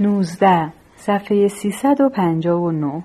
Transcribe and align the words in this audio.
19 0.00 0.72
صفحه 0.96 1.48
359 1.48 3.04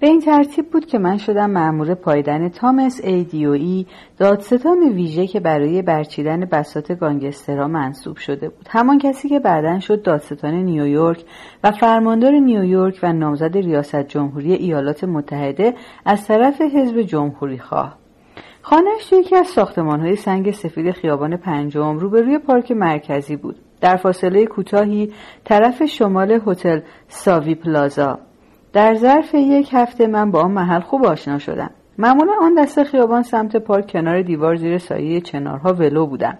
به 0.00 0.06
این 0.06 0.20
ترتیب 0.20 0.70
بود 0.70 0.86
که 0.86 0.98
من 0.98 1.18
شدم 1.18 1.50
مأمور 1.50 1.94
پایدن 1.94 2.48
تامس 2.48 3.00
ای 3.04 3.26
ای 3.46 3.86
دادستان 4.18 4.78
ویژه 4.78 5.26
که 5.26 5.40
برای 5.40 5.82
برچیدن 5.82 6.40
بسات 6.40 6.92
گانگسترها 6.92 7.68
منصوب 7.68 8.16
شده 8.16 8.48
بود. 8.48 8.68
همان 8.70 8.98
کسی 8.98 9.28
که 9.28 9.40
بعدا 9.40 9.80
شد 9.80 10.02
دادستان 10.02 10.54
نیویورک 10.54 11.24
و 11.64 11.70
فرماندار 11.70 12.32
نیویورک 12.32 12.98
و 13.02 13.12
نامزد 13.12 13.56
ریاست 13.56 14.08
جمهوری 14.08 14.52
ایالات 14.52 15.04
متحده 15.04 15.74
از 16.04 16.26
طرف 16.26 16.60
حزب 16.60 17.02
جمهوری 17.02 17.58
خواه. 17.58 17.98
خانهش 18.62 19.12
یکی 19.12 19.36
از 19.36 19.46
ساختمان 19.46 20.00
های 20.00 20.16
سنگ 20.16 20.50
سفید 20.50 20.90
خیابان 20.90 21.36
پنجم 21.36 21.98
روبروی 21.98 22.38
پارک 22.38 22.72
مرکزی 22.72 23.36
بود. 23.36 23.56
در 23.84 23.96
فاصله 23.96 24.46
کوتاهی 24.46 25.12
طرف 25.44 25.84
شمال 25.84 26.40
هتل 26.46 26.80
ساوی 27.08 27.54
پلازا 27.54 28.18
در 28.72 28.94
ظرف 28.94 29.34
یک 29.34 29.70
هفته 29.72 30.06
من 30.06 30.30
با 30.30 30.40
آن 30.40 30.50
محل 30.50 30.80
خوب 30.80 31.04
آشنا 31.04 31.38
شدم 31.38 31.70
معمولا 31.98 32.32
آن 32.40 32.54
دست 32.54 32.82
خیابان 32.82 33.22
سمت 33.22 33.56
پارک 33.56 33.90
کنار 33.92 34.22
دیوار 34.22 34.56
زیر 34.56 34.78
سایه 34.78 35.20
چنارها 35.20 35.72
ولو 35.72 36.06
بودم 36.06 36.38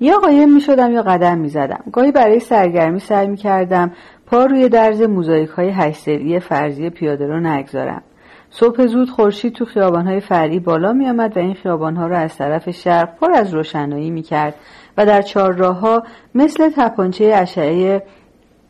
یا 0.00 0.18
قایم 0.18 0.54
می 0.54 0.60
شدم 0.60 0.92
یا 0.92 1.02
قدم 1.02 1.38
می 1.38 1.48
زدم. 1.48 1.84
گاهی 1.92 2.12
برای 2.12 2.40
سرگرمی 2.40 2.98
سعی 2.98 3.26
می 3.26 3.36
کردم 3.36 3.92
پا 4.26 4.44
روی 4.44 4.68
درز 4.68 5.02
موزاییک 5.02 5.50
های 5.50 5.70
هشت 5.70 6.38
فرضی 6.38 6.90
پیاده 6.90 7.26
رو 7.26 7.40
نگذارم. 7.40 8.02
صبح 8.50 8.86
زود 8.86 9.10
خورشید 9.10 9.52
تو 9.52 9.64
خیابانهای 9.64 10.20
فرعی 10.20 10.60
بالا 10.60 10.92
می 10.92 11.08
آمد 11.08 11.36
و 11.36 11.40
این 11.40 11.54
خیابانها 11.54 12.06
را 12.06 12.18
از 12.18 12.36
طرف 12.36 12.70
شرق 12.70 13.18
پر 13.20 13.32
از 13.32 13.54
روشنایی 13.54 14.10
می 14.10 14.22
کرد 14.22 14.54
و 14.96 15.06
در 15.06 15.22
ها 15.62 16.02
مثل 16.34 16.70
تپانچه 16.76 17.24
اشعه 17.24 18.02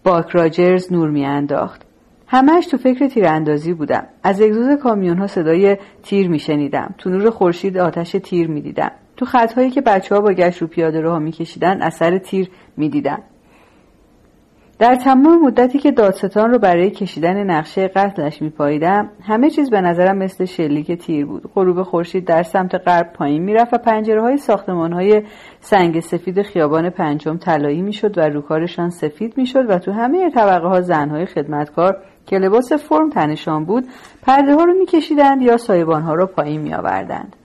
باک 0.04 0.28
راجرز 0.28 0.92
نور 0.92 1.10
میانداخت. 1.10 1.82
همش 2.26 2.66
تو 2.66 2.76
فکر 2.76 3.08
تیراندازی 3.08 3.72
بودم. 3.72 4.06
از 4.22 4.40
اگزوز 4.40 4.78
کامیون 4.78 5.18
ها 5.18 5.26
صدای 5.26 5.76
تیر 6.02 6.28
میشنیدم. 6.28 6.94
تو 6.98 7.10
نور 7.10 7.30
خورشید 7.30 7.78
آتش 7.78 8.16
تیر 8.22 8.48
می‌دیدم. 8.48 8.90
تو 9.16 9.24
خطهایی 9.24 9.70
که 9.70 9.80
بچه 9.80 10.14
ها 10.14 10.20
با 10.20 10.32
گشت 10.32 10.62
رو 10.62 10.66
پیاده 10.66 11.00
روها 11.00 11.18
میکشیدن 11.18 11.82
اثر 11.82 12.18
تیر 12.18 12.50
می‌دیدم 12.76 13.22
در 14.78 14.94
تمام 14.94 15.42
مدتی 15.42 15.78
که 15.78 15.90
دادستان 15.90 16.50
رو 16.50 16.58
برای 16.58 16.90
کشیدن 16.90 17.50
نقشه 17.50 17.88
قتلش 17.88 18.42
میپاییدم 18.42 19.10
همه 19.22 19.50
چیز 19.50 19.70
به 19.70 19.80
نظرم 19.80 20.18
مثل 20.18 20.44
شلیک 20.44 20.92
تیر 20.92 21.26
بود. 21.26 21.50
غروب 21.54 21.82
خورشید 21.82 22.24
در 22.24 22.42
سمت 22.42 22.74
غرب 22.74 23.12
پایین 23.12 23.42
می‌رفت 23.42 23.74
و 23.74 23.78
پنجره 23.78 24.22
های 24.22 24.36
ساختمان 24.36 24.92
های 24.92 25.22
سنگ 25.60 26.00
سفید 26.00 26.42
خیابان 26.42 26.90
پنجم 26.90 27.36
طلایی 27.36 27.82
می‌شد 27.82 28.18
و 28.18 28.20
روکارشان 28.20 28.90
سفید 28.90 29.38
می‌شد 29.38 29.70
و 29.70 29.78
تو 29.78 29.92
همه 29.92 30.30
طبقه 30.30 30.68
ها 30.68 30.80
زنهای 30.80 31.26
خدمتکار 31.26 31.96
که 32.26 32.36
لباس 32.36 32.72
فرم 32.72 33.10
تنشان 33.10 33.64
بود 33.64 33.88
پرده 34.22 34.54
ها 34.54 34.64
رو 34.64 34.74
میکشیدند 34.74 35.42
یا 35.42 35.56
سایبان 35.56 36.02
ها 36.02 36.14
رو 36.14 36.26
پایین 36.26 36.60
میآوردند. 36.60 37.36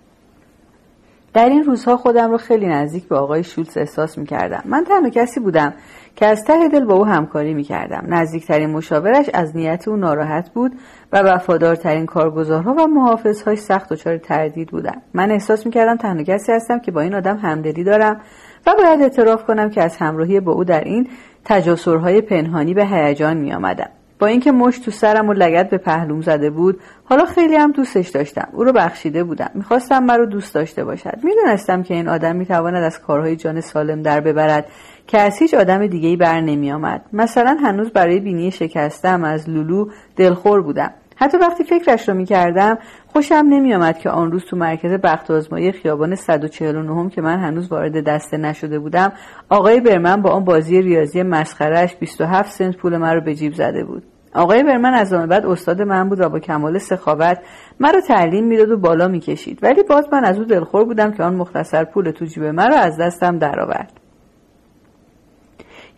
در 1.34 1.50
این 1.50 1.64
روزها 1.64 1.97
خودم 1.97 2.31
رو 2.31 2.38
خیلی 2.38 2.67
نزدیک 2.67 3.08
به 3.08 3.16
آقای 3.16 3.44
شولز 3.44 3.78
احساس 3.78 4.17
می‌کردم. 4.17 4.64
من 4.66 4.84
تنها 4.84 5.09
کسی 5.09 5.39
بودم 5.39 5.73
که 6.17 6.25
از 6.25 6.43
ته 6.43 6.67
دل 6.67 6.85
با 6.85 6.93
او 6.93 7.05
همکاری 7.05 7.53
می‌کردم. 7.53 8.03
نزدیکترین 8.07 8.69
مشاورش 8.69 9.29
از 9.33 9.55
نیت 9.55 9.87
او 9.87 9.95
ناراحت 9.95 10.49
بود 10.49 10.71
و 11.11 11.21
وفادارترین 11.21 12.05
کارگزارها 12.05 12.73
و 12.73 12.87
محافظهای 12.87 13.55
سخت 13.55 13.89
دچار 13.89 14.17
تردید 14.17 14.69
بودند. 14.69 15.01
من 15.13 15.31
احساس 15.31 15.65
می‌کردم 15.65 15.95
تنها 15.95 16.23
کسی 16.23 16.51
هستم 16.51 16.79
که 16.79 16.91
با 16.91 17.01
این 17.01 17.15
آدم 17.15 17.38
همدلی 17.38 17.83
دارم 17.83 18.21
و 18.67 18.73
باید 18.77 19.01
اعتراف 19.01 19.43
کنم 19.43 19.69
که 19.69 19.83
از 19.83 19.97
همراهی 19.97 20.39
با 20.39 20.51
او 20.51 20.63
در 20.63 20.83
این 20.83 21.07
تجاسرهای 21.45 22.21
پنهانی 22.21 22.73
به 22.73 22.85
هیجان 22.85 23.38
میآمدم. 23.38 23.89
با 24.19 24.27
اینکه 24.27 24.51
مش 24.51 24.79
تو 24.79 24.91
سرم 24.91 25.29
و 25.29 25.33
لگت 25.33 25.69
به 25.69 25.77
پهلوم 25.77 26.21
زده 26.21 26.49
بود 26.49 26.79
حالا 27.03 27.25
خیلی 27.25 27.55
هم 27.55 27.71
دوستش 27.71 28.09
داشتم. 28.09 28.47
او 28.53 28.63
رو 28.63 28.71
بخشیده 28.73 29.23
بودم. 29.23 29.49
می‌خواستم 29.53 30.03
مرا 30.03 30.25
دوست 30.25 30.55
داشته 30.55 30.83
باشد. 30.83 31.19
می‌دونستم 31.23 31.83
که 31.83 31.94
این 31.94 32.09
آدم 32.09 32.35
می‌تواند 32.35 32.83
از 32.83 33.01
کارهای 33.01 33.35
جان 33.35 33.61
سالم 33.61 34.01
در 34.01 34.22
ببرد 34.22 34.66
که 35.07 35.19
از 35.19 35.39
هیچ 35.39 35.53
آدم 35.53 35.88
دیگه 35.88 36.17
بر 36.17 36.41
نمی 36.41 36.72
آمد. 36.72 37.01
مثلا 37.13 37.57
هنوز 37.63 37.89
برای 37.89 38.19
بینی 38.19 38.51
شکستم 38.51 39.23
از 39.23 39.50
لولو 39.50 39.89
دلخور 40.16 40.61
بودم. 40.61 40.91
حتی 41.16 41.38
وقتی 41.38 41.63
فکرش 41.63 42.09
رو 42.09 42.16
می 42.16 42.25
کردم 42.25 42.77
خوشم 43.17 43.45
نمی 43.50 43.73
آمد 43.73 43.97
که 43.97 44.09
آن 44.09 44.31
روز 44.31 44.45
تو 44.45 44.57
مرکز 44.57 44.91
بخت 44.91 45.31
آزمایی 45.31 45.72
خیابان 45.72 46.16
149 46.16 47.09
که 47.09 47.22
من 47.22 47.39
هنوز 47.39 47.72
وارد 47.72 48.03
دسته 48.03 48.38
نشده 48.38 48.79
بودم 48.79 49.11
آقای 49.50 49.81
برمن 49.81 50.22
با 50.22 50.29
آن 50.29 50.44
بازی 50.44 50.81
ریاضی 50.81 51.23
مسخرش 51.23 51.95
27 51.95 52.51
سنت 52.51 52.77
پول 52.77 52.94
رو 52.94 53.22
به 53.22 53.35
جیب 53.35 53.53
زده 53.53 53.83
بود. 53.83 54.03
آقای 54.33 54.63
برمن 54.63 54.94
از 54.94 55.13
آن 55.13 55.29
بعد 55.29 55.45
استاد 55.45 55.81
من 55.81 56.09
بود 56.09 56.19
و 56.19 56.29
با 56.29 56.39
کمال 56.39 56.77
سخاوت 56.77 57.38
مرا 57.79 58.01
تعلیم 58.01 58.47
می‌داد 58.47 58.72
و 58.72 58.77
بالا 58.77 59.07
می‌کشید. 59.07 59.59
ولی 59.61 59.83
باز 59.83 60.07
من 60.11 60.23
از 60.23 60.38
او 60.38 60.44
دلخور 60.44 60.85
بودم 60.85 61.11
که 61.11 61.23
آن 61.23 61.35
مختصر 61.35 61.83
پول 61.83 62.11
تو 62.11 62.25
جیب 62.25 62.44
مرا 62.44 62.75
از 62.75 62.97
دستم 62.97 63.38
درآورد. 63.38 64.06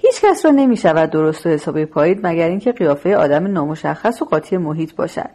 هیچ 0.01 0.21
کس 0.21 0.45
را 0.45 0.51
نمی 0.51 0.77
شود 0.77 1.09
درست 1.09 1.45
و 1.45 1.49
حسابی 1.49 1.85
پایید 1.85 2.19
مگر 2.23 2.47
اینکه 2.47 2.71
قیافه 2.71 3.15
آدم 3.15 3.47
نامشخص 3.47 4.21
و 4.21 4.25
قاطی 4.25 4.57
محیط 4.57 4.95
باشد. 4.95 5.29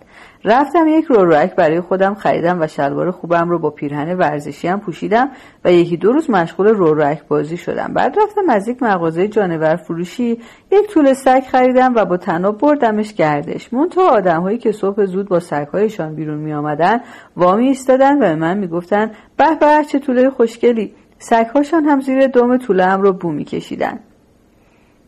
رفتم 0.44 0.86
یک 0.88 1.04
رورک 1.04 1.54
برای 1.54 1.80
خودم 1.80 2.14
خریدم 2.14 2.60
و 2.60 2.66
شلوار 2.66 3.10
خوبم 3.10 3.50
رو 3.50 3.58
با 3.58 3.70
پیرهن 3.70 4.18
ورزشی 4.18 4.68
هم 4.68 4.80
پوشیدم 4.80 5.30
و 5.64 5.72
یکی 5.72 5.96
دو 5.96 6.12
روز 6.12 6.30
مشغول 6.30 6.66
رورک 6.66 7.28
بازی 7.28 7.56
شدم. 7.56 7.92
بعد 7.94 8.16
رفتم 8.22 8.48
از 8.48 8.68
یک 8.68 8.82
مغازه 8.82 9.28
جانور 9.28 9.76
فروشی 9.76 10.40
یک 10.72 10.86
طول 10.90 11.12
سگ 11.12 11.42
خریدم 11.52 11.94
و 11.94 12.04
با 12.04 12.16
تناب 12.16 12.58
بردمش 12.58 13.14
گردش. 13.14 13.72
منتها 13.72 14.08
آدمهایی 14.08 14.58
که 14.58 14.72
صبح 14.72 15.04
زود 15.04 15.28
با 15.28 15.40
سگهایشان 15.40 16.14
بیرون 16.14 16.38
می 16.38 16.52
آمدن 16.52 17.00
وامی 17.36 17.68
ایستادن 17.68 18.16
و 18.16 18.20
به 18.20 18.34
من 18.34 18.58
می‌گفتند 18.58 19.10
به 19.36 19.54
به 19.60 19.84
چه 19.92 19.98
طوله 19.98 20.30
خوشگلی. 20.30 20.94
سگهاشان 21.18 21.84
هم 21.84 22.00
زیر 22.00 22.26
دم 22.26 22.58
طوله 22.58 22.84
هم 22.84 23.02
رو 23.02 23.12
بو 23.12 23.32
میکشیدند 23.32 24.00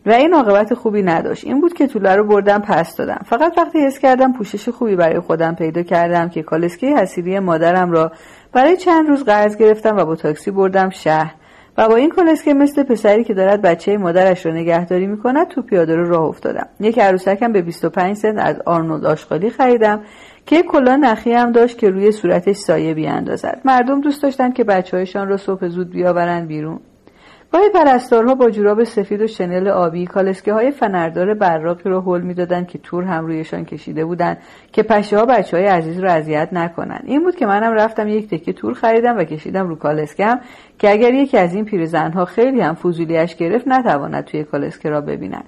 و 0.07 0.11
این 0.11 0.35
عاقبت 0.35 0.75
خوبی 0.75 1.03
نداشت. 1.03 1.45
این 1.45 1.61
بود 1.61 1.75
که 1.75 1.87
طوله 1.87 2.17
رو 2.17 2.25
بردم 2.25 2.59
پس 2.59 2.97
دادم. 2.97 3.21
فقط 3.25 3.59
وقتی 3.59 3.79
حس 3.79 3.99
کردم 3.99 4.33
پوشش 4.33 4.69
خوبی 4.69 4.97
برای 4.97 5.21
خودم 5.21 5.55
پیدا 5.55 5.83
کردم 5.83 6.29
که 6.29 6.43
کالسکه 6.43 6.97
حسیری 6.97 7.39
مادرم 7.39 7.91
را 7.91 8.13
برای 8.53 8.77
چند 8.77 9.09
روز 9.09 9.25
قرض 9.25 9.57
گرفتم 9.57 9.97
و 9.97 10.05
با 10.05 10.17
تاکسی 10.17 10.51
بردم 10.51 10.91
شهر. 10.91 11.35
و 11.79 11.89
با 11.89 11.97
این 11.97 12.11
کالسکه 12.11 12.55
مثل 12.55 12.83
پسری 12.83 13.25
که 13.25 13.35
دارد 13.35 13.63
بچه 13.63 13.97
مادرش 13.97 14.47
را 14.47 14.53
نگهداری 14.53 15.07
می‌کند 15.07 15.49
تو 15.49 15.63
پیاده 15.63 15.97
رو 15.97 16.09
راه 16.09 16.23
افتادم. 16.23 16.69
یک 16.81 16.99
عروسکم 16.99 17.53
به 17.53 17.63
25 17.63 18.17
سنت 18.17 18.39
از 18.39 18.57
آرنولد 18.67 19.05
آشغالی 19.05 19.51
خریدم 19.51 20.01
که 20.47 20.63
کلا 20.63 20.97
نخی 20.97 21.33
هم 21.33 21.53
داشت 21.53 21.79
که 21.79 21.91
روی 21.91 22.13
صورتش 22.13 22.57
سایه 22.57 22.95
بیاندازد. 22.95 23.61
مردم 23.65 24.01
دوست 24.01 24.23
داشتند 24.23 24.55
که 24.55 24.65
بچههایشان 24.65 25.29
را 25.29 25.37
صبح 25.37 25.69
زود 25.69 25.91
بیاورند 25.91 26.49
بیرون. 26.49 26.81
گاهی 27.53 27.69
پرستارها 27.75 28.35
با 28.35 28.51
جوراب 28.51 28.85
سفید 28.85 29.23
و 29.23 29.27
شنل 29.27 29.69
آبی 29.69 30.07
کالسکه 30.07 30.53
های 30.53 30.71
فنردار 30.71 31.35
براقی 31.35 31.91
رو 31.91 32.01
حل 32.01 32.21
می‌دادند 32.21 32.69
که 32.69 32.79
تور 32.79 33.05
هم 33.05 33.27
رویشان 33.27 33.65
کشیده 33.65 34.05
بودند 34.05 34.39
که 34.73 34.83
پشه 34.83 35.19
ها 35.19 35.25
بچه 35.25 35.57
های 35.57 35.67
عزیز 35.67 36.01
رو 36.01 36.11
اذیت 36.11 36.49
نکنند 36.53 37.03
این 37.07 37.25
بود 37.25 37.37
که 37.37 37.47
منم 37.47 37.73
رفتم 37.73 38.09
یک 38.09 38.29
تکه 38.31 38.53
تور 38.53 38.75
خریدم 38.75 39.19
و 39.19 39.25
کشیدم 39.25 39.69
رو 39.69 39.77
کالسکم 39.77 40.41
که 40.79 40.91
اگر 40.91 41.15
یکی 41.15 41.39
از 41.39 41.55
این 41.55 41.65
پیرزنها 41.65 42.25
خیلی 42.25 42.61
هم 42.61 42.75
فضولیش 42.75 43.37
گرفت 43.37 43.69
نتواند 43.69 44.25
توی 44.25 44.45
کالسکه 44.45 44.91
را 44.91 45.01
ببیند. 45.01 45.45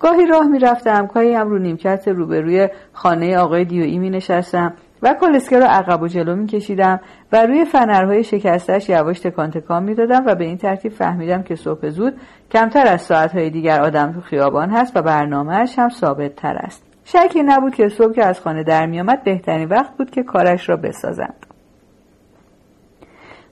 گاهی 0.00 0.26
راه 0.26 0.46
می‌رفتم 0.46 1.06
گاهی 1.06 1.34
هم 1.34 1.48
رو 1.48 1.58
نیمکت 1.58 2.08
روبروی 2.08 2.68
خانه 2.92 3.38
آقای 3.38 3.64
دیوئی 3.64 3.98
می 3.98 4.10
نشستم 4.10 4.74
و 5.02 5.14
کالسکه 5.14 5.58
را 5.58 5.66
عقب 5.66 6.02
و 6.02 6.08
جلو 6.08 6.36
می 6.36 6.46
کشیدم 6.46 7.00
و 7.32 7.46
روی 7.46 7.64
فنرهای 7.64 8.24
شکستش 8.24 8.88
یواش 8.88 9.20
تکان 9.20 9.50
تکان 9.50 9.82
می 9.82 9.94
دادم 9.94 10.22
و 10.26 10.34
به 10.34 10.44
این 10.44 10.58
ترتیب 10.58 10.92
فهمیدم 10.92 11.42
که 11.42 11.56
صبح 11.56 11.88
زود 11.88 12.20
کمتر 12.52 12.86
از 12.86 13.02
ساعتهای 13.02 13.50
دیگر 13.50 13.80
آدم 13.80 14.12
تو 14.12 14.20
خیابان 14.20 14.70
هست 14.70 14.96
و 14.96 15.02
برنامهش 15.02 15.78
هم 15.78 15.88
ثابت 15.88 16.36
تر 16.36 16.56
است. 16.56 16.82
شکی 17.04 17.42
نبود 17.42 17.74
که 17.74 17.88
صبح 17.88 18.14
که 18.14 18.26
از 18.26 18.40
خانه 18.40 18.62
در 18.62 18.86
می 18.86 19.00
آمد 19.00 19.24
بهترین 19.24 19.68
وقت 19.68 19.96
بود 19.96 20.10
که 20.10 20.22
کارش 20.22 20.68
را 20.68 20.76
بسازند. 20.76 21.46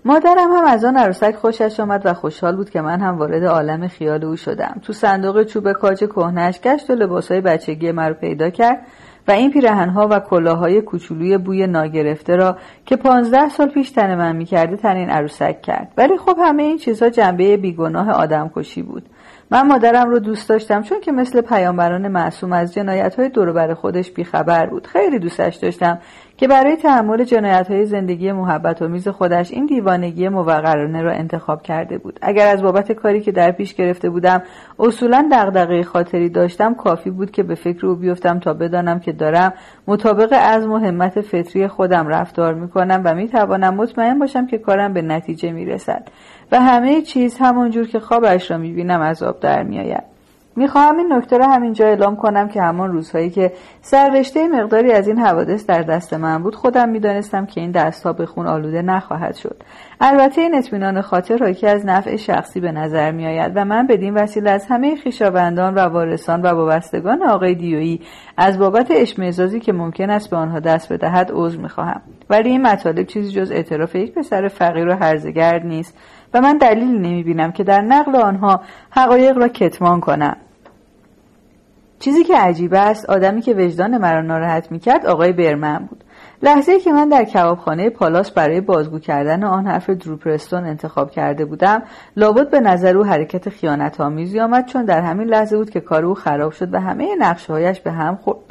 مادرم 0.04 0.52
هم 0.52 0.64
از 0.64 0.84
آن 0.84 0.96
عروسک 0.96 1.34
خوشش 1.34 1.80
آمد 1.80 2.02
و 2.04 2.14
خوشحال 2.14 2.56
بود 2.56 2.70
که 2.70 2.80
من 2.80 3.00
هم 3.00 3.18
وارد 3.18 3.44
عالم 3.44 3.88
خیال 3.88 4.24
او 4.24 4.36
شدم 4.36 4.80
تو 4.82 4.92
صندوق 4.92 5.42
چوب 5.42 5.72
کاج 5.72 5.98
کهنش 5.98 6.60
گشت 6.60 6.90
و 6.90 6.94
لباسهای 6.94 7.40
بچگی 7.40 7.92
مرا 7.92 8.14
پیدا 8.14 8.50
کرد 8.50 8.86
و 9.28 9.30
این 9.30 9.50
پیرهنها 9.50 10.08
و 10.10 10.20
کلاهای 10.20 10.80
کوچولوی 10.80 11.38
بوی 11.38 11.66
ناگرفته 11.66 12.36
را 12.36 12.56
که 12.86 12.96
پانزده 12.96 13.48
سال 13.48 13.68
پیش 13.68 13.90
تن 13.90 14.14
من 14.14 14.36
می‌کرده 14.36 14.76
تنین 14.76 15.10
عروسک 15.10 15.62
کرد. 15.62 15.92
ولی 15.96 16.18
خب 16.18 16.36
همه 16.42 16.62
این 16.62 16.78
چیزها 16.78 17.08
جنبه 17.08 17.56
بیگناه 17.56 18.10
آدم 18.10 18.50
کشی 18.56 18.82
بود. 18.82 19.02
من 19.50 19.66
مادرم 19.66 20.10
رو 20.10 20.18
دوست 20.18 20.48
داشتم 20.48 20.82
چون 20.82 21.00
که 21.00 21.12
مثل 21.12 21.40
پیامبران 21.40 22.08
معصوم 22.08 22.52
از 22.52 22.74
جنایت 22.74 23.14
های 23.14 23.28
دور 23.28 23.74
خودش 23.74 24.10
بیخبر 24.10 24.66
بود. 24.66 24.86
خیلی 24.86 25.18
دوستش 25.18 25.56
داشتم 25.56 25.98
که 26.38 26.48
برای 26.48 26.76
تحمل 26.76 27.24
جنایت 27.24 27.70
های 27.70 27.86
زندگی 27.86 28.32
محبت 28.32 28.82
و 28.82 28.88
میز 28.88 29.08
خودش 29.08 29.52
این 29.52 29.66
دیوانگی 29.66 30.28
موقرانه 30.28 31.02
را 31.02 31.12
انتخاب 31.12 31.62
کرده 31.62 31.98
بود. 31.98 32.18
اگر 32.22 32.48
از 32.48 32.62
بابت 32.62 32.92
کاری 32.92 33.20
که 33.20 33.32
در 33.32 33.50
پیش 33.50 33.74
گرفته 33.74 34.10
بودم 34.10 34.42
اصولا 34.78 35.28
دغدغه 35.32 35.82
خاطری 35.82 36.28
داشتم 36.28 36.74
کافی 36.74 37.10
بود 37.10 37.30
که 37.30 37.42
به 37.42 37.54
فکر 37.54 37.86
او 37.86 37.94
بیفتم 37.94 38.38
تا 38.38 38.54
بدانم 38.54 39.00
که 39.00 39.12
دارم 39.12 39.52
مطابق 39.86 40.34
از 40.42 40.66
و 40.66 40.76
همت 40.76 41.20
فطری 41.20 41.68
خودم 41.68 42.08
رفتار 42.08 42.54
می‌کنم 42.54 43.02
و 43.04 43.14
می‌توانم 43.14 43.74
مطمئن 43.74 44.18
باشم 44.18 44.46
که 44.46 44.58
کارم 44.58 44.92
به 44.92 45.02
نتیجه 45.02 45.52
می‌رسد. 45.52 46.08
و 46.52 46.60
همه 46.60 47.02
چیز 47.02 47.38
همانجور 47.38 47.86
که 47.86 48.00
خوابش 48.00 48.50
را 48.50 48.58
می‌بینم 48.58 49.00
از 49.00 49.22
آب 49.22 49.40
در 49.40 49.62
میآید. 49.62 50.17
می‌خواهم 50.58 50.98
این 50.98 51.12
نکته 51.12 51.38
را 51.38 51.46
همینجا 51.46 51.86
اعلام 51.86 52.16
کنم 52.16 52.48
که 52.48 52.62
همان 52.62 52.92
روزهایی 52.92 53.30
که 53.30 53.52
سررشته 53.80 54.48
مقداری 54.48 54.92
از 54.92 55.08
این 55.08 55.18
حوادث 55.18 55.66
در 55.66 55.82
دست 55.82 56.14
من 56.14 56.42
بود 56.42 56.54
خودم 56.54 56.88
می‌دانستم 56.88 57.46
که 57.46 57.60
این 57.60 57.70
دستها 57.70 58.12
به 58.12 58.26
خون 58.26 58.46
آلوده 58.46 58.82
نخواهد 58.82 59.34
شد. 59.34 59.62
البته 60.00 60.40
این 60.40 60.54
اطمینان 60.54 61.00
خاطر 61.00 61.52
که 61.52 61.70
از 61.70 61.86
نفع 61.86 62.16
شخصی 62.16 62.60
به 62.60 62.72
نظر 62.72 63.10
میآید 63.10 63.52
و 63.54 63.64
من 63.64 63.86
بدین 63.86 64.14
وسیله 64.14 64.50
از 64.50 64.66
همه 64.66 64.96
خویشاوندان 64.96 65.74
و 65.74 65.78
وارثان 65.78 66.42
و 66.42 66.46
وابستگان 66.46 67.22
آقای 67.22 67.54
دیویی 67.54 68.00
از 68.36 68.58
بابت 68.58 68.86
اشمعزازی 68.90 69.60
که 69.60 69.72
ممکن 69.72 70.10
است 70.10 70.30
به 70.30 70.36
آنها 70.36 70.60
دست 70.60 70.92
بدهد 70.92 71.30
عذر 71.34 71.58
می‌خواهم. 71.58 72.00
ولی 72.30 72.50
این 72.50 72.62
مطالب 72.62 73.06
چیزی 73.06 73.32
جز 73.32 73.52
اعتراف 73.52 73.94
یک 73.94 74.14
پسر 74.14 74.48
فقیر 74.48 74.88
و 74.88 74.92
هرزگرد 74.92 75.66
نیست 75.66 75.98
و 76.34 76.40
من 76.40 76.58
دلیلی 76.58 76.98
نمی‌بینم 76.98 77.52
که 77.52 77.64
در 77.64 77.80
نقل 77.80 78.16
آنها 78.16 78.60
حقایق 78.90 79.38
را 79.38 79.48
کتمان 79.48 80.00
کنم. 80.00 80.36
چیزی 82.00 82.24
که 82.24 82.36
عجیب 82.36 82.74
است 82.74 83.10
آدمی 83.10 83.40
که 83.40 83.54
وجدان 83.54 83.98
مرا 83.98 84.22
ناراحت 84.22 84.72
می‌کرد 84.72 85.06
آقای 85.06 85.32
برمن 85.32 85.78
بود. 85.78 86.04
لحظه 86.42 86.80
که 86.80 86.92
من 86.92 87.08
در 87.08 87.24
کبابخانه 87.24 87.90
پالاس 87.90 88.30
برای 88.30 88.60
بازگو 88.60 88.98
کردن 88.98 89.44
آن 89.44 89.66
حرف 89.66 89.90
دروپرستون 89.90 90.64
انتخاب 90.64 91.10
کرده 91.10 91.44
بودم 91.44 91.82
لابد 92.16 92.50
به 92.50 92.60
نظر 92.60 92.96
او 92.96 93.04
حرکت 93.04 93.48
خیانت 93.48 94.00
آمیزی 94.00 94.40
آمد 94.40 94.66
چون 94.66 94.84
در 94.84 95.00
همین 95.00 95.28
لحظه 95.28 95.56
بود 95.56 95.70
که 95.70 95.80
کار 95.80 96.04
او 96.04 96.14
خراب 96.14 96.52
شد 96.52 96.74
و 96.74 96.80
همه 96.80 97.16
نقشههایش 97.18 97.80
به 97.80 97.92
هم 97.92 98.16
خورد. 98.16 98.47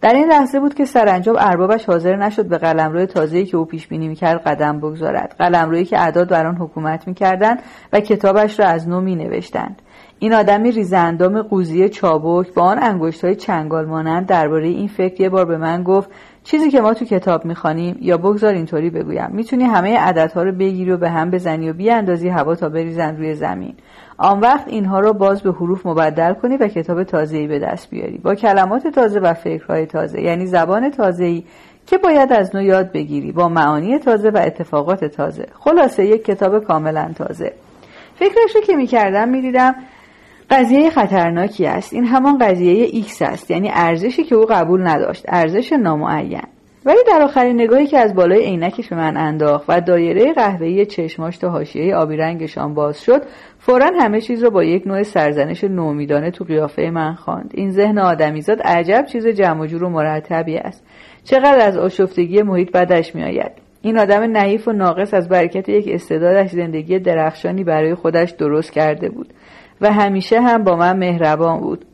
در 0.00 0.14
این 0.14 0.28
لحظه 0.28 0.60
بود 0.60 0.74
که 0.74 0.84
سرانجام 0.84 1.36
اربابش 1.38 1.84
حاضر 1.84 2.16
نشد 2.16 2.46
به 2.46 2.58
قلمرو 2.58 3.06
تازه‌ای 3.06 3.46
که 3.46 3.56
او 3.56 3.64
پیش 3.64 3.86
بینی 3.86 4.08
می‌کرد 4.08 4.42
قدم 4.42 4.78
بگذارد. 4.78 5.34
قلمرویی 5.38 5.84
که 5.84 5.98
اعداد 5.98 6.28
بر 6.28 6.46
آن 6.46 6.56
حکومت 6.56 7.08
می‌کردند 7.08 7.62
و 7.92 8.00
کتابش 8.00 8.60
را 8.60 8.66
از 8.66 8.88
نو 8.88 9.00
مینوشتند. 9.00 9.82
این 10.18 10.34
آدمی 10.34 10.70
ریزندام 10.72 11.42
قوزی 11.42 11.88
چابک 11.88 12.54
با 12.54 12.62
آن 12.62 12.78
انگشت 12.82 13.24
های 13.24 13.36
چنگال 13.36 13.86
مانند 13.86 14.26
درباره 14.26 14.66
این 14.66 14.88
فکر 14.88 15.20
یه 15.20 15.28
بار 15.28 15.44
به 15.44 15.56
من 15.56 15.82
گفت 15.82 16.10
چیزی 16.44 16.70
که 16.70 16.80
ما 16.80 16.94
تو 16.94 17.04
کتاب 17.04 17.44
می‌خوانیم 17.44 17.98
یا 18.00 18.16
بگذار 18.16 18.54
اینطوری 18.54 18.90
بگویم. 18.90 19.30
می‌تونی 19.32 19.64
همه 19.64 19.98
عددها 19.98 20.42
رو 20.42 20.52
بگیری 20.52 20.90
و 20.90 20.96
به 20.96 21.10
هم 21.10 21.30
بزنی 21.30 21.70
و 21.70 21.72
بیاندازی 21.72 22.28
هوا 22.28 22.54
تا 22.54 22.68
بریزن 22.68 23.16
روی 23.16 23.34
زمین. 23.34 23.74
آن 24.18 24.40
وقت 24.40 24.68
اینها 24.68 25.00
رو 25.00 25.12
باز 25.12 25.42
به 25.42 25.52
حروف 25.52 25.86
مبدل 25.86 26.34
کنی 26.34 26.56
و 26.56 26.68
کتاب 26.68 27.04
تازه‌ای 27.04 27.46
به 27.46 27.58
دست 27.58 27.90
بیاری. 27.90 28.18
با 28.18 28.34
کلمات 28.34 28.86
تازه 28.86 29.20
و 29.20 29.34
فکرهای 29.34 29.86
تازه 29.86 30.20
یعنی 30.20 30.46
زبان 30.46 30.90
تازه‌ای 30.90 31.44
که 31.86 31.98
باید 31.98 32.32
از 32.32 32.56
نو 32.56 32.62
یاد 32.62 32.92
بگیری 32.92 33.32
با 33.32 33.48
معانی 33.48 33.98
تازه 33.98 34.30
و 34.30 34.40
اتفاقات 34.44 35.04
تازه. 35.04 35.46
خلاصه 35.58 36.06
یک 36.06 36.24
کتاب 36.24 36.64
کاملا 36.64 37.12
تازه. 37.16 37.52
فکرش 38.14 38.54
رو 38.54 38.60
که 38.60 38.76
می‌کردم 38.76 39.28
می‌دیدم 39.28 39.74
قضیه 40.50 40.90
خطرناکی 40.90 41.66
است. 41.66 41.92
این 41.92 42.04
همان 42.04 42.38
قضیه 42.38 42.88
ایکس 42.92 43.22
است 43.22 43.50
یعنی 43.50 43.70
ارزشی 43.72 44.24
که 44.24 44.34
او 44.34 44.46
قبول 44.46 44.88
نداشت 44.88 45.24
ارزش 45.28 45.72
نامعین. 45.72 46.42
ولی 46.84 46.98
در 47.06 47.22
آخرین 47.22 47.60
نگاهی 47.60 47.86
که 47.86 47.98
از 47.98 48.14
بالای 48.14 48.44
عینکش 48.44 48.88
به 48.88 48.96
من 48.96 49.16
انداخت 49.16 49.64
و 49.68 49.80
دایره 49.80 50.32
قهوه‌ای 50.32 50.86
چشماش 50.86 51.38
تا 51.38 51.50
حاشیه 51.50 51.96
آبی 51.96 52.16
رنگشان 52.16 52.74
باز 52.74 53.02
شد 53.02 53.22
فورا 53.58 53.90
همه 54.00 54.20
چیز 54.20 54.42
را 54.42 54.50
با 54.50 54.64
یک 54.64 54.86
نوع 54.86 55.02
سرزنش 55.02 55.64
نومیدانه 55.64 56.30
تو 56.30 56.44
قیافه 56.44 56.90
من 56.90 57.14
خواند. 57.14 57.50
این 57.54 57.70
ذهن 57.70 57.98
آدمیزاد 57.98 58.62
عجب 58.62 59.04
چیز 59.12 59.26
جمع 59.26 59.66
جور 59.66 59.84
و 59.84 59.88
مرتبی 59.88 60.56
است. 60.56 60.84
چقدر 61.24 61.66
از 61.66 61.76
آشفتگی 61.76 62.42
محیط 62.42 62.72
بدش 62.72 63.14
میآید. 63.14 63.52
این 63.82 63.98
آدم 63.98 64.22
نحیف 64.22 64.68
و 64.68 64.72
ناقص 64.72 65.14
از 65.14 65.28
برکت 65.28 65.68
یک 65.68 65.88
استعدادش 65.88 66.50
زندگی 66.50 66.98
درخشانی 66.98 67.64
برای 67.64 67.94
خودش 67.94 68.30
درست 68.30 68.72
کرده 68.72 69.08
بود. 69.08 69.32
و 69.80 69.92
همیشه 69.92 70.40
هم 70.40 70.64
با 70.64 70.76
من 70.76 70.96
مهربان 70.96 71.60
بود. 71.60 71.84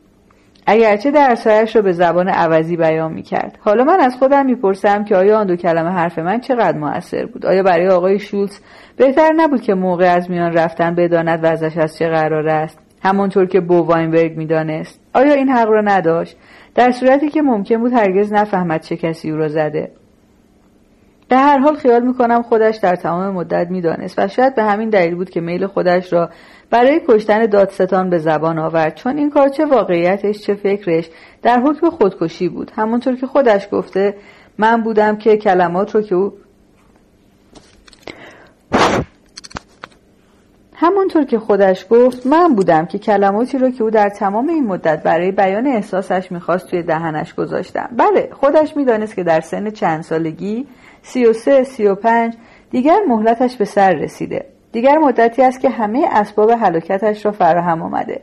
اگرچه 0.67 1.11
درسهایش 1.11 1.75
را 1.75 1.81
به 1.81 1.91
زبان 1.91 2.29
عوضی 2.29 2.77
بیان 2.77 3.13
می 3.13 3.23
کرد. 3.23 3.57
حالا 3.61 3.83
من 3.83 3.99
از 3.99 4.15
خودم 4.15 4.45
می‌پرسم 4.45 5.03
که 5.03 5.15
آیا 5.15 5.39
آن 5.39 5.47
دو 5.47 5.55
کلمه 5.55 5.89
حرف 5.89 6.19
من 6.19 6.39
چقدر 6.39 6.77
موثر 6.77 7.25
بود؟ 7.25 7.45
آیا 7.45 7.63
برای 7.63 7.87
آقای 7.87 8.19
شولز 8.19 8.59
بهتر 8.97 9.33
نبود 9.35 9.61
که 9.61 9.73
موقع 9.73 10.15
از 10.15 10.31
میان 10.31 10.53
رفتن 10.53 10.95
بداند 10.95 11.39
وضعش 11.43 11.77
از 11.77 11.97
چه 11.97 12.07
قرار 12.09 12.47
است؟ 12.47 12.79
همانطور 13.03 13.45
که 13.45 13.59
بو 13.59 13.75
واینبرگ 13.75 14.37
می‌دانست. 14.37 14.99
آیا 15.13 15.33
این 15.33 15.49
حق 15.49 15.69
را 15.69 15.81
نداشت؟ 15.81 16.37
در 16.75 16.91
صورتی 16.91 17.29
که 17.29 17.41
ممکن 17.41 17.77
بود 17.77 17.93
هرگز 17.93 18.33
نفهمد 18.33 18.81
چه 18.81 18.97
کسی 18.97 19.31
او 19.31 19.37
را 19.37 19.47
زده. 19.47 19.91
در 21.29 21.37
هر 21.37 21.57
حال 21.57 21.75
خیال 21.75 22.05
می‌کنم 22.05 22.41
خودش 22.41 22.75
در 22.75 22.95
تمام 22.95 23.33
مدت 23.33 23.67
می‌دانست 23.69 24.19
و 24.19 24.27
شاید 24.27 24.55
به 24.55 24.63
همین 24.63 24.89
دلیل 24.89 25.15
بود 25.15 25.29
که 25.29 25.41
میل 25.41 25.67
خودش 25.67 26.13
را 26.13 26.29
برای 26.75 27.01
کشتن 27.07 27.45
دادستان 27.45 28.09
به 28.09 28.17
زبان 28.17 28.59
آورد. 28.59 28.95
چون 28.95 29.17
این 29.17 29.29
کار 29.29 29.49
چه 29.49 29.65
واقعیتش 29.65 30.39
چه 30.39 30.55
فکرش 30.55 31.09
در 31.41 31.59
حکم 31.59 31.89
خودکشی 31.89 32.49
بود. 32.49 32.71
همونطور 32.75 33.15
که 33.15 33.27
خودش 33.27 33.67
گفته 33.71 34.15
من 34.57 34.81
بودم 34.81 35.15
که 35.17 35.37
کلمات 35.37 35.95
رو 35.95 36.01
که 36.01 36.15
او 36.15 36.33
همونطور 40.73 41.25
که 41.25 41.39
خودش 41.39 41.85
گفت 41.89 42.27
من 42.27 42.55
بودم 42.55 42.85
که 42.85 42.99
کلماتی 42.99 43.57
رو 43.57 43.69
که 43.69 43.83
او 43.83 43.89
در 43.89 44.09
تمام 44.09 44.49
این 44.49 44.67
مدت 44.67 45.03
برای 45.03 45.31
بیان 45.31 45.67
احساسش 45.67 46.31
می‌خواست 46.31 46.67
توی 46.67 46.83
دهنش 46.83 47.33
گذاشتم. 47.33 47.89
بله 47.97 48.29
خودش 48.31 48.77
می‌دانست 48.77 49.15
که 49.15 49.23
در 49.23 49.41
سن 49.41 49.69
چند 49.69 50.01
سالگی 50.01 50.67
سی 51.01 51.25
و 51.25 51.33
سه 51.33 51.63
سی 51.63 51.87
و 51.87 51.95
پنج 51.95 52.33
دیگر 52.71 52.99
مهلتش 53.07 53.57
به 53.57 53.65
سر 53.65 53.93
رسیده. 53.93 54.54
دیگر 54.75 54.97
مدتی 54.97 55.43
است 55.43 55.61
که 55.61 55.69
همه 55.69 56.07
اسباب 56.11 56.51
هلاکتش 56.51 57.25
را 57.25 57.31
فراهم 57.31 57.81
آمده 57.81 58.21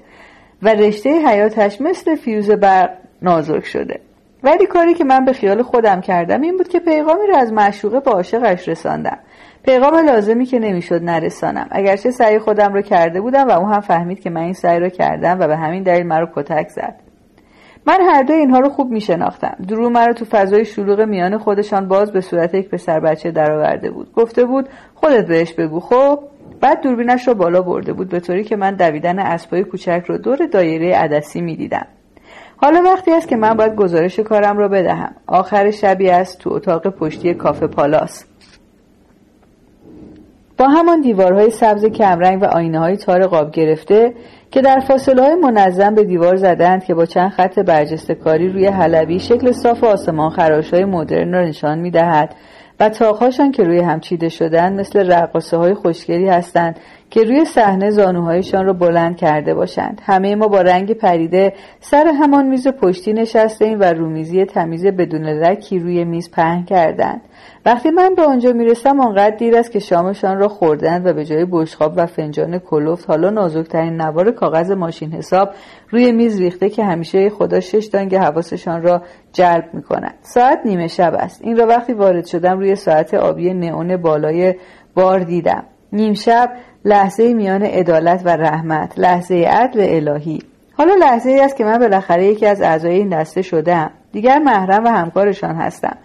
و 0.63 0.69
رشته 0.69 1.11
حیاتش 1.11 1.81
مثل 1.81 2.17
فیوز 2.17 2.51
برق 2.51 2.91
نازک 3.23 3.65
شده. 3.65 4.01
ولی 4.43 4.67
کاری 4.67 4.95
که 4.95 5.05
من 5.05 5.25
به 5.25 5.33
خیال 5.33 5.63
خودم 5.63 6.01
کردم 6.01 6.41
این 6.41 6.57
بود 6.57 6.69
که 6.69 6.79
پیغامی 6.79 7.27
را 7.27 7.39
از 7.39 7.53
معشوقه 7.53 8.01
به 8.01 8.11
عاشقش 8.11 8.69
رساندم. 8.69 9.19
پیغام 9.65 9.97
لازمی 9.97 10.45
که 10.45 10.59
نمی‌شد 10.59 11.03
نرسانم. 11.03 11.69
اگرچه 11.71 12.11
سعی 12.11 12.39
خودم 12.39 12.75
را 12.75 12.83
کرده 12.83 13.21
بودم 13.21 13.49
و 13.49 13.51
او 13.51 13.67
هم 13.67 13.81
فهمید 13.81 14.21
که 14.21 14.31
من 14.31 14.41
این 14.41 14.53
سعی 14.53 14.81
را 14.81 14.89
کردم 14.89 15.41
و 15.41 15.47
به 15.47 15.57
همین 15.57 15.83
دلیل 15.83 16.07
مرا 16.07 16.31
کتک 16.35 16.69
زد. 16.69 16.95
من 17.87 17.99
هر 18.01 18.23
دو 18.23 18.33
اینها 18.33 18.59
رو 18.59 18.69
خوب 18.69 18.91
می 18.91 19.01
شناختم 19.01 19.57
درو 19.69 19.91
مرا 19.91 20.13
تو 20.13 20.25
فضای 20.25 20.65
شلوغ 20.65 21.01
میان 21.01 21.39
خودشان 21.39 21.89
باز 21.89 22.13
به 22.13 22.21
صورت 22.21 22.55
یک 22.55 22.69
پسر 22.69 23.01
بچه 23.01 23.31
درآورده 23.31 23.91
بود. 23.91 24.13
گفته 24.13 24.45
بود 24.45 24.69
خودت 24.95 25.27
بهش 25.27 25.53
بگو 25.53 25.81
خب؟ 25.81 26.19
بعد 26.63 26.83
دوربینش 26.83 27.29
را 27.29 27.35
بالا 27.35 27.63
برده 27.63 27.93
بود 27.93 28.09
به 28.09 28.21
طوری 28.21 28.45
که 28.45 28.57
من 28.57 28.75
دویدن 28.75 29.19
اسبای 29.19 29.65
کوچک 29.65 30.05
رو 30.07 30.19
دور 30.19 30.47
دایره 30.47 30.97
عدسی 30.97 31.41
می‌دیدم. 31.41 31.87
حالا 32.57 32.83
وقتی 32.83 33.13
است 33.13 33.29
که 33.29 33.37
من 33.37 33.55
باید 33.55 33.75
گزارش 33.75 34.21
کارم 34.21 34.59
را 34.59 34.69
بدهم. 34.69 35.15
آخر 35.27 35.71
شبی 35.71 36.11
است 36.11 36.39
تو 36.39 36.53
اتاق 36.53 36.89
پشتی 36.89 37.35
کافه 37.35 37.67
پالاس. 37.67 38.25
با 40.59 40.69
همان 40.69 41.01
دیوارهای 41.01 41.51
سبز 41.51 41.85
کمرنگ 41.85 42.43
و 42.43 42.45
آینه 42.45 42.79
های 42.79 42.97
تار 42.97 43.27
قاب 43.27 43.51
گرفته 43.51 44.15
که 44.51 44.61
در 44.61 44.81
فاصله 44.81 45.23
های 45.23 45.35
منظم 45.35 45.95
به 45.95 46.05
دیوار 46.05 46.37
زدند 46.37 46.85
که 46.85 46.95
با 46.95 47.07
چند 47.07 47.31
خط 47.31 47.59
برجسته 47.59 48.15
کاری 48.15 48.49
روی 48.49 48.67
حلبی 48.67 49.21
شکل 49.21 49.53
صاف 49.53 49.85
آسمان 49.85 50.31
خراش 50.31 50.75
های 50.75 50.85
مدرن 50.85 51.33
را 51.33 51.45
نشان 51.45 51.79
می 51.79 51.91
دهد 51.91 52.35
و 52.81 52.89
تاقهاشان 52.89 53.53
که 53.53 53.63
روی 53.63 53.81
هم 53.81 54.01
چیده 54.01 54.29
شدند 54.29 54.81
مثل 54.81 55.13
رقاصه 55.13 55.57
های 55.57 55.75
خوشگلی 55.75 56.29
هستند 56.29 56.77
که 57.13 57.25
روی 57.25 57.45
صحنه 57.45 57.91
زانوهایشان 57.91 58.67
را 58.67 58.73
بلند 58.73 59.17
کرده 59.17 59.55
باشند. 59.55 60.01
همه 60.05 60.35
ما 60.35 60.49
با 60.49 60.61
رنگ 60.61 60.93
پریده 60.93 61.53
سر 61.81 62.07
همان 62.07 62.47
میز 62.47 62.69
پشتی 62.69 63.13
نشسته 63.13 63.65
ایم 63.65 63.81
و 63.81 63.85
رومیزی 63.85 64.45
تمیز 64.45 64.87
بدون 64.87 65.27
لکی 65.27 65.79
روی 65.79 66.05
میز 66.05 66.31
پهن 66.31 66.65
کردند. 66.65 67.21
وقتی 67.67 67.91
من 67.91 68.15
به 68.15 68.23
آنجا 68.23 68.53
می‌رسم 68.53 69.01
آنقدر 69.01 69.37
دیر 69.37 69.57
است 69.57 69.73
که 69.73 69.79
شامشان 69.79 70.39
را 70.39 70.49
خوردند 70.49 71.07
و 71.07 71.13
به 71.13 71.25
جای 71.25 71.47
بشخاب 71.51 71.93
و 71.97 72.07
فنجان 72.07 72.59
کلوفت 72.59 73.11
حالا 73.11 73.31
نازکترین 73.31 74.01
نوار 74.01 74.31
کاغذ 74.31 74.71
ماشین 74.71 75.13
حساب 75.13 75.51
روی 75.91 76.13
میز 76.13 76.41
ریخته 76.41 76.71
که 76.71 76.85
همیشه 76.85 77.31
خدا 77.31 77.61
شش 77.61 77.89
دانگ 77.93 78.15
حواسشان 78.15 78.83
را 78.83 79.03
جلب 79.33 79.65
می 79.73 79.83
کند. 79.83 80.15
ساعت 80.23 80.61
نیمه 80.65 80.87
شب 80.87 81.15
است. 81.19 81.43
این 81.45 81.57
را 81.57 81.67
وقتی 81.67 81.93
وارد 81.93 82.27
شدم 82.27 82.59
روی 82.59 82.75
ساعت 82.75 83.15
آبی 83.15 83.55
نئون 83.55 83.97
بالای 83.97 84.55
بار 84.95 85.19
دیدم. 85.19 85.65
نیم 85.93 86.15
شب 86.15 86.51
لحظه 86.85 87.35
میان 87.35 87.63
عدالت 87.63 88.23
و 88.25 88.29
رحمت 88.29 88.99
لحظه 88.99 89.35
عدل 89.35 90.09
الهی. 90.09 90.39
حالا 90.73 90.95
لحظه 90.95 91.31
ای 91.31 91.41
است 91.41 91.57
که 91.57 91.65
من 91.65 91.79
بالاخره 91.79 92.27
یکی 92.27 92.47
از 92.47 92.63
اعضای 92.63 92.95
این 92.95 93.09
دسته 93.09 93.43
شدم. 93.43 93.91
دیگر 94.13 94.39
محرم 94.39 94.85
و 94.85 94.89
همکارشان 94.89 95.55
هستم. 95.55 95.97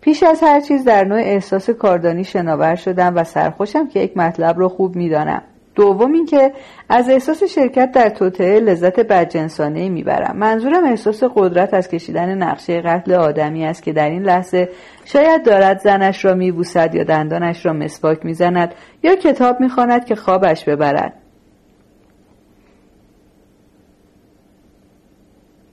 پیش 0.00 0.22
از 0.22 0.42
هر 0.42 0.60
چیز 0.60 0.84
در 0.84 1.04
نوع 1.04 1.18
احساس 1.18 1.70
کاردانی 1.70 2.24
شناور 2.24 2.74
شدم 2.74 3.12
و 3.16 3.24
سرخوشم 3.24 3.88
که 3.88 4.00
یک 4.00 4.16
مطلب 4.16 4.58
رو 4.58 4.68
خوب 4.68 4.96
می‌دانم. 4.96 5.42
دوم 5.74 6.12
اینکه 6.12 6.52
از 6.94 7.08
احساس 7.08 7.44
شرکت 7.44 7.92
در 7.92 8.08
توطعه 8.08 8.60
لذت 8.60 9.00
بدجنسانه 9.00 9.88
می‌برم. 9.88 10.36
منظورم 10.36 10.84
احساس 10.84 11.24
قدرت 11.24 11.74
از 11.74 11.88
کشیدن 11.88 12.42
نقشه 12.42 12.80
قتل 12.80 13.12
آدمی 13.12 13.64
است 13.64 13.82
که 13.82 13.92
در 13.92 14.10
این 14.10 14.22
لحظه 14.22 14.68
شاید 15.04 15.44
دارد 15.44 15.78
زنش 15.78 16.24
را 16.24 16.34
میبوسد 16.34 16.94
یا 16.94 17.04
دندانش 17.04 17.66
را 17.66 17.72
مسواک 17.72 18.24
می‌زند 18.24 18.74
یا 19.02 19.16
کتاب 19.16 19.60
می‌خواند 19.60 20.04
که 20.04 20.14
خوابش 20.14 20.64
ببرد. 20.64 21.12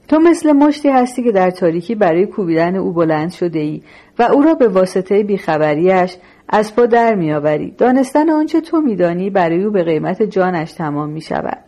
تو 0.07 0.19
مثل 0.19 0.51
مشتی 0.51 0.89
هستی 0.89 1.23
که 1.23 1.31
در 1.31 1.51
تاریکی 1.51 1.95
برای 1.95 2.25
کوبیدن 2.25 2.75
او 2.75 2.93
بلند 2.93 3.31
شده 3.31 3.59
ای 3.59 3.81
و 4.19 4.23
او 4.23 4.41
را 4.41 4.53
به 4.53 4.67
واسطه 4.67 5.23
بیخبریش 5.23 6.17
از 6.49 6.75
پا 6.75 6.85
در 6.85 7.15
میآوری. 7.15 7.71
دانستن 7.77 8.29
آنچه 8.29 8.61
تو 8.61 8.81
میدانی 8.81 9.29
برای 9.29 9.63
او 9.63 9.71
به 9.71 9.83
قیمت 9.83 10.23
جانش 10.23 10.73
تمام 10.73 11.09
می 11.09 11.21
شود 11.21 11.63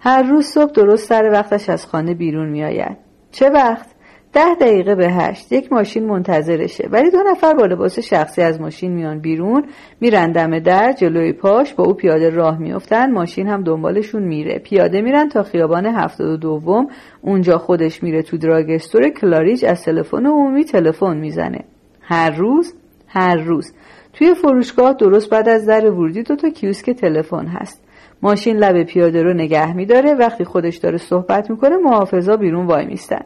هر 0.00 0.22
روز 0.22 0.46
صبح 0.46 0.72
درست 0.72 1.08
سر 1.08 1.30
وقتش 1.32 1.68
از 1.68 1.86
خانه 1.86 2.14
بیرون 2.14 2.48
می 2.48 2.64
آید. 2.64 2.96
چه 3.30 3.50
وقت؟ 3.50 3.86
ده 4.32 4.54
دقیقه 4.60 4.94
به 4.94 5.08
هشت. 5.08 5.52
یک 5.52 5.72
ماشین 5.72 6.06
منتظرشه. 6.06 6.88
ولی 6.90 7.10
دو 7.10 7.18
نفر 7.30 7.54
با 7.54 7.66
لباس 7.66 7.98
شخصی 7.98 8.42
از 8.42 8.60
ماشین 8.60 8.92
میان 8.92 9.18
بیرون 9.18 9.64
میرن 10.00 10.32
دم 10.32 10.58
در 10.58 10.92
جلوی 10.92 11.32
پاش 11.32 11.74
با 11.74 11.84
او 11.84 11.94
پیاده 11.94 12.30
راه 12.30 12.58
میفتن 12.58 13.12
ماشین 13.12 13.48
هم 13.48 13.62
دنبالشون 13.62 14.22
میره. 14.22 14.58
پیاده 14.58 15.00
میرن 15.00 15.28
تا 15.28 15.42
خیابان 15.42 15.86
هفتاد 15.86 16.28
و 16.28 16.36
دوم. 16.36 16.86
اونجا 17.20 17.58
خودش 17.58 18.02
میره 18.02 18.22
تو 18.22 18.36
دراگستور 18.36 19.08
کلاریج 19.08 19.64
از 19.64 19.84
تلفن 19.84 20.26
عمومی 20.26 20.64
تلفن 20.64 21.16
می‌زنه. 21.16 21.64
هر 22.00 22.30
روز؟ 22.30 22.74
هر 23.08 23.36
روز. 23.36 23.72
توی 24.12 24.34
فروشگاه 24.34 24.92
درست 24.92 25.30
بعد 25.30 25.48
از 25.48 25.66
در 25.66 25.90
ورودی 25.90 26.22
دو 26.22 26.36
تا 26.36 26.50
کیوسک 26.50 26.90
تلفن 26.90 27.46
هست. 27.46 27.84
ماشین 28.22 28.56
لب 28.56 28.82
پیاده 28.82 29.22
رو 29.22 29.34
نگه 29.34 29.76
میداره 29.76 30.14
وقتی 30.14 30.44
خودش 30.44 30.76
داره 30.76 30.98
صحبت 30.98 31.50
می‌کنه 31.50 31.76
محافظا 31.76 32.36
بیرون 32.36 32.66
وای 32.66 32.86
میستن. 32.86 33.24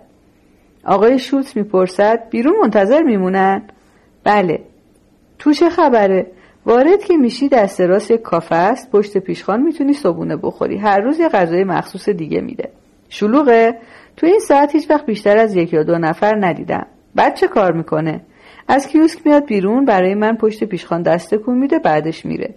آقای 0.84 1.18
شوت 1.18 1.56
می‌پرسد 1.56 2.28
بیرون 2.30 2.54
منتظر 2.62 3.02
میمونن؟ 3.02 3.62
بله. 4.24 4.60
تو 5.38 5.52
چه 5.52 5.68
خبره؟ 5.68 6.26
وارد 6.66 7.04
که 7.04 7.16
میشی 7.16 7.48
دست 7.48 7.80
راست 7.80 8.10
یک 8.10 8.22
کافه 8.22 8.54
است 8.54 8.90
پشت 8.90 9.18
پیشخان 9.18 9.62
می‌تونی 9.62 9.92
صبونه 9.92 10.36
بخوری. 10.36 10.78
هر 10.78 11.00
روز 11.00 11.20
یه 11.20 11.28
غذای 11.28 11.64
مخصوص 11.64 12.08
دیگه 12.08 12.40
میده. 12.40 12.70
شلوغه؟ 13.08 13.78
تو 14.16 14.26
این 14.26 14.38
ساعت 14.38 14.74
هیچ 14.74 14.90
وقت 14.90 15.06
بیشتر 15.06 15.36
از 15.36 15.56
یک 15.56 15.72
یا 15.72 15.82
دو 15.82 15.98
نفر 15.98 16.36
ندیدم. 16.40 16.86
بعد 17.14 17.34
چه 17.34 17.48
کار 17.48 17.72
می‌کنه؟ 17.72 18.20
از 18.68 18.86
کیوسک 18.88 19.26
میاد 19.26 19.44
بیرون 19.44 19.84
برای 19.84 20.14
من 20.14 20.36
پشت 20.36 20.64
پیشخان 20.64 21.02
دست 21.02 21.34
کن 21.34 21.54
میده 21.54 21.78
بعدش 21.78 22.26
میره. 22.26 22.54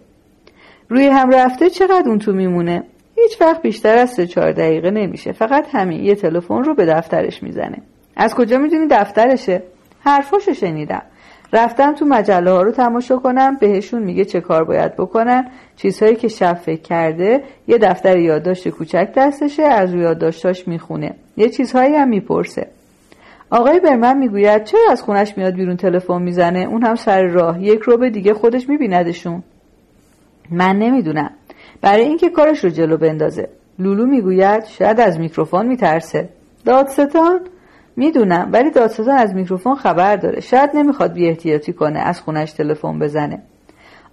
روی 0.90 1.08
هم 1.08 1.30
رفته 1.30 1.70
چقدر 1.70 2.04
اون 2.10 2.20
تو 2.20 2.34
میمونه؟ 2.34 2.84
هیچ 3.16 3.42
وقت 3.42 3.62
بیشتر 3.62 3.98
از 3.98 4.10
سه 4.10 4.28
چهار 4.28 4.52
دقیقه 4.52 4.92
نمیشه. 4.92 5.32
فقط 5.32 5.66
همین 5.72 6.04
یه 6.04 6.16
تلفن 6.16 6.64
رو 6.64 6.74
به 6.74 6.86
دفترش 6.86 7.44
می‌زنه. 7.44 7.78
از 8.16 8.36
کجا 8.36 8.58
می‌دونی 8.58 8.88
دفترشه؟ 8.92 9.64
حرفاشو 10.00 10.54
شنیدم. 10.54 11.02
رفتم 11.54 11.94
تو 11.94 12.06
مجله 12.06 12.52
ها 12.52 12.62
رو 12.62 12.72
تماشا 12.72 13.18
کنم 13.18 13.58
بهشون 13.58 14.04
میگه 14.04 14.26
چه 14.26 14.42
کار 14.42 14.64
باید 14.64 14.96
بکنن. 14.96 15.52
چیزهایی 15.76 16.16
که 16.16 16.28
شب 16.28 16.54
فکر 16.54 16.82
کرده 16.82 17.44
یه 17.68 17.78
دفتر 17.78 18.18
یادداشت 18.18 18.70
کوچک 18.70 19.10
دستشه 19.16 19.64
از 19.64 19.94
روی 19.94 20.02
یادداشتاش 20.02 20.68
می‌خونه. 20.68 21.16
یه 21.38 21.50
چیزهایی 21.50 21.96
هم 21.96 22.10
می‌پرسه. 22.10 22.68
آقای 23.52 23.80
برمن 23.80 24.18
می‌گوید 24.18 24.64
چرا 24.64 24.92
از 24.92 25.02
خونش 25.02 25.38
میاد 25.38 25.54
بیرون 25.54 25.78
تلفن 25.78 26.22
می‌زنه؟ 26.22 26.60
اون 26.60 26.84
هم 26.84 26.96
سر 26.96 27.24
راه. 27.24 27.64
یک 27.64 27.80
رو 27.80 27.98
به 27.98 28.10
دیگه 28.10 28.34
خودش 28.34 28.70
میبیندشون. 28.70 29.44
من 30.52 30.80
نمی‌دونم. 30.80 31.32
برای 31.82 32.04
اینکه 32.04 32.30
کارش 32.30 32.64
رو 32.64 32.70
جلو 32.70 32.98
بندازه. 32.98 33.50
لولو 33.80 34.06
می‌گوید 34.06 34.66
شاید 34.66 35.00
از 35.00 35.20
میکروفون 35.20 35.68
میترسه. 35.68 36.30
دادستان؟ 36.66 37.40
می‌دونم 37.96 38.50
ولی 38.52 38.72
دادستان 38.72 39.18
از 39.18 39.36
میکروفون 39.36 39.76
خبر 39.76 40.16
داره. 40.16 40.40
شاید 40.40 40.70
نمی‌خواد 40.74 41.14
بی 41.14 41.28
احتیاطی 41.28 41.74
کنه 41.74 42.00
از 42.00 42.22
خونش 42.22 42.52
تلفن 42.52 43.00
بزنه. 43.00 43.42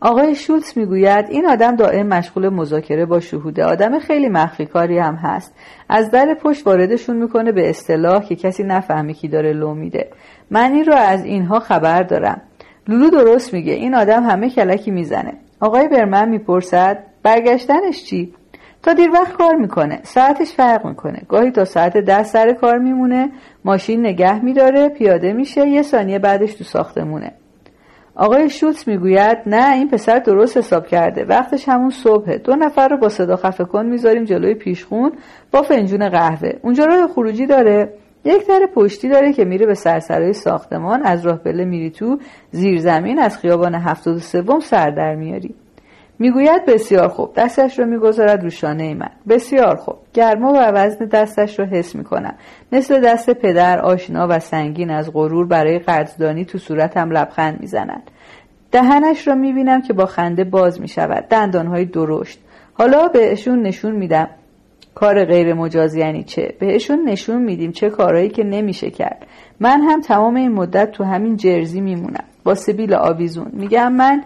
آقای 0.01 0.35
شولتز 0.35 0.79
می‌گوید 0.79 1.27
این 1.31 1.47
آدم 1.47 1.77
دائم 1.77 2.07
مشغول 2.07 2.49
مذاکره 2.49 3.07
با 3.07 3.21
شهوده. 3.21 3.65
آدم 3.65 3.99
خیلی 3.99 4.29
مخفی 4.29 4.67
کاری 4.67 4.99
هم 4.99 5.15
هست. 5.15 5.55
از 5.89 6.11
در 6.11 6.35
پشت 6.35 6.67
واردشون 6.67 7.17
می‌کنه 7.17 7.53
به 7.53 7.71
اصطلاح 7.71 8.25
که 8.25 8.37
کسی 8.37 8.65
نفهمی 8.65 9.15
کی 9.15 9.29
داره 9.29 9.53
لو 9.53 9.75
میده. 9.75 10.09
من 10.51 10.73
این 10.73 10.85
رو 10.85 10.95
از 10.95 11.25
اینها 11.25 11.61
خبر 11.61 12.03
دارم. 12.03 12.43
لولو 12.89 13.11
درست 13.11 13.55
میگه 13.55 13.73
این 13.73 13.95
آدم 13.95 14.23
همه 14.23 14.51
کلکی 14.51 14.91
می‌زنه. 14.91 15.33
آقای 15.61 15.89
برمن 15.89 16.29
می‌پرسد 16.29 16.99
برگشتنش 17.23 18.05
چی؟ 18.05 18.35
تا 18.83 18.93
دیر 18.93 19.11
وقت 19.11 19.33
کار 19.33 19.55
می‌کنه 19.55 20.01
ساعتش 20.03 20.53
فرق 20.53 20.87
می‌کنه. 20.87 21.23
گاهی 21.29 21.51
تا 21.51 21.65
ساعت 21.65 21.97
ده 21.97 22.23
سر 22.23 22.53
کار 22.53 22.79
میمونه 22.79 23.31
ماشین 23.65 24.01
نگه 24.01 24.45
میداره 24.45 24.89
پیاده 24.89 25.33
میشه 25.33 25.69
یه 25.69 25.83
ثانیه 25.83 26.19
بعدش 26.19 26.55
تو 26.55 26.65
ساختمونه. 26.65 27.33
آقای 28.17 28.51
شوتس 28.51 28.89
می‌گوید 28.89 29.39
نه 29.47 29.73
این 29.73 29.89
پسر 29.89 30.19
درست 30.19 30.57
حساب 30.57 30.87
کرده. 30.87 31.25
وقتش 31.25 31.69
همون 31.69 31.91
صبحه. 31.91 32.39
دو 32.39 32.57
نفر 32.57 32.89
رو 32.89 32.97
با 32.97 33.09
صدا 33.09 33.37
خفه 33.37 33.65
کن 33.65 33.87
می‌ذاریم 33.87 34.25
جلوی 34.25 34.55
پیشخون 34.55 35.13
با 35.53 35.63
فنجون 35.63 36.09
قهوه. 36.09 36.51
اونجا 36.63 36.85
راه 36.85 37.07
خروجی 37.09 37.47
داره. 37.47 37.93
یک 38.25 38.47
در 38.49 38.69
پشتی 38.75 39.09
داره 39.09 39.33
که 39.33 39.45
میره 39.45 39.67
به 39.67 39.75
سرسرای 39.75 40.33
ساختمان. 40.33 41.03
از 41.07 41.27
راه 41.27 41.43
بله 41.43 41.65
میری 41.65 41.91
تو 41.91 42.19
زیر 42.51 42.81
زمین 42.81 43.19
از 43.19 43.39
خیابان 43.39 43.75
هفتاد 43.75 44.17
و 44.17 44.19
سوم 44.19 44.61
سر 44.61 44.91
در 44.91 45.15
میاری. 45.15 45.55
می‌گوید 46.19 46.65
بسیار 46.67 47.09
خوب. 47.09 47.31
دستش 47.37 47.79
رو 47.79 47.87
می‌گذارد 47.87 48.43
رو 48.43 48.51
شانه 48.51 48.95
من. 48.95 49.11
بسیار 49.29 49.77
خوب. 49.77 49.97
گرما 50.17 50.53
و 50.53 50.57
وزن 50.57 51.05
دستش 51.05 51.59
رو 51.59 51.65
حس 51.65 51.95
می‌کنم 51.95 52.35
مثل 52.73 53.01
دست 53.01 53.31
پدر 53.31 53.79
آشنا 53.79 54.27
و 54.31 54.39
سنگین 54.39 54.91
از 54.91 55.13
غرور 55.13 55.47
برای 55.47 55.79
قدردانی 55.79 56.45
تو 56.45 56.59
صورتم 56.59 57.11
لبخند 57.11 57.61
می‌زند 57.61 58.11
دهنش 58.73 59.29
را 59.29 59.35
می‌بینم 59.35 59.83
که 59.83 59.93
با 59.93 60.07
خنده 60.07 60.45
باز 60.45 60.81
می‌شود. 60.81 61.29
دندانهای 61.29 61.85
درشت. 61.85 62.39
حالا 62.75 63.09
بهشون 63.09 63.63
نشون 63.63 63.97
میدم 63.97 64.29
کار 64.95 65.25
غیر 65.25 65.55
مجاز 65.55 65.95
یعنی 65.95 66.25
چه. 66.25 66.55
بهشون 66.61 67.09
نشون 67.09 67.43
میدیم 67.43 67.73
چه 67.73 67.91
کارهایی 67.91 68.29
که 68.29 68.45
نمیشه 68.45 68.91
کرد. 68.91 69.27
من 69.61 69.81
هم 69.81 70.01
تمام 70.01 70.35
این 70.35 70.53
مدت 70.53 70.91
تو 70.91 71.05
همین 71.05 71.37
جرزی 71.37 71.81
میمونم. 71.81 72.25
با 72.45 72.55
سبیل 72.55 72.95
آویزون. 72.95 73.51
میگم 73.53 73.93
من 73.93 74.25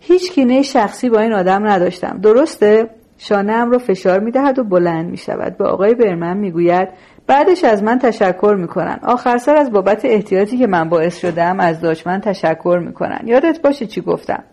هیچ 0.00 0.32
کینه 0.32 0.62
شخصی 0.62 1.10
با 1.10 1.20
این 1.20 1.32
آدم 1.32 1.66
نداشتم. 1.66 2.18
درسته؟ 2.22 2.88
شانه 3.28 3.64
رو 3.64 3.78
فشار 3.78 4.20
می‌دهد 4.20 4.58
و 4.58 4.64
بلند 4.64 5.10
می‌شود. 5.10 5.56
به 5.56 5.64
آقای 5.64 5.94
برمن 5.94 6.36
می‌گوید 6.36 6.88
بعدش 7.26 7.64
از 7.64 7.82
من 7.82 7.98
تشکر 7.98 8.56
می‌کنن. 8.58 8.98
آخر 9.02 9.38
سر 9.38 9.56
از 9.56 9.72
بابت 9.72 10.04
احتیاطی 10.04 10.58
که 10.58 10.66
من 10.66 10.88
باعث 10.88 11.18
شدم 11.18 11.60
از 11.60 11.80
داشمن 11.80 12.20
تشکر 12.20 12.80
می‌کنن. 12.86 13.20
یادت 13.24 13.62
باشه 13.62 13.86
چی 13.86 14.00
گفتم؟ 14.00 14.44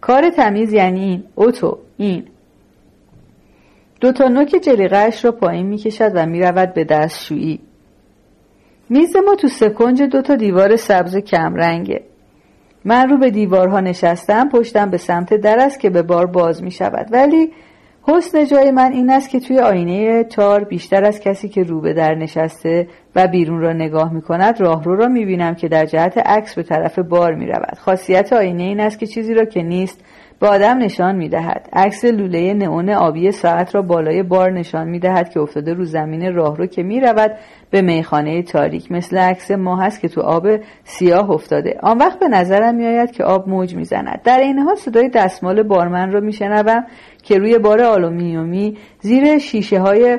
کار 0.00 0.30
تمیز 0.30 0.72
یعنی 0.72 1.00
این. 1.00 1.24
اوتو. 1.34 1.78
این. 1.96 2.24
دو 4.00 4.12
تا 4.12 4.28
نوک 4.28 4.56
جلیقهاش 4.62 5.24
را 5.24 5.32
پایین 5.32 5.66
می‌کشد 5.66 6.12
و 6.14 6.26
می‌رود 6.26 6.74
به 6.74 6.84
دستشویی. 6.84 7.60
میز 8.88 9.16
ما 9.16 9.34
تو 9.34 9.48
سکنج 9.48 10.02
دو 10.02 10.22
تا 10.22 10.36
دیوار 10.36 10.76
سبز 10.76 11.16
کمرنگه. 11.16 12.02
من 12.84 13.08
رو 13.08 13.18
به 13.18 13.30
دیوارها 13.30 13.80
نشستم 13.80 14.48
پشتم 14.48 14.90
به 14.90 14.96
سمت 14.96 15.34
در 15.34 15.58
است 15.58 15.80
که 15.80 15.90
به 15.90 16.02
بار 16.02 16.26
باز 16.26 16.62
می 16.62 16.70
شود 16.70 17.08
ولی 17.12 17.52
حسن 18.06 18.44
جای 18.44 18.70
من 18.70 18.92
این 18.92 19.10
است 19.10 19.30
که 19.30 19.40
توی 19.40 19.58
آینه 19.58 20.24
تار 20.24 20.64
بیشتر 20.64 21.04
از 21.04 21.20
کسی 21.20 21.48
که 21.48 21.62
رو 21.62 21.80
به 21.80 21.92
در 21.92 22.14
نشسته 22.14 22.88
و 23.16 23.28
بیرون 23.28 23.60
را 23.60 23.72
نگاه 23.72 24.12
می 24.12 24.22
کند 24.22 24.60
راهرو 24.60 24.96
را 24.96 25.08
می 25.08 25.24
بینم 25.24 25.54
که 25.54 25.68
در 25.68 25.86
جهت 25.86 26.18
عکس 26.18 26.54
به 26.54 26.62
طرف 26.62 26.98
بار 26.98 27.34
می 27.34 27.46
رود 27.46 27.78
خاصیت 27.78 28.32
آینه 28.32 28.62
این 28.62 28.80
است 28.80 28.98
که 28.98 29.06
چیزی 29.06 29.34
را 29.34 29.44
که 29.44 29.62
نیست 29.62 30.04
به 30.40 30.48
آدم 30.48 30.78
نشان 30.78 31.16
می 31.16 31.28
دهد 31.28 31.68
عکس 31.72 32.04
لوله 32.04 32.54
نئون 32.54 32.90
آبی 32.90 33.32
ساعت 33.32 33.74
را 33.74 33.82
بالای 33.82 34.22
بار 34.22 34.50
نشان 34.50 34.88
می 34.88 34.98
دهد 34.98 35.30
که 35.30 35.40
افتاده 35.40 35.74
رو 35.74 35.84
زمین 35.84 36.34
راهرو 36.34 36.66
که 36.66 36.82
می 36.82 37.00
رود 37.00 37.32
به 37.70 37.82
میخانه 37.82 38.42
تاریک. 38.42 38.92
مثل 38.92 39.18
عکس 39.18 39.50
ما 39.50 39.76
هست 39.76 40.00
که 40.00 40.08
تو 40.08 40.20
آب 40.20 40.46
سیاه 40.84 41.30
افتاده. 41.30 41.78
آن 41.82 41.98
وقت 41.98 42.18
به 42.18 42.28
نظرم 42.28 42.74
می 42.74 42.86
آید 42.86 43.10
که 43.10 43.24
آب 43.24 43.48
موج 43.48 43.74
می 43.74 43.84
زند 43.84 44.20
در 44.24 44.38
این 44.38 44.58
حال 44.58 44.74
صدای 44.74 45.08
دستمال 45.08 45.62
بارمن 45.62 46.12
را 46.12 46.20
می 46.20 46.32
شنوم 46.32 46.84
که 47.22 47.38
روی 47.38 47.58
بار 47.58 47.82
آلومینیومی 47.82 48.78
زیر 49.00 49.38
شیشه 49.38 49.80
های 49.80 50.18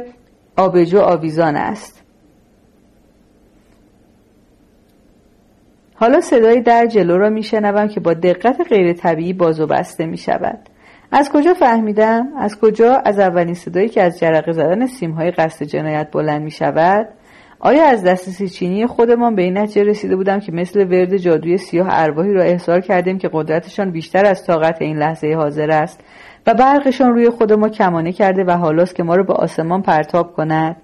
آبجو 0.57 0.99
آویزان 0.99 1.55
است. 1.55 2.04
حالا 5.95 6.21
صدای 6.21 6.61
در 6.61 6.85
جلو 6.85 7.17
را 7.17 7.29
میشنوم 7.29 7.87
که 7.87 7.99
با 7.99 8.13
دقت 8.13 8.61
غیر 8.69 8.93
طبیعی 8.93 9.33
باز 9.33 9.59
و 9.59 9.67
بسته 9.67 10.05
می 10.05 10.17
شود. 10.17 10.59
از 11.11 11.29
کجا 11.29 11.53
فهمیدم؟ 11.53 12.27
از 12.37 12.59
کجا 12.59 12.95
از 12.95 13.19
اولین 13.19 13.53
صدایی 13.53 13.89
که 13.89 14.01
از 14.01 14.19
جرقه 14.19 14.51
زدن 14.51 14.85
سیمهای 14.85 15.31
قصد 15.31 15.65
جنایت 15.65 16.11
بلند 16.11 16.41
می 16.41 16.51
شود 16.51 17.07
آیا 17.59 17.85
از 17.85 18.03
دست 18.03 18.29
سیچینی 18.29 18.87
خودمان 18.87 19.35
به 19.35 19.41
این 19.41 19.57
نتیجه 19.57 19.83
رسیده 19.83 20.15
بودم 20.15 20.39
که 20.39 20.51
مثل 20.51 20.79
ورد 20.79 21.17
جادوی 21.17 21.57
سیاه 21.57 21.87
ارواحی 21.91 22.33
را 22.33 22.43
احضار 22.43 22.81
کردیم 22.81 23.17
که 23.17 23.29
قدرتشان 23.33 23.91
بیشتر 23.91 24.25
از 24.25 24.45
طاقت 24.45 24.81
این 24.81 24.97
لحظه 24.97 25.33
حاضر 25.33 25.71
است 25.71 25.99
و 26.47 26.53
برقشان 26.53 27.09
روی 27.09 27.29
خود 27.29 27.53
ما 27.53 27.69
کمانه 27.69 28.11
کرده 28.11 28.43
و 28.43 28.51
حالاست 28.51 28.95
که 28.95 29.03
ما 29.03 29.15
را 29.15 29.23
به 29.23 29.33
آسمان 29.33 29.81
پرتاب 29.81 30.33
کند؟ 30.33 30.75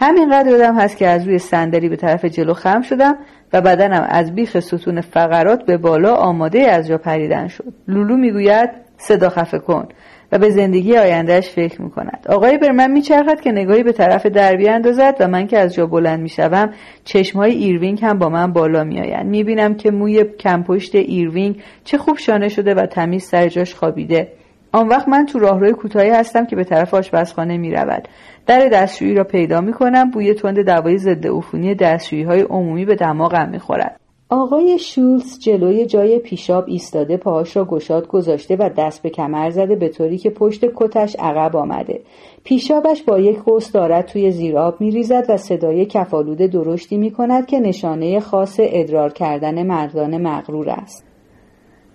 همینقدر 0.00 0.50
یادم 0.50 0.78
هست 0.78 0.96
که 0.96 1.06
از 1.06 1.26
روی 1.26 1.38
صندلی 1.38 1.88
به 1.88 1.96
طرف 1.96 2.24
جلو 2.24 2.54
خم 2.54 2.82
شدم 2.82 3.16
و 3.52 3.60
بدنم 3.60 4.06
از 4.08 4.34
بیخ 4.34 4.60
ستون 4.60 5.00
فقرات 5.00 5.66
به 5.66 5.76
بالا 5.76 6.14
آماده 6.14 6.60
از 6.60 6.88
جا 6.88 6.98
پریدن 6.98 7.48
شد. 7.48 7.72
لولو 7.88 8.16
می‌گوید 8.16 8.70
صدا 8.96 9.28
خفه 9.28 9.58
کن 9.58 9.88
و 10.32 10.38
به 10.38 10.50
زندگی 10.50 10.96
آیندهش 10.96 11.48
فکر 11.48 11.82
می 11.82 11.90
کند 11.90 12.26
آقای 12.28 12.58
برمن 12.58 12.90
میچرخد 12.90 13.40
که 13.40 13.52
نگاهی 13.52 13.82
به 13.82 13.92
طرف 13.92 14.26
در 14.26 14.56
بیاندازد 14.56 15.16
و 15.20 15.28
من 15.28 15.46
که 15.46 15.58
از 15.58 15.74
جا 15.74 15.86
بلند 15.86 16.20
می‌شوم 16.20 16.70
چشمهای 17.04 17.52
ایروینگ 17.52 18.04
هم 18.04 18.18
با 18.18 18.28
من 18.28 18.52
بالا 18.52 18.84
میآیند. 18.84 19.26
می‌بینم 19.26 19.74
که 19.74 19.90
موی 19.90 20.24
کمپشت 20.24 20.94
ایروینگ 20.94 21.62
چه 21.84 21.98
خوب 21.98 22.18
شانه 22.18 22.48
شده 22.48 22.74
و 22.74 22.86
تمیز 22.86 23.24
سر 23.24 23.48
جاش 23.48 23.74
خوابیده. 23.74 24.32
آن 24.72 24.88
وقت 24.88 25.08
من 25.08 25.26
تو 25.26 25.38
راهروی 25.38 25.72
کوتاهی 25.72 26.10
هستم 26.10 26.46
که 26.46 26.56
به 26.56 26.64
طرف 26.64 26.94
آشپزخانه 26.94 27.56
می 27.56 27.70
رود. 27.70 28.08
در 28.48 28.68
دستشویی 28.68 29.14
را 29.14 29.24
پیدا 29.24 29.60
می 29.60 29.72
کنم 29.72 30.10
بوی 30.10 30.34
تند 30.34 30.60
دوای 30.60 30.98
ضد 30.98 31.26
عفونی 31.26 31.74
دستشویی 31.74 32.22
های 32.22 32.40
عمومی 32.40 32.84
به 32.84 32.94
دماغم 32.94 33.48
می 33.48 33.58
خورد. 33.58 34.00
آقای 34.30 34.78
شولز 34.78 35.38
جلوی 35.38 35.86
جای 35.86 36.18
پیشاب 36.18 36.64
ایستاده 36.66 37.16
پاهاش 37.16 37.56
را 37.56 37.64
گشاد 37.64 38.08
گذاشته 38.08 38.56
و 38.56 38.70
دست 38.78 39.02
به 39.02 39.10
کمر 39.10 39.50
زده 39.50 39.76
به 39.76 39.88
طوری 39.88 40.18
که 40.18 40.30
پشت 40.30 40.64
کتش 40.76 41.16
عقب 41.18 41.56
آمده. 41.56 42.00
پیشابش 42.44 43.02
با 43.02 43.18
یک 43.18 43.38
قوس 43.38 43.72
دارد 43.72 44.06
توی 44.06 44.30
زیراب 44.30 44.80
میریزد 44.80 45.24
و 45.28 45.36
صدای 45.36 45.86
کفالود 45.86 46.38
درشتی 46.38 46.96
می 46.96 47.10
کند 47.10 47.46
که 47.46 47.60
نشانه 47.60 48.20
خاص 48.20 48.56
ادرار 48.62 49.12
کردن 49.12 49.66
مردان 49.66 50.22
مغرور 50.22 50.70
است. 50.70 51.07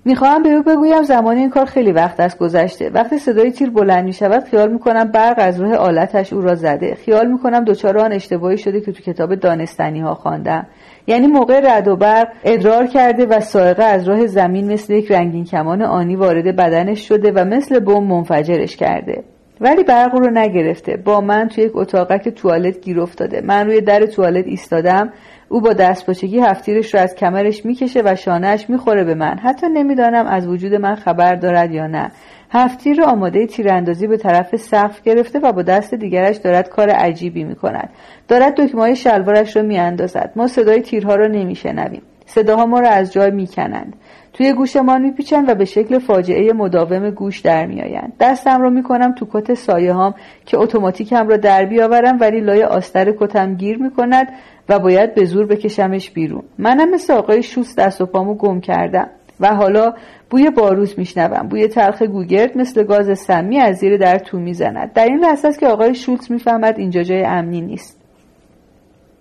می‌خواهم 0.05 0.43
به 0.43 0.49
او 0.49 0.63
بگویم 0.63 1.03
زمان 1.03 1.37
این 1.37 1.49
کار 1.49 1.65
خیلی 1.65 1.91
وقت 1.91 2.19
است 2.19 2.37
گذشته. 2.37 2.89
وقتی 2.89 3.17
صدای 3.17 3.51
تیر 3.51 3.69
بلند 3.69 4.03
می 4.03 4.13
شود 4.13 4.43
خیال 4.43 4.71
می‌کنم 4.71 5.03
برق 5.03 5.35
از 5.37 5.61
روح 5.61 5.73
آلتش 5.73 6.33
او 6.33 6.41
را 6.41 6.55
زده. 6.55 6.95
خیال 6.95 7.31
می‌کنم 7.31 7.63
دچار 7.63 7.97
آن 7.97 8.13
اشتباهی 8.13 8.57
شده 8.57 8.81
که 8.81 8.91
تو 8.91 9.01
کتاب 9.03 9.35
دانستنی 9.35 9.99
ها 9.99 10.15
خواندم. 10.15 10.67
یعنی 11.07 11.27
موقع 11.27 11.59
رد 11.63 11.87
و 11.87 11.95
برق 11.95 12.27
ادرار 12.43 12.87
کرده 12.87 13.25
و 13.25 13.39
سائقه 13.39 13.83
از 13.83 14.07
راه 14.07 14.27
زمین 14.27 14.73
مثل 14.73 14.93
یک 14.93 15.11
رنگین 15.11 15.45
کمان 15.45 15.81
آنی 15.81 16.15
وارد 16.15 16.55
بدنش 16.55 17.07
شده 17.07 17.31
و 17.31 17.45
مثل 17.45 17.79
بم 17.79 18.03
منفجرش 18.03 18.75
کرده. 18.75 19.23
ولی 19.61 19.83
برق 19.83 20.15
رو 20.15 20.29
نگرفته. 20.33 20.97
با 20.97 21.21
من 21.21 21.47
توی 21.47 21.63
یک 21.63 21.71
اتاقک 21.75 22.29
توالت 22.29 22.81
گیر 22.81 23.01
افتاده. 23.01 23.41
من 23.41 23.65
روی 23.67 23.81
در 23.81 24.05
توالت 24.05 24.47
ایستادم. 24.47 25.09
او 25.53 25.61
با 25.61 25.73
دستپاچگی 25.73 26.39
هفتیرش 26.39 26.93
رو 26.93 26.99
از 26.99 27.15
کمرش 27.15 27.65
می‌کشه 27.65 28.01
و 28.05 28.15
شانهش 28.15 28.69
می‌خوره 28.69 29.03
به 29.03 29.15
من. 29.15 29.37
حتی 29.37 29.67
نمی‌دانم 29.73 30.27
از 30.27 30.47
وجود 30.47 30.73
من 30.73 30.95
خبر 30.95 31.35
دارد 31.35 31.71
یا 31.71 31.87
نه. 31.87 32.11
هفتیر 32.51 32.97
رو 32.97 33.03
آماده 33.03 33.47
تیراندازی 33.47 34.07
به 34.07 34.17
طرف 34.17 34.55
سقف 34.55 35.01
گرفته 35.01 35.39
و 35.39 35.51
با 35.51 35.61
دست 35.61 35.93
دیگرش 35.93 36.35
دارد 36.35 36.69
کار 36.69 36.89
عجیبی 36.89 37.43
می‌کند. 37.43 37.89
دارد 38.27 38.61
دکمه 38.61 38.93
شلوارش 38.93 39.55
را 39.55 39.61
میاندازد. 39.61 40.31
ما 40.35 40.47
صدای 40.47 40.81
تیرها 40.81 41.15
را 41.15 41.27
نمیشنویم. 41.27 42.01
صداها 42.25 42.65
ما 42.65 42.79
را 42.79 42.89
از 42.89 43.13
جای 43.13 43.31
می‌کنند. 43.31 43.95
توی 44.33 44.53
گوشمان 44.53 45.01
میپیچند 45.01 45.49
و 45.49 45.55
به 45.55 45.65
شکل 45.65 45.99
فاجعه 45.99 46.53
مداوم 46.53 47.09
گوش 47.09 47.39
در 47.39 47.65
میآیند. 47.65 48.13
دستم 48.19 48.61
را 48.61 48.69
می‌کنم 48.69 49.15
تو 49.15 49.27
کت 49.33 49.53
سایه 49.53 49.93
هام 49.93 50.15
که 50.45 50.57
اتوماتیکم 50.57 51.27
را 51.27 51.37
در 51.37 51.65
بیاورم 51.65 52.17
ولی 52.19 52.41
لای 52.41 52.63
آستر 52.63 53.11
کتم 53.19 53.55
گیر 53.55 53.77
می‌کند 53.77 54.27
و 54.69 54.79
باید 54.79 55.15
به 55.15 55.25
زور 55.25 55.45
بکشمش 55.45 56.11
بیرون. 56.11 56.43
منم 56.57 56.89
مثل 56.89 57.13
آقای 57.13 57.43
شوس 57.43 57.75
دست 57.75 58.01
و 58.01 58.05
پامو 58.05 58.35
گم 58.35 58.61
کردم 58.61 59.07
و 59.39 59.55
حالا 59.55 59.93
بوی 60.29 60.49
باروز 60.49 60.93
میشنوم. 60.97 61.47
بوی 61.47 61.67
تلخ 61.67 62.01
گوگرد 62.01 62.57
مثل 62.57 62.83
گاز 62.83 63.19
سمی 63.19 63.59
از 63.59 63.75
زیر 63.75 63.97
در 63.97 64.17
تو 64.17 64.39
می‌زند. 64.39 64.93
در 64.93 65.05
این 65.05 65.19
لحظه 65.19 65.47
است 65.47 65.59
که 65.59 65.67
آقای 65.67 65.95
شولتز 65.95 66.31
می‌فهمد 66.31 66.79
اینجا 66.79 67.03
جای 67.03 67.23
امنی 67.23 67.61
نیست. 67.61 67.99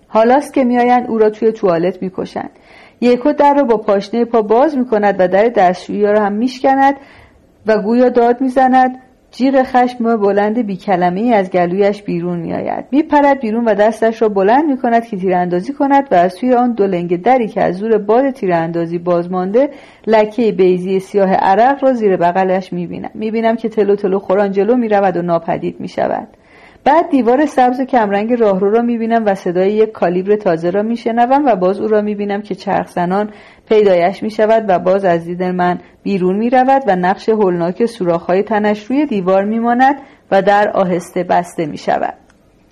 حالاست 0.08 0.54
که 0.54 0.64
میآیند 0.64 1.06
او 1.08 1.18
را 1.18 1.30
توی 1.30 1.52
توالت 1.52 2.02
می‌کشند. 2.02 2.50
یکو 3.02 3.32
در 3.32 3.54
را 3.54 3.62
با 3.62 3.76
پاشنه 3.76 4.24
پا 4.24 4.42
باز 4.42 4.76
می‌کند 4.78 5.16
و 5.18 5.28
در 5.28 5.48
دستشویی 5.48 6.02
را 6.02 6.20
هم 6.20 6.32
میشکند 6.32 6.94
و 7.66 7.78
گویا 7.78 8.08
داد 8.08 8.40
می‌زند 8.40 8.98
جیغ 9.30 9.62
خشم 9.62 10.16
بلند 10.16 10.66
بی 10.66 10.76
کلمه 10.76 11.34
از 11.34 11.50
گلویش 11.50 12.02
بیرون 12.02 12.38
می 12.38 12.54
آید. 12.54 12.84
می 12.90 13.02
پرد 13.02 13.40
بیرون 13.40 13.64
و 13.64 13.74
دستش 13.74 14.22
را 14.22 14.28
بلند 14.28 14.64
می 14.64 14.76
کند 14.76 15.06
که 15.06 15.16
تیراندازی 15.16 15.72
کند 15.72 16.08
و 16.10 16.14
از 16.14 16.36
توی 16.36 16.54
آن 16.54 16.72
دو 16.72 16.86
لنگ 16.86 17.22
دری 17.22 17.48
که 17.48 17.62
از 17.62 17.76
زور 17.76 17.98
باد 17.98 18.30
تیراندازی 18.30 18.98
باز 18.98 19.30
مانده 19.30 19.70
لکه 20.06 20.52
بیزی 20.52 21.00
سیاه 21.00 21.34
عرق 21.34 21.84
را 21.84 21.92
زیر 21.92 22.16
بغلش 22.16 22.72
می 22.72 22.86
بینم. 22.86 23.10
می 23.14 23.30
بینم 23.30 23.56
که 23.56 23.68
تلو 23.68 23.96
تلو 23.96 24.18
خوران 24.18 24.52
جلو 24.52 24.76
می 24.76 24.88
رود 24.88 25.16
و 25.16 25.22
ناپدید 25.22 25.80
می 25.80 25.88
شود. 25.88 26.28
بعد 26.84 27.08
دیوار 27.10 27.46
سبز 27.46 27.80
کمرنگ 27.80 28.32
راهرو 28.32 28.70
را 28.70 28.82
می‌بینم 28.82 29.22
و 29.26 29.34
صدای 29.34 29.72
یک 29.72 29.92
کالیبر 29.92 30.36
تازه 30.36 30.70
را 30.70 30.82
میشنوم 30.82 31.44
و 31.46 31.56
باز 31.56 31.80
او 31.80 31.88
را 31.88 32.00
می‌بینم 32.00 32.42
که 32.42 32.54
چرخ 32.54 32.86
زنان 32.86 33.30
پیدایش 33.68 34.22
می 34.22 34.30
شود 34.30 34.64
و 34.68 34.78
باز 34.78 35.04
از 35.04 35.24
دید 35.24 35.42
من 35.42 35.78
بیرون 36.02 36.36
می 36.36 36.50
رود 36.50 36.82
و 36.86 36.96
نقش 36.96 37.28
هولناک 37.28 37.86
سوراخ‌های 37.86 38.42
تنش 38.42 38.84
روی 38.84 39.06
دیوار 39.06 39.44
می 39.44 39.58
ماند 39.58 39.96
و 40.30 40.42
در 40.42 40.70
آهسته 40.70 41.22
بسته 41.22 41.66
می 41.66 41.78
شود. 41.78 42.14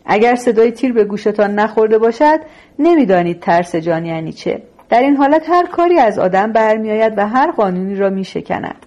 اگر 0.06 0.34
صدای 0.34 0.72
تیر 0.72 0.92
به 0.92 1.04
گوشتان 1.04 1.54
نخورده 1.54 1.98
باشد 1.98 2.40
نمی‌دانید 2.78 3.40
ترس 3.40 3.76
جان 3.76 4.04
یعنی 4.04 4.32
چه 4.32 4.62
در 4.88 5.00
این 5.00 5.16
حالت 5.16 5.50
هر 5.50 5.66
کاری 5.66 5.98
از 5.98 6.18
آدم 6.18 6.52
برمیآید 6.52 7.12
و 7.16 7.28
هر 7.28 7.50
قانونی 7.50 7.94
را 7.94 8.10
می 8.10 8.24
شکند. 8.24 8.86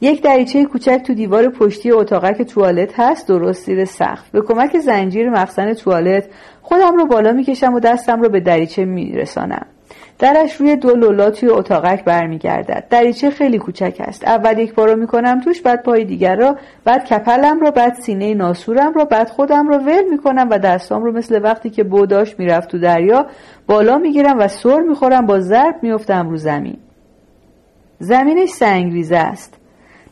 یک 0.00 0.22
دریچه 0.22 0.64
کوچک 0.64 1.02
تو 1.06 1.14
دیوار 1.14 1.48
پشتی 1.48 1.90
اتاقک 1.90 2.42
توالت 2.42 3.00
هست 3.00 3.28
درست 3.28 3.64
زیر 3.64 3.84
سقف. 3.84 4.30
به 4.30 4.40
کمک 4.40 4.78
زنجیر 4.78 5.30
مخزن 5.30 5.72
توالت 5.72 6.24
خودم 6.62 6.96
رو 6.96 7.06
بالا 7.06 7.32
می‌کشم 7.32 7.74
و 7.74 7.80
دستم 7.80 8.22
رو 8.22 8.28
به 8.28 8.40
دریچه 8.40 8.84
میرسانم. 8.84 9.66
درش 10.18 10.56
روی 10.56 10.76
دو 10.76 10.94
لولا 10.94 11.30
توی 11.30 11.48
اتاقک 11.48 12.04
برمیگردد. 12.04 12.84
دریچه 12.90 13.30
خیلی 13.30 13.58
کوچک 13.58 13.96
است. 14.00 14.28
اول 14.28 14.58
یک 14.58 14.74
بار 14.74 14.90
رو 14.90 15.00
می‌کنم 15.00 15.40
توش 15.40 15.62
بعد 15.62 15.82
پای 15.82 16.04
دیگر 16.04 16.36
را 16.36 16.56
بعد 16.84 17.04
کپلم 17.04 17.60
را 17.60 17.70
بعد 17.70 17.94
سینه 17.94 18.34
ناسورم 18.34 18.92
را 18.94 19.04
بعد 19.04 19.28
خودم 19.28 19.68
را 19.68 19.78
ول 19.78 20.04
می‌کنم 20.10 20.48
و 20.50 20.58
دستام 20.58 21.04
رو 21.04 21.12
مثل 21.12 21.42
وقتی 21.42 21.70
که 21.70 21.84
بوداش 21.84 22.38
می‌رفت 22.38 22.68
تو 22.68 22.78
دریا 22.78 23.26
بالا 23.66 23.98
می‌گیرم 23.98 24.38
و 24.38 24.48
سر 24.48 24.80
می‌خورم 24.80 25.26
با 25.26 25.40
ضرب 25.40 25.74
میفتم 25.82 26.28
رو 26.28 26.36
زمین. 26.36 26.78
زمینش 27.98 28.48
سنگریزه 28.48 29.16
است. 29.16 29.54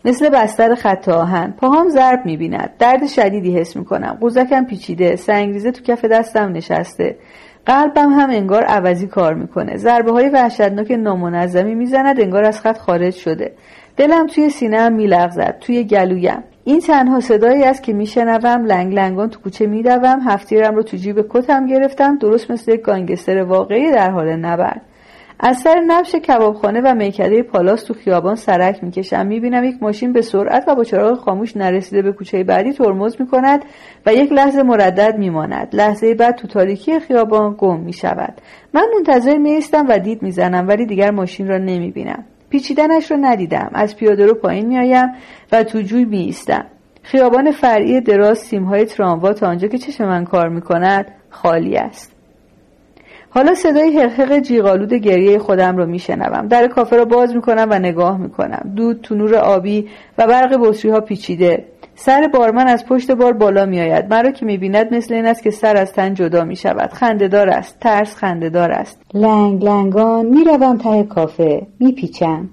مثل 0.04 0.28
بستر 0.28 0.74
خط 0.74 1.08
آهن. 1.08 1.54
پاهام 1.56 1.88
ضرب 1.88 2.20
می‌بیند. 2.24 2.70
درد 2.78 3.06
شدیدی 3.06 3.58
حس 3.58 3.76
می‌کنم. 3.76 4.18
قوزکم 4.20 4.64
پیچیده. 4.64 5.16
سنگریزه 5.16 5.70
تو 5.70 5.82
کف 5.82 6.04
دستم 6.04 6.52
نشسته. 6.52 7.16
قلبم 7.66 8.08
هم 8.10 8.30
انگار 8.30 8.64
عوضی 8.64 9.06
کار 9.06 9.34
می‌کنه. 9.34 9.76
ضربه 9.76 10.12
های 10.12 10.28
وحشتناک 10.28 10.90
نامنظمی 10.90 11.74
می‌زند 11.74 12.20
انگار 12.20 12.44
از 12.44 12.60
خط 12.60 12.78
خارج 12.78 13.14
شده. 13.14 13.52
دلم 13.96 14.26
توی 14.26 14.50
سینهام 14.50 14.92
میلغزد. 14.92 15.56
توی 15.60 15.84
گلویم. 15.84 16.44
این 16.64 16.80
تنها 16.80 17.20
صدایی 17.20 17.64
است 17.64 17.82
که 17.82 17.92
میشنوم. 17.92 18.64
لنگ 18.64 18.94
لنگان 18.94 19.30
تو 19.30 19.40
کوچه 19.40 19.66
میدوم 19.66 20.20
هفتیرم 20.26 20.74
رو 20.74 20.82
تو 20.82 20.96
جیب 20.96 21.26
کتم 21.28 21.66
گرفتم. 21.66 22.18
درست 22.18 22.50
مثل 22.50 22.72
یک 22.72 22.82
گانگستر 22.82 23.42
واقعی 23.42 23.90
در 23.90 24.10
حال 24.10 24.36
نبرد. 24.36 24.82
از 25.40 25.58
سر 25.58 25.80
نبش 25.86 26.14
کبابخانه 26.14 26.80
و 26.80 26.94
میکده 26.94 27.42
پالاس 27.42 27.82
تو 27.82 27.94
خیابان 27.94 28.34
سرک 28.34 28.84
می‌کشم. 28.84 29.26
می‌بینم 29.26 29.64
یک 29.64 29.74
ماشین 29.80 30.12
به 30.12 30.22
سرعت 30.22 30.64
و 30.68 30.74
با 30.74 30.84
چراغ 30.84 31.18
خاموش 31.18 31.56
نرسیده 31.56 32.02
به 32.02 32.12
کوچه 32.12 32.44
بعدی 32.44 32.72
ترمز 32.72 33.16
می‌کند 33.20 33.64
و 34.06 34.14
یک 34.14 34.32
لحظه 34.32 34.62
مردد 34.62 35.14
میماند. 35.18 35.68
لحظه 35.72 36.14
بعد 36.14 36.36
تو 36.36 36.48
تاریکی 36.48 37.00
خیابان 37.00 37.54
گم 37.58 37.80
می‌شود. 37.80 38.40
من 38.74 38.86
منتظر 38.94 39.36
میایستم 39.36 39.86
و 39.88 39.98
دید 39.98 40.22
می‌زنم 40.22 40.68
ولی 40.68 40.86
دیگر 40.86 41.10
ماشین 41.10 41.48
را 41.48 41.58
نمی‌بینم. 41.58 42.24
پیچیدنش 42.50 43.10
را 43.10 43.16
ندیدم. 43.16 43.70
از 43.74 43.96
پیاده 43.96 44.26
رو 44.26 44.34
پایین 44.34 44.66
میآیم 44.66 45.08
و 45.52 45.62
تو 45.62 45.80
جوی 45.80 46.04
میایستم. 46.04 46.64
خیابان 47.02 47.50
فرعی 47.50 48.00
دراز 48.00 48.38
سیمهای 48.38 48.84
تراموا 48.84 49.32
تا 49.32 49.46
آنجا 49.46 49.68
که 49.68 49.78
چشم 49.78 50.04
من 50.04 50.24
کار 50.24 50.48
می‌کند 50.48 51.06
خالی 51.30 51.76
است. 51.76 52.13
حالا 53.34 53.54
صدای 53.54 53.98
حقحق 53.98 54.38
جیغالود 54.38 54.94
گریه 54.94 55.38
خودم 55.38 55.76
رو 55.76 55.86
میشنوم. 55.86 56.48
در 56.48 56.66
کافه 56.66 56.96
را 56.96 57.04
باز 57.04 57.34
می‌کنم 57.34 57.66
و 57.70 57.78
نگاه 57.78 58.18
می‌کنم. 58.18 58.72
دود 58.76 59.00
تو 59.00 59.14
نور 59.14 59.34
آبی 59.34 59.88
و 60.18 60.26
برق 60.26 60.56
بطری 60.60 60.90
ها 60.90 61.00
پیچیده. 61.00 61.64
سر 61.94 62.28
بارمن 62.34 62.66
از 62.66 62.86
پشت 62.86 63.10
بار 63.10 63.32
بالا 63.32 63.66
میآید. 63.66 64.14
مرا 64.14 64.30
که 64.30 64.46
می‌بیند 64.46 64.94
مثل 64.94 65.14
این 65.14 65.26
است 65.26 65.42
که 65.42 65.50
سر 65.50 65.76
از 65.76 65.92
تن 65.92 66.14
جدا 66.14 66.44
می 66.44 66.56
شود 66.56 66.90
خندهدار 66.92 67.48
است. 67.48 67.80
ترس 67.80 68.16
خندهدار 68.16 68.70
است. 68.70 69.00
لنگ 69.14 69.64
لنگان 69.64 70.26
می‌روم 70.26 70.78
ته 70.78 71.02
کافه. 71.02 71.66
میپیچم. 71.80 72.48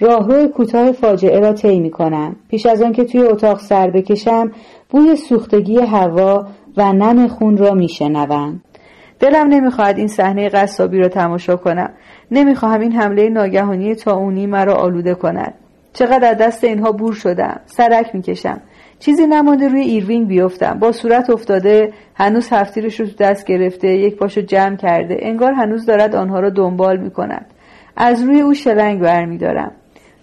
راهرو 0.00 0.48
کوتاه 0.48 0.92
فاجعه 0.92 1.40
را 1.40 1.52
طی 1.52 1.80
می 1.80 1.90
کنم. 1.90 2.36
پیش 2.48 2.66
از 2.66 2.82
آنکه 2.82 3.04
توی 3.04 3.20
اتاق 3.20 3.58
سر 3.60 3.90
بکشم 3.90 4.52
بوی 4.90 5.16
سوختگی 5.16 5.78
هوا 5.78 6.46
و 6.76 6.92
نم 6.92 7.28
خون 7.28 7.56
را 7.56 7.74
می 7.74 7.88
شنوم. 7.88 8.60
دلم 9.22 9.48
نمی‌خواهد 9.48 9.98
این 9.98 10.08
صحنه 10.08 10.48
قصابی 10.48 10.98
را 10.98 11.08
تماشا 11.08 11.56
کنم. 11.56 11.90
نمی‌خواهم 12.30 12.80
این 12.80 12.92
حمله 12.92 13.28
ناگهانی 13.28 13.94
طاعونی 13.94 14.46
مرا 14.46 14.74
آلوده 14.74 15.14
کند. 15.14 15.54
چقدر 15.92 16.34
دست 16.34 16.64
اینها 16.64 16.92
بور 16.92 17.12
شدم. 17.12 17.60
سرک 17.66 18.14
می‌کشم. 18.14 18.60
چیزی 18.98 19.26
نمانده 19.26 19.68
روی 19.68 19.80
ایروینگ 19.80 20.28
بیفتم. 20.28 20.78
با 20.78 20.92
صورت 20.92 21.30
افتاده 21.30 21.92
هنوز 22.14 22.48
هفتیرش 22.52 23.00
رو 23.00 23.06
تو 23.06 23.12
دست 23.18 23.46
گرفته 23.46 23.88
یک 23.88 24.16
پاشو 24.16 24.40
جمع 24.40 24.76
کرده. 24.76 25.16
انگار 25.20 25.52
هنوز 25.52 25.86
دارد 25.86 26.16
آنها 26.16 26.40
را 26.40 26.50
دنبال 26.50 26.96
می‌کند. 26.96 27.46
از 27.96 28.22
روی 28.22 28.40
او 28.40 28.54
شلنگ 28.54 29.00
برمیدارم. 29.00 29.72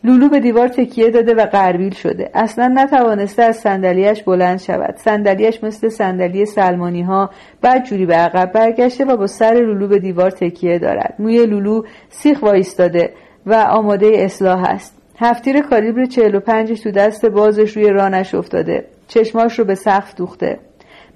لولو 0.03 0.29
به 0.29 0.39
دیوار 0.39 0.67
تکیه 0.67 1.09
داده 1.09 1.33
و 1.33 1.45
غربیل 1.45 1.93
شده. 1.93 2.29
اصلا 2.33 2.67
نتوانسته 2.67 3.43
از 3.43 3.57
صندلیاش 3.57 4.23
بلند 4.23 4.59
شود. 4.59 4.95
صندلیاش 4.97 5.63
مثل 5.63 5.89
صندلی 5.89 6.45
سلمانی 6.45 7.01
ها 7.01 7.29
بعد 7.61 7.85
جوری 7.85 8.05
به 8.05 8.15
عقب 8.15 8.51
برگشته 8.51 9.05
و 9.05 9.17
با 9.17 9.27
سر 9.27 9.53
لولو 9.53 9.87
به 9.87 9.99
دیوار 9.99 10.31
تکیه 10.31 10.79
دارد. 10.79 11.15
موی 11.19 11.45
لولو 11.45 11.83
سیخ 12.09 12.43
وایستاده 12.43 13.13
و 13.45 13.53
آماده 13.53 14.11
اصلاح 14.15 14.63
است. 14.63 14.97
هفتیر 15.17 15.61
کالیبر 15.61 16.05
45 16.05 16.81
تو 16.81 16.91
دست 16.91 17.25
بازش 17.25 17.77
روی 17.77 17.89
رانش 17.89 18.35
افتاده 18.35 18.85
چشماش 19.07 19.59
رو 19.59 19.65
به 19.65 19.75
سقف 19.75 20.15
دوخته. 20.15 20.59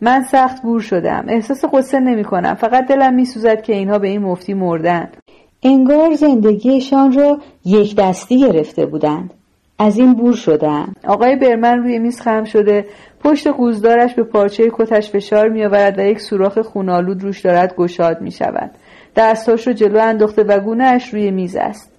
من 0.01 0.23
سخت 0.23 0.61
بور 0.61 0.81
شدم. 0.81 1.25
احساس 1.27 1.65
قصه 1.65 1.99
نمی 1.99 2.23
کنم 2.23 2.53
فقط 2.53 2.87
دلم 2.87 3.13
می 3.13 3.25
سوزد 3.25 3.61
که 3.61 3.73
اینها 3.73 3.99
به 3.99 4.07
این 4.07 4.21
مفتی 4.21 4.53
مردن 4.53 5.09
انگار 5.63 6.13
زندگیشان 6.13 7.13
را 7.13 7.39
یک 7.65 7.95
دستی 7.95 8.39
گرفته 8.39 8.85
بودند. 8.85 9.33
از 9.79 9.97
این 9.97 10.13
بور 10.13 10.35
شدن. 10.35 10.93
آقای 11.07 11.35
برمن 11.35 11.77
روی 11.77 11.99
میز 11.99 12.21
خم 12.21 12.43
شده 12.43 12.85
پشت 13.23 13.47
قوزدارش 13.47 14.13
به 14.13 14.23
پارچه 14.23 14.71
کتش 14.73 15.09
فشار 15.09 15.49
می 15.49 15.65
آورد 15.65 15.99
و 15.99 16.01
یک 16.01 16.19
سوراخ 16.19 16.59
خونالود 16.59 17.23
روش 17.23 17.41
دارد 17.41 17.75
گشاد 17.75 18.21
می 18.21 18.31
شود 18.31 18.71
دستاش 19.15 19.67
رو 19.67 19.73
جلو 19.73 19.99
انداخته 19.99 20.43
و 20.43 20.59
گونه 20.59 20.83
اش 20.83 21.13
روی 21.13 21.31
میز 21.31 21.55
است. 21.55 21.91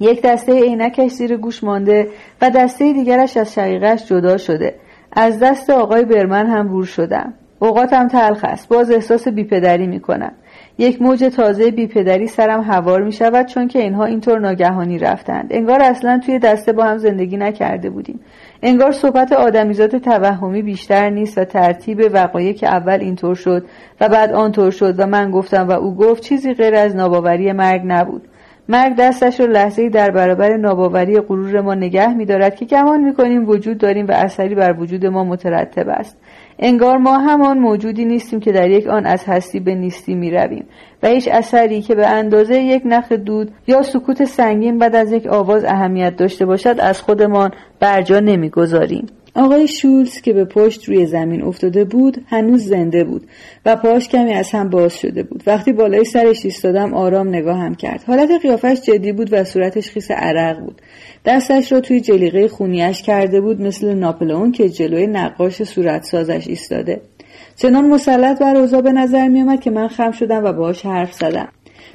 یک 0.00 0.22
دسته 0.22 0.52
عینکش 0.52 1.10
زیر 1.10 1.36
گوش 1.36 1.64
مانده 1.64 2.08
و 2.42 2.50
دسته 2.50 2.92
دیگرش 2.92 3.36
از 3.36 3.54
شقیقش 3.54 4.06
جدا 4.06 4.36
شده. 4.36 4.74
از 5.12 5.38
دست 5.38 5.70
آقای 5.70 6.04
برمن 6.04 6.46
هم 6.46 6.68
بور 6.68 6.84
شدم. 6.84 7.34
اوقاتم 7.58 8.08
تلخ 8.08 8.44
است. 8.44 8.68
باز 8.68 8.90
احساس 8.90 9.28
بیپدری 9.28 9.86
می 9.86 10.00
کنم 10.00 10.32
یک 10.80 11.02
موج 11.02 11.24
تازه 11.24 11.70
بیپدری 11.70 12.26
سرم 12.26 12.60
هوار 12.60 13.02
می 13.02 13.12
شود 13.12 13.46
چون 13.46 13.68
که 13.68 13.78
اینها 13.78 14.04
اینطور 14.04 14.38
ناگهانی 14.38 14.98
رفتند. 14.98 15.48
انگار 15.50 15.82
اصلا 15.82 16.20
توی 16.26 16.38
دسته 16.38 16.72
با 16.72 16.84
هم 16.84 16.98
زندگی 16.98 17.36
نکرده 17.36 17.90
بودیم. 17.90 18.20
انگار 18.62 18.92
صحبت 18.92 19.32
آدمیزاد 19.32 19.98
توهمی 19.98 20.62
بیشتر 20.62 21.10
نیست 21.10 21.38
و 21.38 21.44
ترتیب 21.44 22.10
وقایع 22.12 22.52
که 22.52 22.68
اول 22.68 22.98
اینطور 23.00 23.34
شد 23.34 23.64
و 24.00 24.08
بعد 24.08 24.32
آنطور 24.32 24.70
شد 24.70 24.94
و 25.00 25.06
من 25.06 25.30
گفتم 25.30 25.68
و 25.68 25.72
او 25.72 25.94
گفت 25.94 26.22
چیزی 26.22 26.54
غیر 26.54 26.74
از 26.74 26.96
ناباوری 26.96 27.52
مرگ 27.52 27.82
نبود. 27.84 28.28
مرگ 28.68 28.96
دستش 28.96 29.40
را 29.40 29.46
لحظه 29.46 29.88
در 29.88 30.10
برابر 30.10 30.56
ناباوری 30.56 31.20
غرور 31.20 31.60
ما 31.60 31.74
نگه 31.74 32.14
میدارد 32.14 32.56
که 32.56 32.64
گمان 32.64 33.00
می‌کنیم 33.00 33.48
وجود 33.48 33.78
داریم 33.78 34.06
و 34.06 34.12
اثری 34.12 34.54
بر 34.54 34.72
وجود 34.72 35.06
ما 35.06 35.24
مترتب 35.24 35.88
است. 35.88 36.16
انگار 36.58 36.98
ما 36.98 37.18
همان 37.18 37.58
موجودی 37.58 38.04
نیستیم 38.04 38.40
که 38.40 38.52
در 38.52 38.70
یک 38.70 38.86
آن 38.86 39.06
از 39.06 39.24
هستی 39.24 39.60
به 39.60 39.74
نیستی 39.74 40.14
می 40.14 40.30
رویم 40.30 40.64
و 41.02 41.08
هیچ 41.08 41.28
اثری 41.32 41.82
که 41.82 41.94
به 41.94 42.06
اندازه 42.06 42.58
یک 42.58 42.82
نخ 42.84 43.12
دود 43.12 43.50
یا 43.66 43.82
سکوت 43.82 44.24
سنگین 44.24 44.78
بعد 44.78 44.96
از 44.96 45.12
یک 45.12 45.26
آواز 45.26 45.64
اهمیت 45.64 46.16
داشته 46.16 46.46
باشد 46.46 46.76
از 46.78 47.02
خودمان 47.02 47.50
برجا 47.80 48.20
نمی‌گذاریم. 48.20 49.06
آقای 49.38 49.68
شولز 49.68 50.20
که 50.20 50.32
به 50.32 50.44
پشت 50.44 50.88
روی 50.88 51.06
زمین 51.06 51.42
افتاده 51.42 51.84
بود 51.84 52.24
هنوز 52.26 52.64
زنده 52.64 53.04
بود 53.04 53.26
و 53.66 53.76
پاش 53.76 54.08
کمی 54.08 54.32
از 54.32 54.50
هم 54.50 54.70
باز 54.70 54.98
شده 54.98 55.22
بود. 55.22 55.42
وقتی 55.46 55.72
بالای 55.72 56.04
سرش 56.04 56.44
ایستادم 56.44 56.94
آرام 56.94 57.28
نگاهم 57.28 57.74
کرد. 57.74 58.04
حالت 58.06 58.30
قیافش 58.42 58.80
جدی 58.80 59.12
بود 59.12 59.28
و 59.32 59.44
صورتش 59.44 59.90
خیس 59.90 60.10
عرق 60.10 60.60
بود. 60.60 60.82
دستش 61.24 61.72
را 61.72 61.80
توی 61.80 62.00
جلیقه 62.00 62.48
خونیش 62.48 63.02
کرده 63.02 63.40
بود 63.40 63.60
مثل 63.60 63.94
ناپلئون 63.94 64.52
که 64.52 64.68
جلوی 64.68 65.06
نقاش 65.06 65.62
صورت 65.62 66.02
سازش 66.02 66.48
ایستاده. 66.48 67.00
چنان 67.56 67.88
مسلط 67.88 68.38
بر 68.38 68.56
اوضاع 68.56 68.80
به 68.80 68.92
نظر 68.92 69.28
میآمد 69.28 69.60
که 69.60 69.70
من 69.70 69.88
خم 69.88 70.10
شدم 70.10 70.44
و 70.44 70.52
باهاش 70.52 70.86
حرف 70.86 71.12
زدم. 71.12 71.48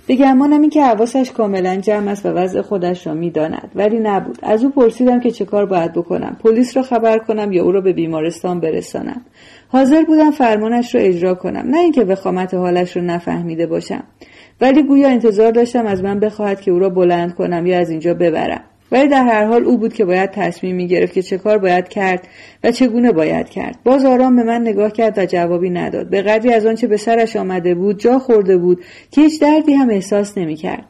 به 0.08 0.16
گمانم 0.16 0.62
این 0.62 0.70
که 0.70 0.84
حواسش 0.84 1.32
کاملا 1.32 1.76
جمع 1.76 2.12
است 2.12 2.26
و 2.26 2.30
وضع 2.30 2.62
خودش 2.62 3.08
را 3.08 3.14
می‌داند. 3.14 3.72
ولی 3.76 4.00
نبود. 4.00 4.38
از 4.44 4.64
او 4.64 4.70
پرسیدم 4.70 5.20
که 5.20 5.32
چه 5.32 5.46
کار 5.46 5.66
باید 5.66 5.94
بکنم. 5.94 6.38
پلیس 6.44 6.78
را 6.78 6.84
خبر 6.84 7.18
کنم 7.18 7.52
یا 7.52 7.64
او 7.64 7.72
را 7.72 7.82
به 7.82 7.94
بیمارستان 7.94 8.60
برسانم. 8.60 9.22
حاضر 9.68 10.04
بودم 10.04 10.32
فرمانش 10.32 10.96
را 10.96 11.02
اجرا 11.02 11.34
کنم. 11.34 11.66
نه 11.68 11.78
اینکه 11.78 12.04
وخامت 12.04 12.54
حالش 12.54 12.98
را 12.98 13.04
نفهمیده 13.04 13.68
باشم. 13.68 14.04
ولی 14.62 14.84
گویا 14.84 15.10
انتظار 15.10 15.52
داشتم 15.52 15.86
از 15.86 16.04
من 16.04 16.20
بخواهد 16.20 16.62
که 16.62 16.72
او 16.72 16.80
را 16.80 16.90
بلند 16.90 17.34
کنم 17.34 17.66
یا 17.66 17.80
از 17.80 17.90
اینجا 17.90 18.14
ببرم. 18.14 18.64
ولی 18.94 19.08
در 19.08 19.24
هر 19.24 19.46
حال 19.46 19.64
او 19.64 19.78
بود 19.78 19.94
که 19.94 20.06
باید 20.06 20.32
تصمیم 20.32 20.76
می 20.76 20.88
گرفت 20.88 21.14
که 21.14 21.22
چه 21.22 21.38
کار 21.38 21.58
باید 21.58 21.88
کرد 21.88 22.28
و 22.64 22.72
چگونه 22.72 23.12
باید 23.12 23.50
کرد 23.50 23.80
باز 23.84 24.06
آرام 24.06 24.36
به 24.36 24.44
من 24.44 24.62
نگاه 24.62 24.92
کرد 24.92 25.18
و 25.18 25.26
جوابی 25.26 25.70
نداد 25.70 26.10
به 26.10 26.22
قدری 26.22 26.54
از 26.54 26.66
آنچه 26.66 26.88
به 26.88 26.98
سرش 26.98 27.36
آمده 27.36 27.76
بود 27.76 28.00
جا 28.00 28.20
خورده 28.20 28.58
بود 28.58 28.84
که 29.12 29.22
هیچ 29.22 29.42
دردی 29.42 29.74
هم 29.74 29.90
احساس 29.90 30.38
نمی 30.38 30.56
کرد. 30.56 30.86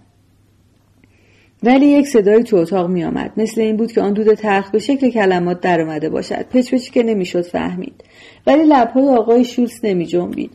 ولی 1.63 1.85
یک 1.85 2.07
صدایی 2.07 2.43
تو 2.43 2.57
اتاق 2.57 2.89
می 2.89 3.03
آمد. 3.03 3.31
مثل 3.37 3.61
این 3.61 3.77
بود 3.77 3.91
که 3.91 4.01
آن 4.01 4.13
دود 4.13 4.33
تلخ 4.33 4.71
به 4.71 4.79
شکل 4.79 5.09
کلمات 5.09 5.61
در 5.61 5.81
آمده 5.81 6.09
باشد 6.09 6.45
پچ 6.49 6.73
پچی 6.73 6.91
که 6.91 7.03
نمی‌شد 7.03 7.41
فهمید 7.41 8.03
ولی 8.47 8.63
لبهای 8.63 9.07
آقای 9.07 9.45
شولز 9.45 9.79
نمی 9.83 10.05
جنبید. 10.05 10.51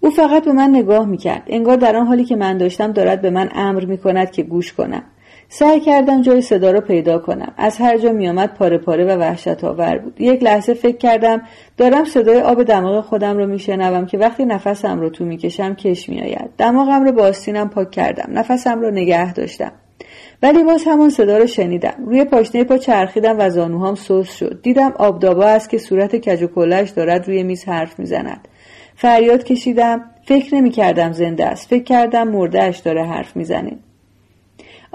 او 0.00 0.10
فقط 0.10 0.44
به 0.44 0.52
من 0.52 0.70
نگاه 0.70 1.06
می 1.06 1.18
کرد. 1.18 1.42
انگار 1.46 1.76
در 1.76 1.96
آن 1.96 2.06
حالی 2.06 2.24
که 2.24 2.36
من 2.36 2.58
داشتم 2.58 2.92
دارد 2.92 3.22
به 3.22 3.30
من 3.30 3.48
امر 3.54 3.84
می 3.84 3.98
کند 3.98 4.30
که 4.30 4.42
گوش 4.42 4.72
کنم 4.72 5.02
سعی 5.50 5.80
کردم 5.80 6.22
جای 6.22 6.42
صدا 6.42 6.70
را 6.70 6.80
پیدا 6.80 7.18
کنم. 7.18 7.52
از 7.56 7.78
هر 7.78 7.98
جا 7.98 8.12
میآمد 8.12 8.54
پاره 8.54 8.78
پاره 8.78 9.04
و 9.04 9.20
وحشت 9.20 9.64
آور 9.64 9.98
بود. 9.98 10.20
یک 10.20 10.42
لحظه 10.42 10.74
فکر 10.74 10.96
کردم 10.96 11.42
دارم 11.76 12.04
صدای 12.04 12.40
آب 12.40 12.62
دماغ 12.62 13.04
خودم 13.04 13.38
را 13.38 13.46
میشنوم 13.46 14.06
که 14.06 14.18
وقتی 14.18 14.44
نفسم 14.44 15.00
را 15.00 15.08
تو 15.08 15.24
می‌کشم 15.24 15.74
کش 15.74 16.08
میآید. 16.08 16.50
دماغم 16.58 17.04
را 17.04 17.12
با 17.12 17.22
آستینم 17.22 17.68
پاک 17.68 17.90
کردم. 17.90 18.38
نفسم 18.38 18.80
را 18.80 18.90
نگه 18.90 19.32
داشتم. 19.32 19.72
ولی 20.42 20.62
باز 20.62 20.84
همان 20.86 21.10
صدا 21.10 21.38
را 21.38 21.46
شنیدم. 21.46 21.94
روی 22.06 22.24
پاشنه 22.24 22.64
پا 22.64 22.78
چرخیدم 22.78 23.36
و 23.38 23.50
زانوهام 23.50 23.94
سوس 23.94 24.32
شد. 24.32 24.60
دیدم 24.62 24.92
آبدابا 24.98 25.44
است 25.44 25.70
که 25.70 25.78
صورت 25.78 26.16
کج 26.16 26.42
و 26.42 26.84
دارد 26.96 27.26
روی 27.26 27.42
میز 27.42 27.64
حرف 27.64 27.98
می‌زند. 27.98 28.48
فریاد 28.96 29.44
کشیدم. 29.44 30.04
فکر 30.24 30.54
نمی 30.54 30.70
کردم 30.70 31.12
زنده 31.12 31.46
است. 31.46 31.68
فکر 31.68 31.84
کردم 31.84 32.28
مردهاش 32.28 32.78
داره 32.78 33.04
حرف 33.04 33.36
می‌زنه. 33.36 33.72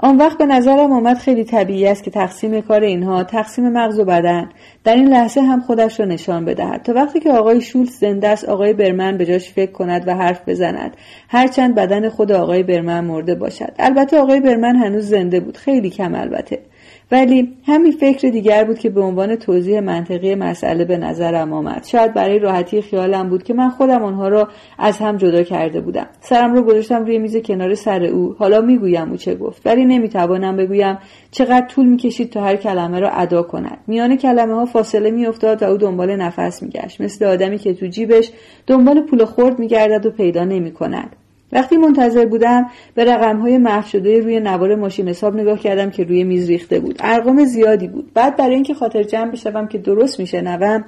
آن 0.04 0.16
وقت 0.16 0.38
به 0.38 0.46
نظرم 0.46 0.92
آمد 0.92 1.16
خیلی 1.16 1.44
طبیعی 1.44 1.86
است 1.86 2.04
که 2.04 2.10
تقسیم 2.10 2.60
کار 2.60 2.80
اینها 2.80 3.24
تقسیم 3.24 3.68
مغز 3.68 3.98
و 3.98 4.04
بدن 4.04 4.48
در 4.84 4.94
این 4.94 5.08
لحظه 5.08 5.40
هم 5.40 5.60
خودش 5.60 6.00
را 6.00 6.06
نشان 6.06 6.44
بدهد. 6.44 6.82
تا 6.82 6.92
وقتی 6.92 7.20
که 7.20 7.32
آقای 7.32 7.60
شولت 7.60 7.90
زنده 7.90 8.28
است 8.28 8.44
آقای 8.44 8.72
برمن 8.72 9.16
به 9.16 9.26
جاش 9.26 9.50
فکر 9.50 9.72
کند 9.72 10.08
و 10.08 10.14
حرف 10.14 10.48
بزند. 10.48 10.96
هرچند 11.28 11.74
بدن 11.74 12.08
خود 12.08 12.32
آقای 12.32 12.62
برمن 12.62 13.04
مرده 13.04 13.34
باشد. 13.34 13.72
البته 13.78 14.18
آقای 14.18 14.40
برمن 14.40 14.76
هنوز 14.76 15.08
زنده 15.08 15.40
بود. 15.40 15.56
خیلی 15.56 15.90
کم 15.90 16.14
البته. 16.14 16.58
ولی 17.12 17.52
همین 17.66 17.92
فکر 17.92 18.28
دیگر 18.28 18.64
بود 18.64 18.78
که 18.78 18.90
به 18.90 19.00
عنوان 19.00 19.36
توضیح 19.36 19.80
منطقی 19.80 20.34
مسئله 20.34 20.84
به 20.84 20.96
نظرم 20.96 21.52
آمد. 21.52 21.86
شاید 21.86 22.14
برای 22.14 22.38
راحتی 22.38 22.82
خیالم 22.82 23.28
بود 23.28 23.42
که 23.42 23.54
من 23.54 23.68
خودم 23.68 24.02
آنها 24.02 24.28
را 24.28 24.48
از 24.78 24.98
هم 24.98 25.16
جدا 25.16 25.42
کرده 25.42 25.80
بودم. 25.80 26.06
سرم 26.20 26.54
را 26.54 26.62
گذاشتم 26.62 27.04
روی 27.04 27.18
میز 27.18 27.36
کنار 27.36 27.74
سر 27.74 28.04
او. 28.04 28.34
حالا 28.38 28.60
می‌گویم 28.60 29.10
او 29.10 29.16
چه 29.16 29.34
گفت. 29.34 29.66
ولی 29.66 29.84
نمی‌توانم 29.84 30.56
بگویم 30.56 30.98
چقدر 31.30 31.66
طول 31.66 31.86
می‌کشید 31.86 32.30
تا 32.30 32.42
هر 32.42 32.56
کلمه 32.56 33.00
را 33.00 33.10
ادا 33.10 33.42
کند. 33.42 33.78
میان 33.86 34.16
کلمه 34.16 34.54
ها 34.54 34.64
فاصله 34.64 35.10
میافتاد 35.10 35.62
و 35.62 35.66
او 35.66 35.76
دنبال 35.76 36.16
نفس 36.16 36.62
میگشت. 36.62 37.00
مثل 37.00 37.24
آدمی 37.24 37.58
که 37.58 37.74
تو 37.74 37.86
جیبش 37.86 38.30
دنبال 38.66 39.00
پول 39.00 39.24
خورد 39.24 39.58
میگردد 39.58 40.06
و 40.06 40.10
پیدا 40.10 40.44
نمی‌کند. 40.44 41.16
وقتی 41.54 41.76
منتظر 41.76 42.26
بودم 42.26 42.70
به 42.94 43.04
رقمهای 43.04 43.58
محو 43.58 43.88
شده 43.88 44.20
روی 44.20 44.40
نوار 44.40 44.74
ماشین 44.74 45.08
حساب 45.08 45.36
نگاه 45.36 45.58
کردم 45.58 45.90
که 45.90 46.04
روی 46.04 46.24
میز 46.24 46.48
ریخته 46.48 46.80
بود. 46.80 46.96
ارقام 47.00 47.44
زیادی 47.44 47.88
بود. 47.88 48.12
بعد 48.14 48.36
برای 48.36 48.54
اینکه 48.54 48.74
خاطر 48.74 49.02
جمع 49.02 49.30
بشوم 49.30 49.68
که 49.68 49.78
درست 49.78 50.20
میشنوم 50.20 50.84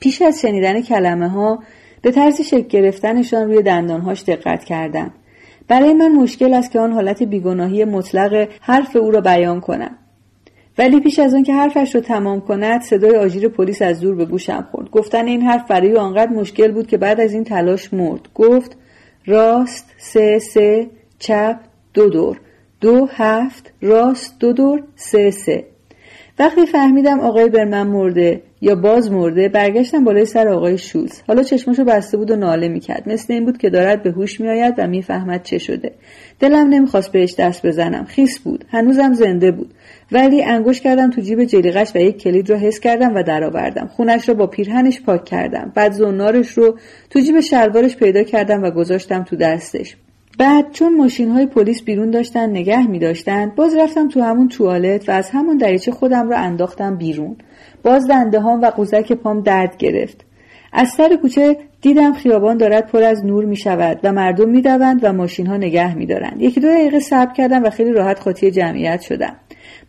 پیش 0.00 0.22
از 0.22 0.40
شنیدن 0.40 0.80
کلمه 0.80 1.28
ها 1.28 1.62
به 2.02 2.10
طرز 2.10 2.40
شکل 2.40 2.68
گرفتنشان 2.68 3.46
روی 3.46 3.62
دندانهاش 3.62 4.22
دقت 4.22 4.64
کردم. 4.64 5.12
برای 5.68 5.94
من 5.94 6.12
مشکل 6.12 6.54
است 6.54 6.70
که 6.70 6.80
آن 6.80 6.92
حالت 6.92 7.22
بیگناهی 7.22 7.84
مطلق 7.84 8.48
حرف 8.60 8.96
او 8.96 9.10
را 9.10 9.20
بیان 9.20 9.60
کنم. 9.60 9.96
ولی 10.78 11.00
پیش 11.00 11.18
از 11.18 11.34
آن 11.34 11.42
که 11.42 11.54
حرفش 11.54 11.94
را 11.94 12.00
تمام 12.00 12.40
کند 12.40 12.80
صدای 12.80 13.16
آژیر 13.16 13.48
پلیس 13.48 13.82
از 13.82 14.00
دور 14.00 14.14
به 14.14 14.24
گوشم 14.24 14.68
خورد. 14.70 14.90
گفتن 14.90 15.26
این 15.26 15.42
حرف 15.42 15.70
برای 15.70 15.96
آنقدر 15.96 16.30
مشکل 16.32 16.72
بود 16.72 16.86
که 16.86 16.98
بعد 16.98 17.20
از 17.20 17.32
این 17.32 17.44
تلاش 17.44 17.94
مرد. 17.94 18.28
گفت 18.34 18.76
راست 19.26 19.94
سه 19.98 20.38
سه 20.38 20.90
چپ 21.18 21.60
دو 21.94 22.08
دور. 22.08 22.40
دو 22.80 23.08
هفت 23.12 23.72
راست 23.82 24.38
دو 24.38 24.52
دور 24.52 24.82
سه 24.96 25.30
سه. 25.30 25.69
وقتی 26.40 26.66
فهمیدم 26.66 27.20
آقای 27.20 27.48
برمن 27.48 27.86
مرده 27.86 28.42
یا 28.60 28.74
باز 28.74 29.12
مرده 29.12 29.48
برگشتم 29.48 30.04
بالای 30.04 30.24
سر 30.24 30.48
آقای 30.48 30.78
شولز. 30.78 31.20
حالا 31.28 31.42
چشمشو 31.42 31.84
بسته 31.84 32.16
بود 32.16 32.30
و 32.30 32.36
ناله 32.36 32.68
می‌کرد. 32.68 33.08
مثل 33.08 33.32
این 33.32 33.44
بود 33.44 33.58
که 33.58 33.70
دارد 33.70 34.02
به 34.02 34.10
هوش 34.10 34.40
میآید 34.40 34.74
و 34.78 34.86
می‌فهمد 34.86 35.42
چه 35.42 35.58
شده. 35.58 35.92
دلم 36.40 36.68
نمی‌خواست 36.68 37.12
بهش 37.12 37.34
دست 37.38 37.66
بزنم. 37.66 38.04
خیس 38.04 38.38
بود. 38.38 38.64
هنوزم 38.70 39.12
زنده 39.12 39.50
بود. 39.50 39.74
ولی 40.12 40.42
انگوش 40.42 40.80
کردم 40.80 41.10
تو 41.10 41.20
جیب 41.20 41.44
جلیقش 41.44 41.92
و 41.94 41.98
یک 41.98 42.22
کلید 42.22 42.50
را 42.50 42.56
حس 42.56 42.80
کردم 42.80 43.14
و 43.14 43.22
درآوردم. 43.22 43.86
خونش 43.86 44.28
را 44.28 44.34
با 44.34 44.46
پیرهنش 44.46 45.00
پاک 45.00 45.24
کردم. 45.24 45.72
بعد 45.74 45.92
زنارش 45.92 46.48
رو 46.48 46.78
تو 47.10 47.20
جیب 47.20 47.40
شلوارش 47.40 47.96
پیدا 47.96 48.22
کردم 48.22 48.62
و 48.62 48.70
گذاشتم 48.70 49.22
تو 49.22 49.36
دستش. 49.36 49.96
بعد 50.38 50.72
چون 50.72 50.96
ماشین 50.96 51.30
های 51.30 51.46
پلیس 51.46 51.82
بیرون 51.82 52.10
داشتن 52.10 52.50
نگه 52.50 52.86
می 52.86 52.98
داشتن 52.98 53.52
باز 53.56 53.76
رفتم 53.76 54.08
تو 54.08 54.20
همون 54.20 54.48
توالت 54.48 55.08
و 55.08 55.12
از 55.12 55.30
همون 55.30 55.56
دریچه 55.56 55.92
خودم 55.92 56.30
را 56.30 56.36
انداختم 56.36 56.96
بیرون 56.96 57.36
باز 57.82 58.08
دنده 58.08 58.40
و 58.40 58.70
قوزک 58.70 59.12
پام 59.12 59.40
درد 59.40 59.76
گرفت 59.76 60.24
از 60.72 60.88
سر 60.88 61.16
کوچه 61.16 61.56
دیدم 61.80 62.12
خیابان 62.12 62.56
دارد 62.56 62.86
پر 62.86 63.02
از 63.02 63.24
نور 63.24 63.44
می 63.44 63.56
شود 63.56 64.00
و 64.02 64.12
مردم 64.12 64.48
می 64.48 64.62
دوند 64.62 65.00
و 65.02 65.12
ماشین 65.12 65.46
ها 65.46 65.56
نگه 65.56 65.94
می 65.94 66.06
دارند. 66.06 66.42
یکی 66.42 66.60
دو 66.60 66.68
دقیقه 66.68 67.00
صبر 67.00 67.32
کردم 67.32 67.64
و 67.64 67.70
خیلی 67.70 67.92
راحت 67.92 68.18
خاطی 68.18 68.50
جمعیت 68.50 69.00
شدم. 69.00 69.36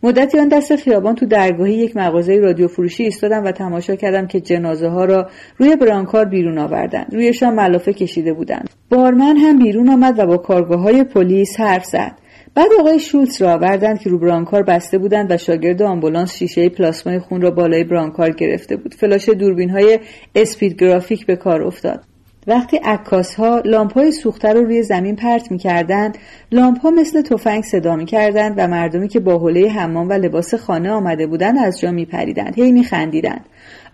مدتی 0.02 0.38
آن 0.38 0.48
دست 0.48 0.76
خیابان 0.76 1.14
تو 1.14 1.26
درگاهی 1.26 1.74
یک 1.74 1.96
مغازه 1.96 2.36
رادیو 2.36 2.68
فروشی 2.68 3.04
ایستادم 3.04 3.44
و 3.44 3.52
تماشا 3.52 3.96
کردم 3.96 4.26
که 4.26 4.40
جنازه 4.40 4.88
ها 4.88 5.04
را 5.04 5.28
روی 5.58 5.76
برانکار 5.76 6.24
بیرون 6.24 6.58
آوردن 6.58 7.04
رویشان 7.12 7.54
ملافه 7.54 7.92
کشیده 7.92 8.32
بودند. 8.32 8.70
بارمن 8.90 9.36
هم 9.36 9.58
بیرون 9.58 9.88
آمد 9.88 10.18
و 10.18 10.26
با 10.26 10.36
کارگاه 10.36 10.80
های 10.80 11.04
پلیس 11.04 11.60
حرف 11.60 11.84
زد. 11.84 12.12
بعد 12.54 12.68
آقای 12.80 12.98
شولتز 12.98 13.42
را 13.42 13.52
آوردند 13.52 14.00
که 14.00 14.10
رو 14.10 14.18
برانکار 14.18 14.62
بسته 14.62 14.98
بودند 14.98 15.32
و 15.32 15.36
شاگرد 15.36 15.82
آمبولانس 15.82 16.36
شیشه 16.36 16.68
پلاسمای 16.68 17.18
خون 17.18 17.40
را 17.40 17.50
بالای 17.50 17.84
برانکار 17.84 18.30
گرفته 18.30 18.76
بود. 18.76 18.94
فلاش 18.94 19.28
دوربین 19.28 19.70
های 19.70 19.98
اسپید 20.34 20.82
گرافیک 20.82 21.26
به 21.26 21.36
کار 21.36 21.62
افتاد. 21.62 22.11
وقتی 22.46 22.76
عکاس 22.76 23.34
ها 23.34 23.62
لامپ 23.64 23.92
های 23.92 24.12
سوخته 24.12 24.52
رو 24.52 24.64
روی 24.64 24.82
زمین 24.82 25.16
پرت 25.16 25.50
می‌کردند 25.50 26.18
لامپ 26.52 26.80
ها 26.80 26.90
مثل 26.90 27.22
تفنگ 27.22 27.64
صدا 27.64 27.96
می‌کردند 27.96 28.54
و 28.56 28.68
مردمی 28.68 29.08
که 29.08 29.20
با 29.20 29.38
حوله 29.38 29.68
حمام 29.68 30.08
و 30.08 30.12
لباس 30.12 30.54
خانه 30.54 30.90
آمده 30.90 31.26
بودند 31.26 31.58
از 31.58 31.80
جا 31.80 31.90
میپریدند 31.90 32.54
هی 32.58 32.72
میخندیدند. 32.72 33.44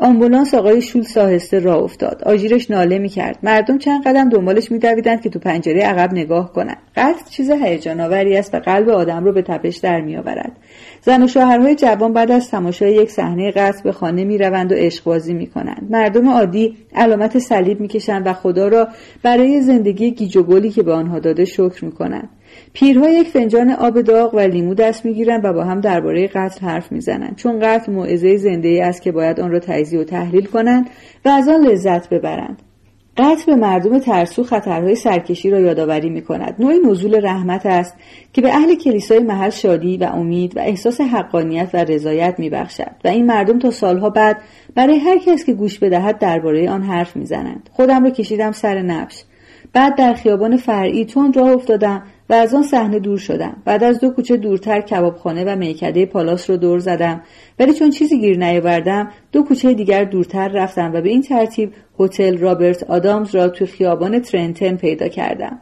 آمبولانس 0.01 0.55
آقای 0.55 0.83
شول 0.83 1.03
ساهسته 1.03 1.59
را 1.59 1.75
افتاد. 1.81 2.23
آژیرش 2.27 2.71
ناله 2.71 2.99
می‌کرد. 2.99 3.39
مردم 3.43 3.79
چند 3.79 4.05
قدم 4.05 4.29
دنبالش 4.29 4.73
میدویدند 4.73 5.21
که 5.21 5.29
تو 5.29 5.39
پنجره 5.39 5.83
عقب 5.83 6.13
نگاه 6.13 6.53
کنند. 6.53 6.77
قتل 6.97 7.31
چیز 7.31 7.51
هیجان 7.51 8.01
آوری 8.01 8.37
است 8.37 8.55
و 8.55 8.59
قلب 8.59 8.89
آدم 8.89 9.25
رو 9.25 9.33
به 9.33 9.43
تپش 9.43 9.77
در 9.77 10.01
میآورد. 10.01 10.53
زن 11.03 11.23
و 11.23 11.29
شوهرهای 11.29 11.75
جوان 11.75 12.13
بعد 12.13 12.31
از 12.31 12.51
تماشای 12.51 12.93
یک 12.93 13.11
صحنه 13.11 13.51
قتل 13.51 13.83
به 13.83 13.93
خانه 13.93 14.25
می‌روند 14.25 14.73
و 14.73 14.75
عشقبازی 14.75 15.35
می‌کنند. 15.35 15.87
مردم 15.91 16.29
عادی 16.29 16.77
علامت 16.95 17.39
صلیب 17.39 17.81
می‌کشند 17.81 18.27
و 18.27 18.33
خدا 18.33 18.69
را 18.69 18.89
برای 19.23 19.61
زندگی 19.61 20.11
گیج 20.11 20.37
و 20.37 20.43
گلی 20.43 20.71
که 20.71 20.83
به 20.83 20.93
آنها 20.93 21.19
داده 21.19 21.45
شکر 21.45 21.85
می‌کنند. 21.85 22.29
پیرها 22.73 23.09
یک 23.09 23.29
فنجان 23.29 23.71
آب 23.71 24.01
داغ 24.01 24.35
و 24.35 24.41
لیمو 24.41 24.75
دست 24.75 25.05
می‌گیرند 25.05 25.45
و 25.45 25.53
با 25.53 25.65
هم 25.65 25.81
درباره 25.81 26.27
قتل 26.27 26.67
حرف 26.67 26.93
می‌زنند. 26.93 27.37
چون 27.37 27.59
قتل 27.63 27.93
موعظه 27.93 28.37
زنده 28.37 28.69
ای 28.69 28.81
است 28.81 29.03
که 29.03 29.13
باید 29.13 29.41
آن 29.41 29.51
را 29.51 29.59
و 29.97 30.05
تحلیل 30.05 30.45
کنند 30.45 30.91
و 31.25 31.29
از 31.29 31.49
آن 31.49 31.67
لذت 31.67 32.09
ببرند 32.09 32.63
قتل 33.19 33.45
به 33.47 33.57
مردم 33.57 33.99
ترسو 33.99 34.45
خطرهای 34.45 34.95
سرکشی 34.95 35.51
را 35.51 35.61
یادآوری 35.61 36.11
می 36.11 36.23
کند. 36.23 36.55
نوعی 36.59 36.79
نزول 36.79 37.27
رحمت 37.27 37.67
است 37.67 37.95
که 38.33 38.43
به 38.43 38.55
اهل 38.55 38.75
کلیسای 38.75 39.19
محل 39.19 39.51
شادی 39.51 39.97
و 39.97 40.05
امید 40.05 40.57
و 40.57 40.61
احساس 40.61 41.01
حقانیت 41.01 41.71
و 41.75 41.85
رضایت 41.85 42.35
می 42.39 42.51
بخشد 42.51 42.91
و 43.05 43.09
این 43.09 43.27
مردم 43.27 43.59
تا 43.59 43.71
سالها 43.71 44.11
بعد 44.11 44.37
برای 44.75 44.99
هر 44.99 45.19
کس 45.19 45.45
که 45.45 45.53
گوش 45.53 45.79
بدهد 45.79 46.19
درباره 46.19 46.71
آن 46.71 46.83
حرف 46.83 47.17
می‌زنند. 47.17 47.71
خودم 47.73 48.05
را 48.05 48.11
کشیدم 48.11 48.53
سر 48.53 48.83
نبش. 48.83 49.25
بعد 49.73 49.97
در 49.97 50.15
خیابان 50.15 50.57
فرعی 50.57 51.05
تند 51.05 51.37
راه 51.37 51.51
افتادم 51.51 52.03
و 52.31 52.35
از 52.35 52.55
آن 52.55 52.63
صحنه 52.63 52.99
دور 52.99 53.19
شدم. 53.19 53.63
بعد 53.65 53.85
از 53.85 54.01
دو 54.01 54.11
کوچه 54.11 54.37
دورتر 54.37 54.81
کبابخانه 54.81 55.45
و 55.45 55.57
میکده 55.57 56.07
پالاس 56.07 56.51
رو 56.51 56.57
دور 56.57 56.79
زدم. 56.79 57.23
ولی 57.59 57.75
چون 57.75 57.91
چیزی 57.91 58.21
گیر 58.21 58.39
نیاوردم 58.39 59.09
دو 59.33 59.43
کوچه 59.43 59.75
دیگر 59.75 60.05
دورتر 60.05 60.49
رفتم 60.49 60.93
و 60.95 61.01
به 61.01 61.09
این 61.09 61.23
ترتیب 61.23 61.73
هتل 62.01 62.39
رابرت 62.39 62.83
آدامز 62.83 63.35
را 63.35 63.49
توی 63.49 63.67
خیابان 63.67 64.19
ترنتن 64.21 64.77
پیدا 64.77 65.09
کردم. 65.09 65.61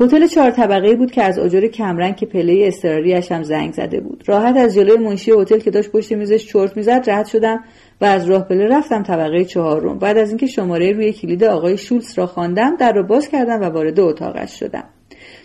هتل 0.00 0.26
چهار 0.26 0.50
طبقه 0.50 0.94
بود 0.94 1.10
که 1.10 1.22
از 1.22 1.38
آجر 1.38 1.66
کمرنگ 1.66 2.16
که 2.16 2.26
پله 2.26 2.62
اضطراریاش 2.66 3.32
هم 3.32 3.42
زنگ 3.42 3.72
زده 3.72 4.00
بود. 4.00 4.24
راحت 4.26 4.56
از 4.56 4.74
جلوی 4.74 5.04
منشی 5.04 5.30
هتل 5.30 5.58
که 5.58 5.70
داشت 5.70 5.90
پشت 5.90 6.12
میزش 6.12 6.46
چرت 6.46 6.76
می‌زد 6.76 7.04
رد 7.06 7.26
شدم 7.26 7.64
و 8.00 8.04
از 8.04 8.26
راه 8.26 8.42
پله 8.42 8.68
رفتم 8.68 9.02
طبقه 9.02 9.44
چهارم. 9.44 9.98
بعد 9.98 10.18
از 10.18 10.28
اینکه 10.28 10.46
شماره 10.46 10.92
روی 10.92 11.12
کلید 11.12 11.44
آقای 11.44 11.78
شولز 11.78 12.18
را 12.18 12.26
خواندم 12.26 12.76
در 12.76 12.92
را 12.92 13.02
باز 13.02 13.28
کردم 13.28 13.60
و 13.60 13.64
وارد 13.64 14.00
اتاقش 14.00 14.58
شدم. 14.58 14.84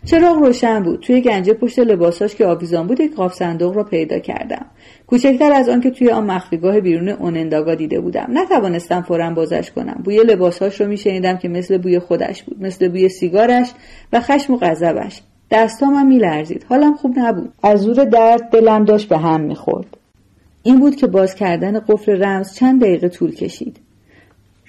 چراغ 0.06 0.38
روشن 0.38 0.84
بود. 0.84 1.00
توی 1.00 1.22
گنجه 1.22 1.54
پشت 1.54 1.80
لباساش 1.80 2.36
که 2.36 2.46
آویزان 2.46 2.88
بود 2.88 3.00
یک 3.00 3.16
قاب 3.16 3.32
صندوق 3.32 3.76
را 3.76 3.84
پیدا 3.84 4.20
کردم. 4.20 4.66
کوچکتر 5.08 5.52
از 5.52 5.70
آن 5.70 5.82
که 5.82 5.90
توی 5.90 6.10
آن 6.10 6.32
مخفیگاه 6.32 6.80
بیرون 6.80 7.10
اوننداگا 7.10 7.76
دیده 7.76 8.00
بودم. 8.00 8.28
نتوانستم 8.30 9.02
فورا 9.02 9.30
بازش 9.30 9.72
کنم. 9.72 10.02
بوی 10.04 10.18
لباسهاش 10.18 10.82
رو 10.82 10.88
میشنیدم 10.88 11.38
که 11.38 11.50
مثل 11.50 11.78
بوی 11.78 12.00
خودش 12.00 12.44
بود 12.44 12.64
مثل 12.64 12.88
بوی 12.88 13.10
سیگارش 13.10 13.72
و 14.14 14.20
خشم 14.20 14.54
و 14.54 14.58
غضبش. 14.58 15.22
دستامم 15.52 16.08
میلرزید. 16.08 16.66
حالم 16.70 16.94
خوب 16.94 17.20
نبود. 17.20 17.54
از 17.64 17.82
زور 17.82 18.06
درد 18.06 18.50
دلم 18.52 18.86
داشت 18.86 19.10
به 19.10 19.18
هم 19.18 19.42
می‌خورد. 19.42 19.98
این 20.64 20.80
بود 20.80 20.96
که 20.96 21.08
باز 21.08 21.36
کردن 21.36 21.80
قفل 21.80 22.24
رمز 22.24 22.54
چند 22.54 22.82
دقیقه 22.82 23.10
طول 23.10 23.36
کشید. 23.36 23.78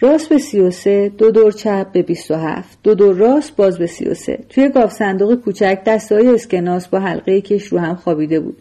راست 0.01 0.29
به 0.29 0.39
سی 0.39 0.61
و 0.61 0.71
سه 0.71 1.09
دو 1.09 1.31
دور 1.31 1.53
چپ 1.53 1.93
به 1.93 2.03
بیست 2.03 2.31
و 2.31 2.35
هفت 2.35 2.79
دو 2.83 2.95
دور 2.95 3.17
راست 3.17 3.57
باز 3.57 3.79
به 3.79 3.87
سی 3.87 4.05
و 4.05 4.15
سه. 4.15 4.39
توی 4.49 4.69
گاف 4.69 4.93
صندوق 4.93 5.35
کوچک 5.35 5.79
دسته 5.87 6.15
های 6.15 6.29
اسکناس 6.29 6.89
با 6.89 7.01
حلقه 7.01 7.41
کش 7.41 7.67
رو 7.67 7.79
هم 7.79 7.95
خوابیده 7.95 8.41
بود. 8.41 8.57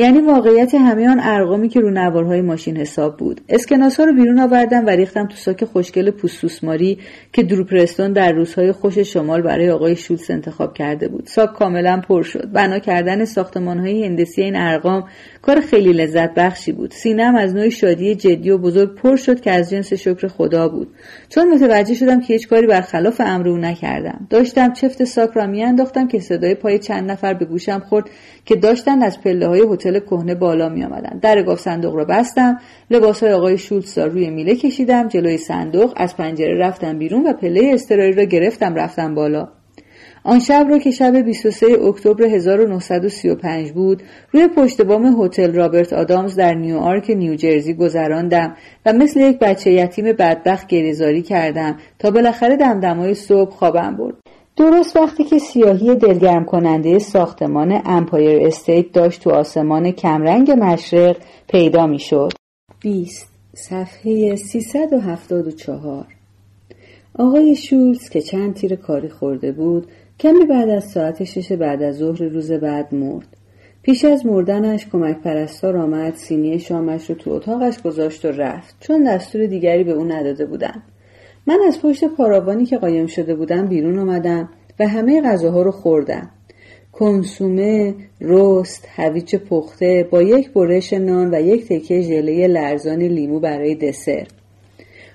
یعنی 0.00 0.20
واقعیت 0.20 0.74
همه 0.74 1.08
آن 1.08 1.20
ارقامی 1.22 1.68
که 1.68 1.80
رو 1.80 1.90
نوارهای 1.90 2.40
ماشین 2.40 2.76
حساب 2.76 3.16
بود. 3.16 3.40
اسکناس 3.48 4.00
ها 4.00 4.06
رو 4.06 4.12
بیرون 4.12 4.40
آوردم 4.40 4.86
و 4.86 4.90
ریختم 4.90 5.26
تو 5.26 5.36
ساک 5.36 5.64
خوشگل 5.64 6.10
پوستوسماری 6.10 6.98
که 7.32 7.42
دروپرستون 7.42 8.12
در 8.12 8.32
روزهای 8.32 8.72
خوش 8.72 8.98
شمال 8.98 9.42
برای 9.42 9.70
آقای 9.70 9.96
شولز 9.96 10.30
انتخاب 10.30 10.74
کرده 10.74 11.08
بود. 11.08 11.26
ساک 11.26 11.52
کاملا 11.52 12.00
پر 12.08 12.22
شد. 12.22 12.52
بنا 12.52 12.78
کردن 12.78 13.24
ساختمان 13.24 13.78
های 13.78 14.04
هندسی 14.04 14.42
این 14.42 14.56
ارقام 14.56 15.08
کار 15.42 15.60
خیلی 15.60 15.92
لذت 15.92 16.34
بخشی 16.34 16.72
بود. 16.72 16.90
سینم 16.90 17.36
از 17.36 17.54
نوع 17.54 17.68
شادی 17.68 18.14
جدی 18.14 18.50
و 18.50 18.58
بزرگ 18.58 18.94
پر 18.94 19.16
شد 19.16 19.40
که 19.40 19.50
از 19.50 19.70
جنس 19.70 19.92
شکر 19.92 20.28
خدا 20.28 20.68
بود. 20.68 20.88
چون 21.28 21.54
متوجه 21.54 21.94
شدم 21.94 22.20
که 22.20 22.32
هیچ 22.32 22.48
کاری 22.48 22.66
برخلاف 22.66 23.20
امر 23.24 23.48
او 23.48 23.56
نکردم. 23.56 24.26
داشتم 24.30 24.72
چفت 24.72 25.04
ساک 25.04 25.30
را 25.34 25.46
میانداختم 25.46 26.08
که 26.08 26.20
صدای 26.20 26.54
پای 26.54 26.78
چند 26.78 27.10
نفر 27.10 27.34
به 27.34 27.44
گوشم 27.44 27.78
خورد 27.78 28.10
که 28.44 28.56
داشتن 28.56 29.02
از 29.02 29.20
پله 29.20 29.46
های 29.46 29.62
کهنه 29.92 30.34
بالا 30.34 30.68
می 30.68 30.84
آمدن. 30.84 31.18
در 31.22 31.42
گاف 31.42 31.60
صندوق 31.60 31.94
را 31.94 32.04
بستم 32.04 32.58
لباس 32.90 33.22
های 33.22 33.32
آقای 33.32 33.58
شولتز 33.58 33.98
را 33.98 34.06
روی 34.06 34.30
میله 34.30 34.56
کشیدم 34.56 35.08
جلوی 35.08 35.36
صندوق 35.36 35.92
از 35.96 36.16
پنجره 36.16 36.58
رفتم 36.58 36.98
بیرون 36.98 37.26
و 37.26 37.32
پله 37.32 37.70
استراری 37.74 38.12
را 38.12 38.24
گرفتم 38.24 38.74
رفتم 38.74 39.14
بالا 39.14 39.48
آن 40.24 40.38
شب 40.38 40.66
رو 40.68 40.78
که 40.78 40.90
شب 40.90 41.16
23 41.16 41.66
اکتبر 41.66 42.24
1935 42.24 43.72
بود 43.72 44.02
روی 44.32 44.48
پشت 44.48 44.82
بام 44.82 45.24
هتل 45.24 45.52
رابرت 45.52 45.92
آدامز 45.92 46.36
در 46.36 46.54
نیوآرک 46.54 47.10
نیوجرسی 47.10 47.74
گذراندم 47.74 48.56
و 48.86 48.92
مثل 48.92 49.20
یک 49.20 49.38
بچه 49.38 49.72
یتیم 49.72 50.04
بدبخت 50.12 50.66
گریه 50.66 50.98
زاری 50.98 51.22
کردم 51.22 51.76
تا 51.98 52.10
بالاخره 52.10 52.56
دمدمای 52.56 53.14
صبح 53.14 53.50
خوابم 53.50 53.96
برد 53.96 54.14
درست 54.58 54.96
وقتی 54.96 55.24
که 55.24 55.38
سیاهی 55.38 55.94
دلگرم 55.94 56.44
کننده 56.44 56.98
ساختمان 56.98 57.82
امپایر 57.84 58.46
استیت 58.46 58.92
داشت 58.92 59.22
تو 59.22 59.30
آسمان 59.30 59.90
کمرنگ 59.90 60.50
مشرق 60.50 61.16
پیدا 61.48 61.86
می 61.86 61.98
شد. 61.98 62.32
20 62.80 63.28
صفحه 63.54 64.36
374 64.36 66.06
آقای 67.18 67.56
شولز 67.56 68.08
که 68.08 68.20
چند 68.20 68.54
تیر 68.54 68.76
کاری 68.76 69.08
خورده 69.08 69.52
بود 69.52 69.86
کمی 70.20 70.44
بعد 70.44 70.68
از 70.68 70.84
ساعت 70.84 71.24
شش 71.24 71.52
بعد 71.52 71.82
از 71.82 71.96
ظهر 71.96 72.22
روز 72.22 72.52
بعد 72.52 72.94
مرد. 72.94 73.36
پیش 73.82 74.04
از 74.04 74.26
مردنش 74.26 74.86
کمک 74.86 75.18
پرستار 75.18 75.76
آمد 75.76 76.14
سینی 76.14 76.58
شامش 76.58 77.10
رو 77.10 77.16
تو 77.16 77.30
اتاقش 77.30 77.82
گذاشت 77.82 78.24
و 78.24 78.28
رفت 78.28 78.76
چون 78.80 79.04
دستور 79.04 79.46
دیگری 79.46 79.84
به 79.84 79.92
او 79.92 80.04
نداده 80.04 80.46
بودن. 80.46 80.82
من 81.48 81.60
از 81.66 81.82
پشت 81.82 82.04
پاراوانی 82.04 82.66
که 82.66 82.78
قایم 82.78 83.06
شده 83.06 83.34
بودم 83.34 83.66
بیرون 83.66 83.98
آمدم 83.98 84.48
و 84.80 84.86
همه 84.88 85.22
غذاها 85.22 85.62
رو 85.62 85.70
خوردم. 85.70 86.30
کنسومه، 86.92 87.94
رست، 88.20 88.88
هویج 88.96 89.36
پخته 89.36 90.08
با 90.10 90.22
یک 90.22 90.52
برش 90.52 90.92
نان 90.92 91.34
و 91.34 91.40
یک 91.40 91.68
تکه 91.68 92.00
ژله 92.00 92.46
لرزان 92.46 93.02
لیمو 93.02 93.40
برای 93.40 93.74
دسر. 93.74 94.26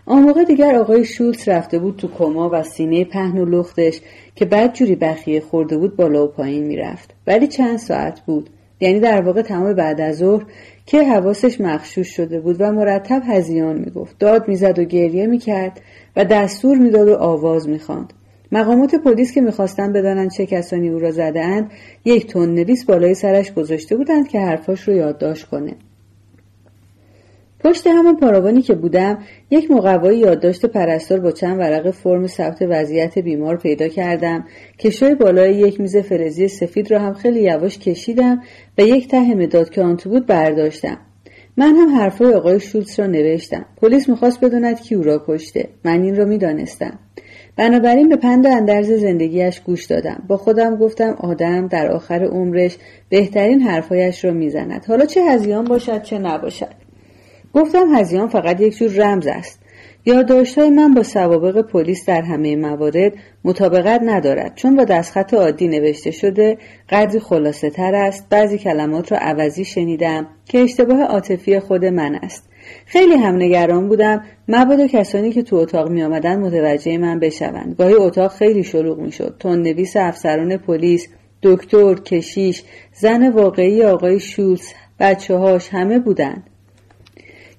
آن 0.05 0.23
موقع 0.23 0.43
دیگر 0.43 0.75
آقای 0.75 1.05
شولتز 1.05 1.49
رفته 1.49 1.79
بود 1.79 1.97
تو 1.97 2.07
کما 2.07 2.49
و 2.53 2.63
سینه 2.63 3.05
پهن 3.05 3.37
و 3.37 3.45
لختش 3.45 4.01
که 4.35 4.45
بعد 4.45 4.73
جوری 4.73 4.95
بخیه 4.95 5.39
خورده 5.39 5.77
بود 5.77 5.95
بالا 5.95 6.23
و 6.23 6.27
پایین 6.27 6.63
می‌رفت 6.63 7.13
ولی 7.27 7.47
چند 7.47 7.77
ساعت 7.77 8.19
بود 8.19 8.49
یعنی 8.79 8.99
در 8.99 9.21
واقع 9.21 9.41
تمام 9.41 9.73
بعد 9.73 10.01
از 10.01 10.17
ظهر 10.17 10.45
که 10.85 11.03
حواسش 11.03 11.61
مخشوش 11.61 12.15
شده 12.15 12.39
بود 12.39 12.55
و 12.59 12.71
مرتب 12.71 13.21
هزیان 13.25 13.77
می‌گفت. 13.77 14.19
داد 14.19 14.47
می‌زد 14.47 14.79
و 14.79 14.83
گریه 14.83 15.27
می‌کرد 15.27 15.81
و 16.15 16.25
دستور 16.25 16.77
می‌داد 16.77 17.07
و 17.07 17.15
آواز 17.15 17.69
می‌خواند. 17.69 18.13
مقامات 18.51 18.95
پلیس 18.95 19.31
که 19.31 19.41
می‌خواستند 19.41 19.93
بدانند 19.93 20.31
چه 20.31 20.45
کسانی 20.45 20.89
او 20.89 20.99
را 20.99 21.11
زدهاند 21.11 21.71
یک 22.05 22.27
تون 22.27 22.55
نویس 22.55 22.85
بالای 22.85 23.13
سرش 23.13 23.53
گذاشته 23.53 23.97
بودند 23.97 24.27
که 24.27 24.39
حرفاش 24.39 24.87
رو 24.87 24.93
یادداشت 24.93 25.45
کنه. 25.45 25.75
پشت 27.63 27.87
همان 27.87 28.17
پاراوانی 28.17 28.61
که 28.61 28.73
بودم 28.73 29.17
یک 29.51 29.71
مقوای 29.71 30.17
یادداشت 30.17 30.65
پرستار 30.65 31.19
با 31.19 31.31
چند 31.31 31.59
ورق 31.59 31.91
فرم 31.91 32.27
ثبت 32.27 32.61
وضعیت 32.61 33.19
بیمار 33.19 33.57
پیدا 33.57 33.87
کردم 33.87 34.45
که 34.77 34.89
شوی 34.89 35.15
بالای 35.15 35.55
یک 35.55 35.81
میز 35.81 35.97
فلزی 35.97 36.47
سفید 36.47 36.91
را 36.91 36.99
هم 36.99 37.13
خیلی 37.13 37.41
یواش 37.41 37.79
کشیدم 37.79 38.41
و 38.77 38.81
یک 38.81 39.07
ته 39.07 39.35
مداد 39.35 39.69
که 39.69 39.81
آن 39.81 39.97
تو 39.97 40.09
بود 40.09 40.25
برداشتم. 40.25 40.97
من 41.57 41.75
هم 41.75 41.95
حرفای 41.95 42.33
آقای 42.33 42.59
شولتز 42.59 42.99
را 42.99 43.07
نوشتم. 43.07 43.65
پلیس 43.81 44.09
می‌خواست 44.09 44.41
بداند 44.41 44.81
کی 44.81 44.95
او 44.95 45.03
را 45.03 45.23
کشته. 45.27 45.69
من 45.85 46.01
این 46.01 46.15
را 46.15 46.25
می‌دانستم. 46.25 46.99
بنابراین 47.57 48.09
به 48.09 48.15
پند 48.15 48.47
اندرز 48.47 48.91
زندگیش 48.91 49.59
گوش 49.59 49.85
دادم. 49.85 50.23
با 50.27 50.37
خودم 50.37 50.75
گفتم 50.75 51.15
آدم 51.19 51.67
در 51.67 51.91
آخر 51.91 52.23
عمرش 52.23 52.77
بهترین 53.09 53.61
حرفایش 53.61 54.25
را 54.25 54.31
می‌زند. 54.31 54.85
حالا 54.87 55.05
چه 55.05 55.21
هزیان 55.23 55.65
باشد 55.65 56.01
چه 56.01 56.17
نباشد. 56.17 56.82
گفتم 57.53 57.95
هزیان 57.95 58.27
فقط 58.27 58.61
یک 58.61 58.77
جور 58.77 58.91
رمز 58.91 59.27
است. 59.27 59.59
یادداشتهای 60.05 60.69
من 60.69 60.93
با 60.93 61.03
سوابق 61.03 61.61
پلیس 61.61 62.05
در 62.05 62.21
همه 62.21 62.55
موارد 62.55 63.13
مطابقت 63.43 64.01
ندارد. 64.03 64.55
چون 64.55 64.75
با 64.75 64.83
دستخط 64.83 65.33
عادی 65.33 65.67
نوشته 65.67 66.11
شده 66.11 66.57
قدری 66.89 67.19
خلاصه 67.19 67.69
تر 67.69 67.95
است. 67.95 68.29
بعضی 68.29 68.57
کلمات 68.57 69.11
را 69.11 69.17
عوضی 69.17 69.65
شنیدم 69.65 70.27
که 70.45 70.59
اشتباه 70.59 71.03
عاطفی 71.03 71.59
خود 71.59 71.85
من 71.85 72.15
است. 72.15 72.49
خیلی 72.85 73.15
هم 73.15 73.35
نگران 73.35 73.87
بودم 73.87 74.23
مبادا 74.47 74.87
کسانی 74.87 75.31
که 75.31 75.41
تو 75.41 75.55
اتاق 75.55 75.89
می 75.89 76.03
آمدن 76.03 76.39
متوجه 76.39 76.97
من 76.97 77.19
بشوند. 77.19 77.75
گاهی 77.77 77.93
اتاق 77.93 78.31
خیلی 78.31 78.63
شلوغ 78.63 78.99
می 78.99 79.11
شد 79.11 79.41
نویس 79.45 79.95
افسران 79.95 80.57
پلیس 80.57 81.07
دکتر 81.43 81.93
کشیش 81.93 82.63
زن 82.93 83.29
واقعی 83.29 83.83
آقای 83.83 84.19
شولز 84.19 84.67
بچه 84.99 85.35
هاش 85.35 85.69
همه 85.69 85.99
بودند. 85.99 86.49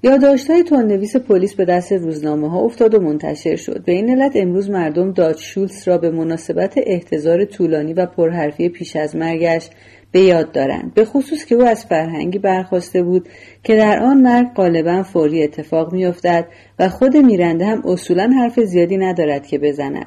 یادداشت‌های 0.05 0.63
تندنویس 0.63 1.17
پلیس 1.17 1.55
به 1.55 1.65
دست 1.65 1.93
روزنامه 1.93 2.51
ها 2.51 2.61
افتاد 2.61 2.95
و 2.95 3.01
منتشر 3.01 3.57
شد. 3.57 3.85
به 3.85 3.93
این 3.93 4.11
علت 4.11 4.33
امروز 4.37 4.71
مردم 4.71 5.13
داد 5.13 5.37
شولز 5.37 5.89
را 5.89 5.99
به 5.99 6.11
مناسبت 6.11 6.75
احتضار 6.77 7.45
طولانی 7.45 7.93
و 7.93 8.07
پرحرفی 8.07 8.69
پیش 8.69 8.97
از 8.97 9.17
مرگش 9.17 9.71
به 10.13 10.21
یاد 10.21 10.53
دارند. 10.53 10.95
به 10.95 11.05
خصوص 11.05 11.45
که 11.45 11.55
او 11.55 11.63
از 11.63 11.85
فرهنگی 11.85 12.39
برخواسته 12.39 13.03
بود 13.03 13.29
که 13.63 13.77
در 13.77 14.03
آن 14.03 14.21
مرگ 14.21 14.47
غالبا 14.55 15.03
فوری 15.03 15.43
اتفاق 15.43 15.93
میافتد 15.93 16.47
و 16.79 16.89
خود 16.89 17.17
میرنده 17.17 17.67
هم 17.67 17.83
اصولا 17.87 18.31
حرف 18.39 18.61
زیادی 18.61 18.97
ندارد 18.97 19.47
که 19.47 19.59
بزند. 19.59 20.07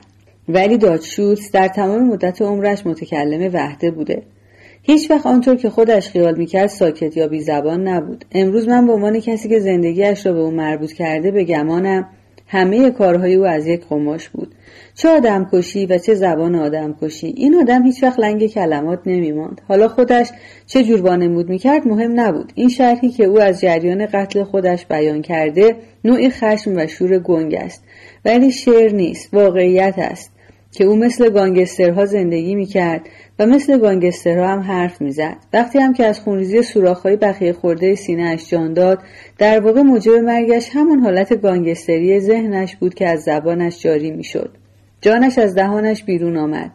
ولی 0.50 0.78
داد 0.78 1.02
شولز 1.02 1.52
در 1.52 1.68
تمام 1.68 2.08
مدت 2.08 2.42
عمرش 2.42 2.86
متکلم 2.86 3.54
وحده 3.54 3.92
بوده. 3.92 4.24
هیچ 4.90 5.12
وقت 5.12 5.26
آنطور 5.26 5.56
که 5.56 5.70
خودش 5.70 6.10
خیال 6.10 6.38
می‌کرد 6.38 6.68
ساکت 6.68 7.18
یا 7.18 7.28
بی 7.28 7.42
زبان 7.42 7.88
نبود. 7.88 8.26
امروز 8.32 8.68
من 8.68 8.88
به 8.88 8.94
عنوان 8.94 9.20
کسی 9.20 9.50
که 9.50 9.60
زندگیش 9.60 10.26
را 10.26 10.34
به 10.34 10.40
او 10.40 10.52
مربوط 10.52 10.92
کرده 10.92 11.32
به 11.32 11.44
گمانم 11.44 12.10
همه 12.48 12.92
کارهای 12.92 13.36
او 13.36 13.46
از 13.46 13.68
یک 13.68 13.86
قماش 13.90 14.30
بود. 14.30 14.56
چه 14.96 15.10
آدم 15.10 15.50
کشی 15.54 15.86
و 15.86 15.98
چه 15.98 16.14
زبان 16.14 16.56
آدم 16.56 16.96
کشی 17.02 17.28
این 17.28 17.56
آدم 17.56 17.84
هیچ 17.84 18.04
وقت 18.04 18.20
لنگ 18.20 18.48
کلمات 18.48 19.00
نمیماند. 19.06 19.62
حالا 19.68 19.88
خودش 19.88 20.30
چه 20.68 20.84
جور 20.84 21.02
وانمود 21.02 21.50
می‌کرد 21.50 21.88
مهم 21.88 22.20
نبود. 22.20 22.52
این 22.56 22.70
شرحی 22.70 23.10
که 23.10 23.24
او 23.24 23.42
از 23.42 23.62
جریان 23.62 24.06
قتل 24.06 24.44
خودش 24.44 24.86
بیان 24.86 25.22
کرده 25.22 25.76
نوعی 26.04 26.30
خشم 26.30 26.76
و 26.76 26.88
شور 26.88 27.20
گنگ 27.20 27.54
است. 27.54 27.84
ولی 28.26 28.52
شعر 28.52 28.92
نیست 28.92 29.34
واقعیت 29.34 29.96
است 29.98 30.32
که 30.72 30.84
او 30.84 30.96
مثل 30.96 31.30
گانگسترها 31.30 32.06
زندگی 32.06 32.56
می‌کرد 32.56 33.02
و 33.40 33.46
مثل 33.46 33.80
گانگسترها 33.80 34.48
هم 34.48 34.60
حرف 34.60 35.02
می‌زد. 35.02 35.36
وقتی 35.54 35.80
هم 35.80 35.94
که 35.94 36.06
از 36.06 36.20
خونریزی 36.20 36.62
سوراخهای 36.62 37.16
بخیه 37.16 37.54
خورده 37.54 37.96
سینهاش 37.96 38.50
جان 38.50 38.74
داد 38.74 39.00
در 39.38 39.60
واقع 39.60 39.82
موجب 39.82 40.12
مرگش 40.12 40.70
همون 40.74 41.00
حالت 41.00 41.42
گانگستری 41.42 42.20
ذهنش 42.20 42.76
بود 42.76 42.94
که 42.94 43.08
از 43.08 43.24
زبانش 43.24 43.82
جاری 43.82 44.12
می‌شد. 44.12 44.52
جانش 45.02 45.38
از 45.38 45.56
دهانش 45.56 46.04
بیرون 46.04 46.38
آمد. 46.38 46.72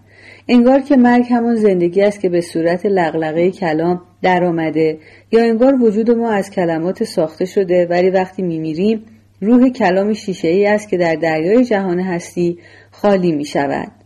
انگار 0.48 0.80
که 0.80 0.96
مرگ 0.96 1.26
همون 1.30 1.54
زندگی 1.54 2.02
است 2.02 2.20
که 2.20 2.28
به 2.28 2.40
صورت 2.40 2.86
لغلقه 2.86 3.50
کلام 3.50 4.00
در 4.22 4.44
آمده 4.44 4.98
یا 5.32 5.42
انگار 5.42 5.82
وجود 5.82 6.10
ما 6.10 6.30
از 6.30 6.50
کلمات 6.50 7.04
ساخته 7.04 7.44
شده 7.44 7.86
ولی 7.86 8.10
وقتی 8.10 8.42
میمیریم 8.42 9.04
روح 9.40 9.68
کلام 9.68 10.12
شیشه 10.12 10.48
ای 10.48 10.66
است 10.66 10.88
که 10.88 10.96
در 10.96 11.14
دریای 11.14 11.64
جهان 11.64 12.00
هستی 12.00 12.58
خالی 12.90 13.32
می 13.32 13.44
شود. 13.44 14.01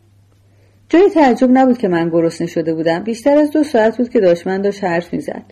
جای 0.89 1.11
تعجب 1.11 1.49
نبود 1.53 1.79
که 1.79 1.89
من 1.89 2.09
گرسنه 2.09 2.47
شده 2.47 2.75
بودم. 2.75 2.99
بیشتر 2.99 3.39
از 3.39 3.51
دو 3.51 3.65
ساعت 3.65 3.97
بود 3.97 4.09
که 4.09 4.21
داشمن 4.21 4.63
داشت 4.63 4.85
حرف 4.85 5.13
می‌زد. 5.13 5.43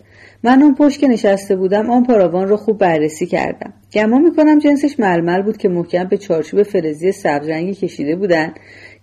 من 0.43 0.61
اون 0.61 0.75
پشت 0.75 0.99
که 0.99 1.07
نشسته 1.07 1.55
بودم 1.55 1.89
آن 1.89 2.03
پاراوان 2.03 2.47
را 2.47 2.57
خوب 2.57 2.77
بررسی 2.77 3.25
کردم. 3.25 3.73
گمان 3.93 4.21
می‌کنم 4.21 4.59
جنسش 4.59 4.99
ململ 4.99 5.41
بود 5.41 5.57
که 5.57 5.69
محکم 5.69 6.03
به 6.03 6.17
چارچوب 6.17 6.63
فلزی 6.63 7.11
سبزرنگی 7.11 7.73
کشیده 7.73 8.15
بودند 8.15 8.53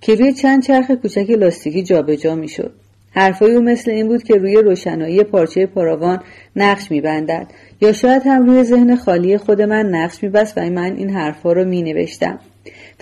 که 0.00 0.14
روی 0.14 0.32
چند 0.32 0.62
چرخ 0.62 0.90
کوچک 0.90 1.30
لاستیکی 1.30 1.82
جابجا 1.82 2.34
می‌شد. 2.34 2.72
حرفای 3.14 3.54
او 3.54 3.62
مثل 3.62 3.90
این 3.90 4.08
بود 4.08 4.22
که 4.22 4.34
روی 4.34 4.56
روشنایی 4.56 5.24
پارچه 5.24 5.66
پاراوان 5.66 6.22
نقش 6.56 6.90
میبندد 6.90 7.46
یا 7.80 7.92
شاید 7.92 8.22
هم 8.26 8.46
روی 8.46 8.64
ذهن 8.64 8.96
خالی 8.96 9.38
خود 9.38 9.62
من 9.62 9.86
نقش 9.86 10.22
میبست 10.22 10.58
و 10.58 10.60
من 10.60 10.96
این 10.96 11.10
حرفها 11.10 11.52
را 11.52 11.64
مینوشتم. 11.64 12.38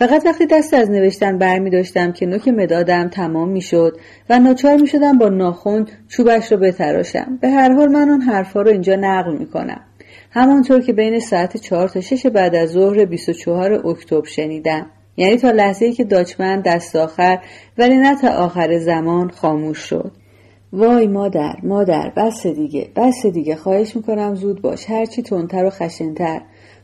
فقط 0.00 0.26
وقتی 0.26 0.46
دست 0.46 0.74
از 0.74 0.90
نوشتن 0.90 1.38
برمی 1.38 1.70
داشتم 1.70 2.12
که 2.12 2.26
نوک 2.26 2.48
مدادم 2.48 3.08
تمام 3.08 3.48
می 3.48 3.60
شد 3.60 3.96
و 4.30 4.38
ناچار 4.38 4.76
می 4.76 4.86
شدم 4.86 5.18
با 5.18 5.28
ناخون 5.28 5.86
چوبش 6.08 6.52
رو 6.52 6.58
بتراشم. 6.58 7.38
به 7.40 7.48
هر 7.48 7.72
حال 7.72 7.88
من 7.88 8.08
اون 8.08 8.20
حرفها 8.20 8.62
رو 8.62 8.70
اینجا 8.70 8.96
نقل 8.96 9.36
می 9.36 9.46
کنم 9.46 9.80
همانطور 10.30 10.80
که 10.80 10.92
بین 10.92 11.20
ساعت 11.20 11.56
چهار 11.56 11.88
تا 11.88 12.00
شش 12.00 12.26
بعد 12.26 12.54
از 12.54 12.70
ظهر 12.70 13.04
24 13.04 13.86
اکتبر 13.86 14.26
شنیدم. 14.26 14.86
یعنی 15.16 15.36
تا 15.36 15.50
لحظه 15.50 15.84
ای 15.86 15.92
که 15.92 16.04
داچمن 16.04 16.60
دست 16.60 16.96
آخر 16.96 17.38
ولی 17.78 17.96
نه 17.96 18.20
تا 18.20 18.28
آخر 18.28 18.78
زمان 18.78 19.30
خاموش 19.30 19.78
شد. 19.78 20.12
وای 20.72 21.06
مادر 21.06 21.56
مادر 21.62 22.12
بس 22.16 22.46
دیگه 22.46 22.88
بس 22.96 23.26
دیگه. 23.26 23.56
خواهش 23.56 23.96
می‌کنم 23.96 24.34
زود 24.34 24.62
باش. 24.62 24.90
هرچی 24.90 25.22
تندتر 25.22 25.64
و 25.64 25.70
خشنتر. 25.70 26.40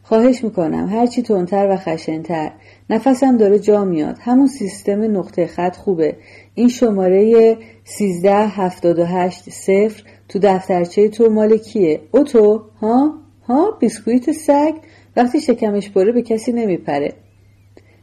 خواهش 0.09 0.45
می‌کنم 0.45 0.89
هرچی 0.89 1.23
تندتر 1.23 1.69
و 1.71 1.77
خشنتر. 1.77 2.53
نفسم 2.91 3.37
داره 3.37 3.59
جا 3.59 3.85
میاد. 3.85 4.19
همون 4.21 4.47
سیستم 4.47 5.17
نقطه 5.19 5.47
خط 5.47 5.77
خوبه. 5.77 6.17
این 6.55 6.69
شماره 6.69 7.57
1378 7.85 9.51
صفر 9.51 10.03
تو 10.29 10.39
دفترچه 10.43 11.09
تو 11.09 11.31
مال 11.31 11.57
کیه؟ 11.57 12.01
او 12.13 12.25
تو 12.25 12.63
ها؟ 12.81 13.15
ها؟ 13.49 13.71
بیسکویت 13.81 14.33
سگ؟ 14.33 14.75
وقتی 15.17 15.41
شکمش 15.41 15.91
پره 15.91 16.13
به 16.13 16.23
کسی 16.23 16.53
نمیپره. 16.53 17.13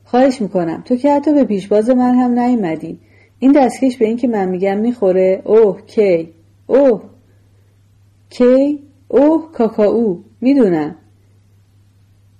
خواهش 0.03 0.41
می‌کنم. 0.41 0.81
تو 0.85 0.95
که 0.95 1.13
حتی 1.13 1.33
به 1.33 1.43
پیشباز 1.43 1.89
من 1.89 2.15
هم 2.15 2.39
نیومدی. 2.39 2.99
این 3.39 3.51
دستکش 3.51 3.97
به 3.97 4.05
این 4.05 4.17
که 4.17 4.27
من 4.27 4.49
میگم 4.49 4.77
می‌خوره. 4.77 5.41
اوه 5.45 5.81
کی؟ 5.85 6.29
اوه. 6.67 7.01
کی؟ 8.29 8.79
اوه 9.07 9.51
کاکاو 9.51 10.23
می‌دونم. 10.41 10.95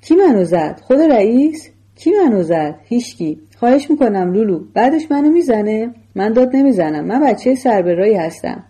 کی 0.03 0.15
منو 0.15 0.43
زد؟ 0.43 0.79
خود 0.83 0.99
رئیس؟ 0.99 1.69
کی 1.95 2.11
منو 2.11 2.43
زد؟ 2.43 2.75
هیچکی. 2.83 3.39
خواهش 3.57 3.89
می‌کنم 3.89 4.33
لولو. 4.33 4.59
بعدش 4.73 5.11
منو 5.11 5.29
می‌زنه؟ 5.29 5.93
من 6.15 6.33
داد 6.33 6.55
نمی‌زنم. 6.55 7.05
من 7.05 7.21
بچه 7.21 7.55
سربرایی 7.55 8.13
هستم. 8.13 8.63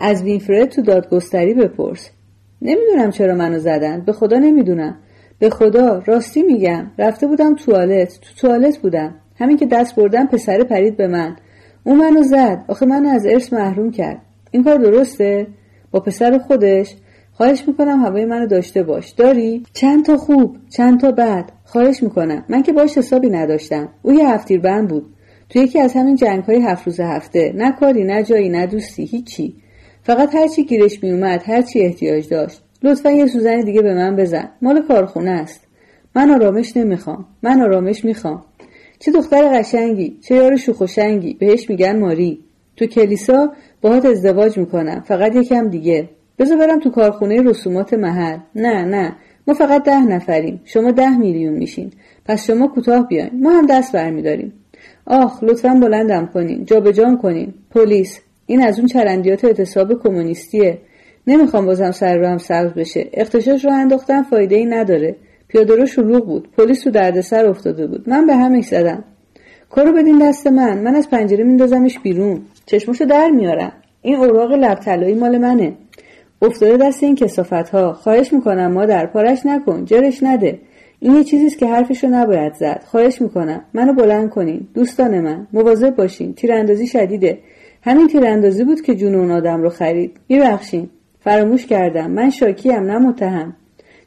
از 0.00 0.22
وینفرد 0.22 0.68
تو 0.68 0.82
دادگستری 0.82 1.54
بپرس. 1.54 2.10
نمی‌دونم 2.62 3.10
چرا 3.10 3.34
منو 3.34 3.58
زدن. 3.58 4.00
به 4.00 4.12
خدا 4.12 4.38
نمی‌دونم. 4.38 4.96
به 5.38 5.50
خدا 5.50 6.02
راستی 6.06 6.42
میگم. 6.42 6.90
رفته 6.98 7.26
بودم 7.26 7.54
توالت. 7.54 8.20
تو 8.20 8.34
توالت 8.46 8.78
بودم. 8.78 9.14
همین 9.38 9.56
که 9.56 9.66
دست 9.66 9.96
بردم 9.96 10.26
پسر 10.26 10.64
پرید 10.64 10.96
به 10.96 11.06
من. 11.06 11.36
اون 11.84 11.96
منو 11.96 12.22
زد. 12.22 12.64
آخه 12.68 12.86
منو 12.86 13.08
از 13.08 13.26
ارث 13.26 13.52
محروم 13.52 13.90
کرد. 13.90 14.22
این 14.50 14.64
کار 14.64 14.76
درسته؟ 14.76 15.46
با 15.90 16.00
پسر 16.00 16.38
خودش؟ 16.38 16.94
خواهش 17.40 17.68
می‌کنم 17.68 18.00
هوای 18.00 18.24
منو 18.24 18.46
داشته 18.46 18.82
باش. 18.82 19.10
داری؟ 19.10 19.62
چند 19.72 20.04
تا 20.04 20.16
خوب 20.16 20.56
چند 20.70 21.00
تا 21.00 21.10
بد. 21.10 21.52
خواهش 21.64 22.02
می‌کنم. 22.02 22.44
من 22.48 22.62
که 22.62 22.72
باش 22.72 22.98
حسابی 22.98 23.30
نداشتم. 23.30 23.88
او 24.02 24.12
یه 24.12 24.28
هفتیر 24.28 24.60
بود. 24.82 25.06
تو 25.48 25.58
یکی 25.58 25.80
از 25.80 25.92
همین 25.94 26.16
جنگ 26.16 26.42
های 26.42 26.62
هفت 26.62 26.86
روز 26.86 27.00
هفته. 27.00 27.52
نه 27.56 27.72
کاری 27.72 28.04
نه 28.04 28.22
جایی 28.22 28.48
نه 28.48 28.66
دوستی 28.66 29.04
هیچی. 29.04 29.54
فقط 30.02 30.34
هرچی 30.34 30.64
گیرش 30.64 31.02
میومد 31.02 31.42
هرچی 31.46 31.80
احتیاج 31.80 32.28
داشت. 32.28 32.62
لطفا 32.82 33.10
یه 33.10 33.26
سوزن 33.26 33.60
دیگه 33.60 33.82
به 33.82 33.94
من 33.94 34.16
بزن. 34.16 34.48
مال 34.62 34.82
کارخونه 34.82 35.30
است. 35.30 35.60
من 36.16 36.30
آرامش 36.30 36.76
نمی‌خوام. 36.76 37.26
من 37.42 37.62
آرامش 37.62 38.04
می‌خوام. 38.04 38.44
چه 38.98 39.12
دختر 39.12 39.58
قشنگی. 39.58 40.18
چه 40.20 40.34
یار 40.34 40.56
شوخ 40.56 40.98
بهش 41.38 41.70
میگن 41.70 41.98
ماری. 41.98 42.38
تو 42.76 42.86
کلیسا 42.86 43.52
باهات 43.82 44.04
ازدواج 44.04 44.58
می‌کنم. 44.58 45.00
فقط 45.00 45.36
یکم 45.36 45.68
دیگه. 45.68 46.08
بذار 46.40 46.58
برم 46.58 46.80
تو 46.80 46.90
کارخونه 46.90 47.42
رسومات 47.42 47.94
محل. 47.94 48.38
نه 48.54 48.84
نه. 48.84 49.16
ما 49.46 49.54
فقط 49.54 49.84
ده 49.84 50.00
نفریم. 50.00 50.60
شما 50.64 50.90
ده 50.90 51.16
میلیون 51.18 51.54
میشین. 51.54 51.90
پس 52.24 52.46
شما 52.46 52.66
کوتاه 52.68 53.08
بیاین. 53.08 53.30
ما 53.32 53.50
هم 53.50 53.66
دست 53.66 53.92
برمیداریم. 53.92 54.52
آخ 55.06 55.42
لطفا 55.42 55.68
بلندم 55.68 56.30
کنین. 56.34 56.64
جابجام 56.64 57.18
کنین. 57.18 57.54
پلیس. 57.70 58.20
این 58.46 58.62
از 58.62 58.78
اون 58.78 58.88
چرندیات 58.88 59.44
اعتصاب 59.44 60.02
کمونیستیه. 60.02 60.78
نمی‌خوام 61.26 61.66
بازم 61.66 61.90
سر 61.90 62.16
رو 62.16 62.26
هم 62.26 62.38
سبز 62.38 62.72
بشه. 62.72 63.08
اختشاش 63.12 63.64
رو 63.64 63.72
انداختن 63.72 64.22
فایده 64.22 64.56
ای 64.56 64.64
نداره. 64.64 65.16
پیاده 65.48 65.76
رو 65.76 65.86
شلوغ 65.86 66.26
بود. 66.26 66.48
پلیس 66.56 66.82
تو 66.82 66.90
دردسر 66.90 67.46
افتاده 67.46 67.86
بود. 67.86 68.08
من 68.08 68.26
به 68.26 68.36
همش 68.36 68.64
زدم. 68.64 69.04
کارو 69.70 69.92
بدین 69.92 70.18
دست 70.18 70.46
من. 70.46 70.78
من 70.78 70.96
از 70.96 71.10
پنجره 71.10 71.44
میندازمش 71.44 71.98
بیرون. 71.98 72.40
چشمشو 72.66 73.04
در 73.04 73.30
میارم. 73.30 73.72
این 74.02 74.16
اوراق 74.16 74.52
لب 74.52 74.88
مال 75.18 75.38
منه. 75.38 75.72
افتاده 76.42 76.76
دست 76.76 77.02
این 77.02 77.14
کسافت 77.14 77.52
ها 77.52 77.92
خواهش 77.92 78.32
می‌کنم 78.32 78.72
مادر 78.72 79.06
پارش 79.06 79.46
نکن 79.46 79.84
جرش 79.84 80.22
نده. 80.22 80.58
این 81.00 81.14
یه 81.14 81.24
چیزیست 81.24 81.58
که 81.58 81.66
حرفشو 81.66 82.08
نباید 82.08 82.54
زد. 82.54 82.82
خواهش 82.86 83.22
می‌کنم 83.22 83.64
منو 83.74 83.92
بلند 83.92 84.30
کنین. 84.30 84.68
دوستان 84.74 85.20
من 85.20 85.46
مواظب 85.52 85.96
باشین. 85.96 86.34
تیراندازی 86.34 86.86
شدیده. 86.86 87.38
همین 87.82 88.08
تیراندازی 88.08 88.64
بود 88.64 88.80
که 88.80 88.94
جون 88.94 89.14
اون 89.14 89.30
آدم 89.30 89.62
رو 89.62 89.68
خرید. 89.68 90.16
میبخشین. 90.28 90.90
فراموش 91.20 91.66
کردم. 91.66 92.10
من 92.10 92.30
شاکیم 92.30 92.80
نه 92.80 92.98
متهم. 92.98 93.56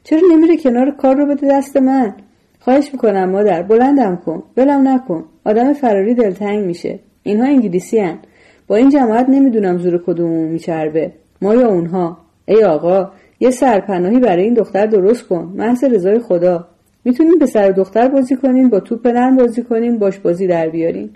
چرا 0.04 0.20
نمیره 0.32 0.56
کنار 0.56 0.90
کار 0.90 1.16
رو 1.16 1.26
بده 1.26 1.48
دست 1.48 1.76
من؟ 1.76 2.14
خواهش 2.60 2.90
می‌کنم 2.92 3.30
مادر 3.30 3.62
بلندم 3.62 4.16
کن. 4.16 4.42
ولم 4.56 4.88
نکن. 4.88 5.24
آدم 5.44 5.72
فراری 5.72 6.14
دلتنگ 6.14 6.66
میشه. 6.66 6.98
اینها 7.22 7.46
انگلیسی 7.46 7.98
هن. 7.98 8.18
با 8.66 8.76
این 8.76 8.90
جماعت 8.90 9.28
نمی‌دونم 9.28 9.78
زور 9.78 10.02
کدومون 10.06 10.48
میچربه. 10.48 11.12
ما 11.42 11.54
یا 11.54 11.68
اونها. 11.68 12.23
ای 12.46 12.64
آقا 12.64 13.10
یه 13.40 13.50
سرپناهی 13.50 14.18
برای 14.18 14.44
این 14.44 14.54
دختر 14.54 14.86
درست 14.86 15.28
کن. 15.28 15.52
محض 15.56 15.84
رضای 15.84 16.18
خدا. 16.18 16.68
می‌تونیم 17.04 17.38
به 17.38 17.46
سر 17.46 17.70
دختر 17.70 18.08
بازی 18.08 18.36
کنین 18.36 18.68
با 18.68 18.80
توپ 18.80 19.06
نرم 19.06 19.36
بازی 19.36 19.62
کنین 19.62 19.98
باش 19.98 20.18
بازی 20.18 20.46
در 20.46 20.68
بیارین 20.68 21.10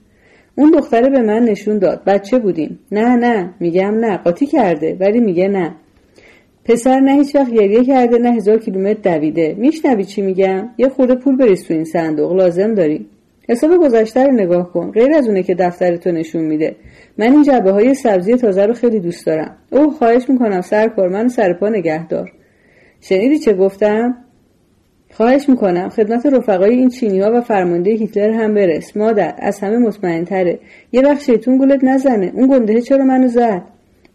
اون 0.55 0.71
دختره 0.71 1.11
به 1.11 1.23
من 1.23 1.43
نشون 1.43 1.79
داد. 1.79 2.05
بچه 2.07 2.39
بودیم. 2.39 2.79
نه 2.93 3.17
نه. 3.17 3.55
میگم 3.61 3.95
نه. 3.95 4.17
قاطی 4.17 4.47
کرده 4.47 4.97
ولی 5.01 5.21
میگه 5.21 5.49
نه. 5.49 5.75
پسر 6.65 7.01
نه 7.01 7.13
هیچ 7.13 7.37
وقت 7.37 7.51
گریه 7.51 7.85
کرده 7.85 8.19
نه 8.19 8.33
هزار 8.33 8.59
کیلومتر 8.59 9.19
دویده. 9.19 9.55
میشنوی 9.59 10.05
چی 10.05 10.23
میگم؟ 10.23 10.69
یه 10.79 10.89
خورده 10.89 11.15
پول 11.15 11.37
بریز 11.37 11.65
تو 11.65 11.75
این 11.75 11.85
صندوق. 11.85 12.33
لازم 12.33 12.75
داری. 12.75 13.07
حساب 13.49 13.77
گذشته 13.77 14.27
رو 14.27 14.33
نگاه 14.33 14.73
کن. 14.73 14.91
غیر 14.91 15.15
از 15.15 15.29
اونه 15.29 15.43
که 15.43 15.55
دفتر 15.55 15.97
تو 15.97 16.13
نشون 16.13 16.45
میده. 16.45 16.77
من 17.19 17.33
این 17.33 17.43
جبه 17.43 17.71
های 17.71 17.95
سبزی 17.95 18.35
تازه 18.35 18.67
رو 18.67 18.75
خیلی 18.75 19.01
دوست 19.01 19.27
دارم. 19.27 19.57
او 19.73 19.91
خواهش 19.91 20.29
می‌کنم. 20.29 20.61
سرکار 20.61 21.09
من 21.09 21.29
سر 21.29 21.53
پا 21.53 21.69
نگهدار. 21.69 22.33
شنیدی 23.01 23.39
چه 23.39 23.53
گفتم؟ 23.53 24.17
خواهش 25.11 25.49
می‌کنم. 25.49 25.89
خدمت 25.89 26.27
رفقای 26.27 26.75
این 26.75 26.89
چینی 26.89 27.21
ها 27.21 27.33
و 27.35 27.41
فرمانده 27.41 27.91
هیتلر 27.91 28.31
هم 28.31 28.55
برس. 28.55 28.97
مادر 28.97 29.35
از 29.39 29.61
همه 29.61 29.79
مطمئن 29.79 30.25
تره 30.25 30.59
یه 30.93 31.03
وقت 31.03 31.23
شیطون 31.23 31.59
گولت 31.59 31.85
نزنه. 31.85 32.33
اون 32.35 32.49
گندهه 32.49 32.81
چرا 32.81 33.05
منو 33.05 33.29
زد؟ 33.29 33.63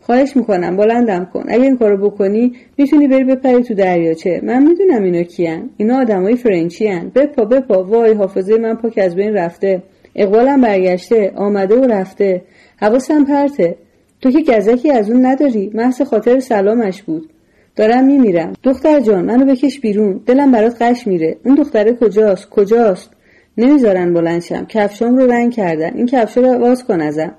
خواهش 0.05 0.35
می‌کنم 0.37 0.77
بلندم 0.77 1.29
کن. 1.33 1.43
اگه 1.47 1.63
این 1.63 1.77
کارو 1.77 2.09
بکنی 2.09 2.53
می‌تونی 2.77 3.07
بری 3.07 3.23
بپری 3.23 3.63
تو 3.63 3.73
دریاچه. 3.73 4.41
من 4.43 4.63
می‌دونم 4.67 5.03
اینا 5.03 5.23
کیان. 5.23 5.69
اینا 5.77 6.01
آدمای 6.01 6.35
فرنچی 6.35 6.87
هن. 6.87 7.11
بپا 7.15 7.45
بپا. 7.45 7.83
وای 7.83 8.13
حافظه 8.13 8.57
من 8.57 8.75
پاک 8.75 8.97
از 8.97 9.15
بین 9.15 9.33
رفته. 9.33 9.83
اقبالم 10.15 10.61
برگشته. 10.61 11.31
آمده 11.35 11.75
و 11.75 11.83
رفته. 11.83 12.41
حواسم 12.77 13.25
پرته. 13.25 13.75
تو 14.21 14.31
که 14.31 14.41
گزکی 14.41 14.91
از 14.91 15.09
اون 15.09 15.25
نداری. 15.25 15.71
محض 15.73 16.01
خاطر 16.01 16.39
سلامش 16.39 17.01
بود. 17.01 17.29
دارم 17.75 18.05
میمیرم. 18.05 18.53
دختر 18.63 18.99
جان 18.99 19.25
منو 19.25 19.45
بکش 19.45 19.79
بیرون. 19.79 20.21
دلم 20.25 20.51
برات 20.51 20.81
قش 20.81 21.07
میره. 21.07 21.37
اون 21.45 21.55
دختره 21.55 21.93
کجاست؟ 21.93 22.49
کجاست؟ 22.49 23.09
نمی‌ذارن 23.57 24.13
بلندشم 24.13 24.65
کفشام 24.65 25.17
رو 25.17 25.31
رنگ 25.31 25.51
کردن. 25.53 25.91
این 25.95 26.05
کفشا 26.05 26.41
رو 26.41 26.59
واز 26.59 26.83
کن 26.83 27.01
ازم. 27.01 27.35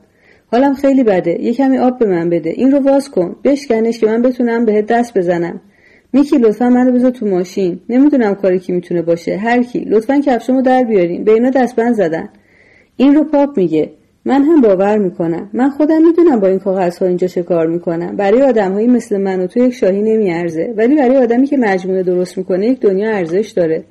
حالم 0.46 0.74
خیلی 0.74 1.04
بده. 1.04 1.42
یه 1.42 1.54
کمی 1.54 1.78
آب 1.78 1.98
به 1.98 2.06
من 2.06 2.30
بده. 2.30 2.50
این 2.50 2.72
رو 2.72 2.78
واز 2.78 3.10
کن. 3.10 3.36
بشکنش 3.44 3.98
که 3.98 4.06
من 4.06 4.22
بتونم 4.22 4.64
بهت 4.64 4.86
دست 4.86 5.18
بزنم. 5.18 5.60
میکی 6.12 6.38
لطفا 6.38 6.68
منو 6.68 6.92
بذار 6.92 7.10
تو 7.10 7.26
ماشین. 7.26 7.80
نمی‌دونم 7.88 8.34
کاری 8.34 8.58
کی 8.58 8.72
می‌تونه 8.72 9.02
باشه. 9.02 9.36
هر 9.36 9.62
کی. 9.62 9.80
لطفا 9.80 10.20
کفشامو 10.20 10.62
در 10.62 10.82
بیارین. 10.82 11.24
به 11.24 11.32
اینا 11.32 11.50
دستبند 11.50 11.94
زدن. 11.94 12.28
این 12.96 13.14
رو 13.14 13.24
پاپ 13.24 13.56
میگه. 13.56 13.90
من 14.24 14.42
هم 14.42 14.60
باور 14.60 14.98
می‌کنم. 14.98 15.50
من 15.52 15.70
خودم 15.70 16.02
می‌دونم 16.06 16.40
با 16.40 16.46
این 16.46 16.58
کاغذها 16.58 17.06
اینجا 17.06 17.26
چه 17.26 17.42
کار 17.42 17.66
می‌کنم. 17.66 18.16
برای 18.16 18.42
آدمهایی 18.42 18.86
مثل 18.86 19.16
من 19.16 19.40
و 19.40 19.46
تو 19.46 19.60
یک 19.60 19.74
شاهی 19.74 20.02
نمیارزه. 20.02 20.74
ولی 20.76 20.96
برای 20.96 21.16
آدمی 21.16 21.46
که 21.46 21.56
مجموعه 21.56 22.02
درست 22.02 22.38
می‌کنه 22.38 22.66
یک 22.66 22.80
دنیا 22.80 23.10
ارزش 23.10 23.52
داره. 23.56 23.84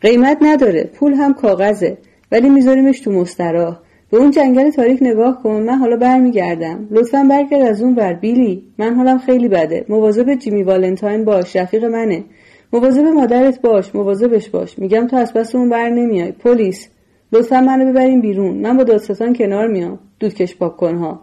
قیمت 0.00 0.38
نداره. 0.42 0.90
پول 0.94 1.12
هم 1.12 1.34
کاغذه. 1.34 1.98
ولی 2.32 2.48
میذاریمش 2.48 3.00
تو 3.00 3.12
مستراح. 3.12 3.78
به 4.14 4.20
اون 4.20 4.30
جنگل 4.30 4.70
تاریک 4.70 4.98
نگاه 5.02 5.42
کن 5.42 5.62
من 5.62 5.74
حالا 5.74 5.96
برمیگردم. 5.96 6.88
لطفا 6.90 7.26
برگرد 7.30 7.62
از 7.62 7.82
اون 7.82 7.94
بر 7.94 8.12
بیلی. 8.12 8.62
من 8.78 8.94
حالم 8.94 9.18
خیلی 9.18 9.48
بده. 9.48 9.84
مواظب 9.88 10.34
جیمی 10.34 10.62
والنتاین 10.62 11.24
باش 11.24 11.56
رفیق 11.56 11.84
منه. 11.84 12.24
مواظب 12.72 13.02
مادرت 13.04 13.60
باش 13.60 13.94
مواظبش 13.94 14.48
باش. 14.48 14.78
میگم 14.78 15.06
تو 15.06 15.16
از 15.16 15.34
پس 15.34 15.54
اون 15.54 15.68
بر 15.68 15.88
نمیای. 15.88 16.32
پلیس. 16.32 16.88
لطفا 17.32 17.60
منو 17.60 17.90
ببرین 17.90 18.20
بیرون. 18.20 18.56
من 18.56 18.76
با 18.76 18.84
دادستان 18.84 19.34
کنار 19.34 19.66
میام. 19.66 19.98
دودکش 20.20 20.56
پاک 20.56 20.76
کنها 20.76 21.20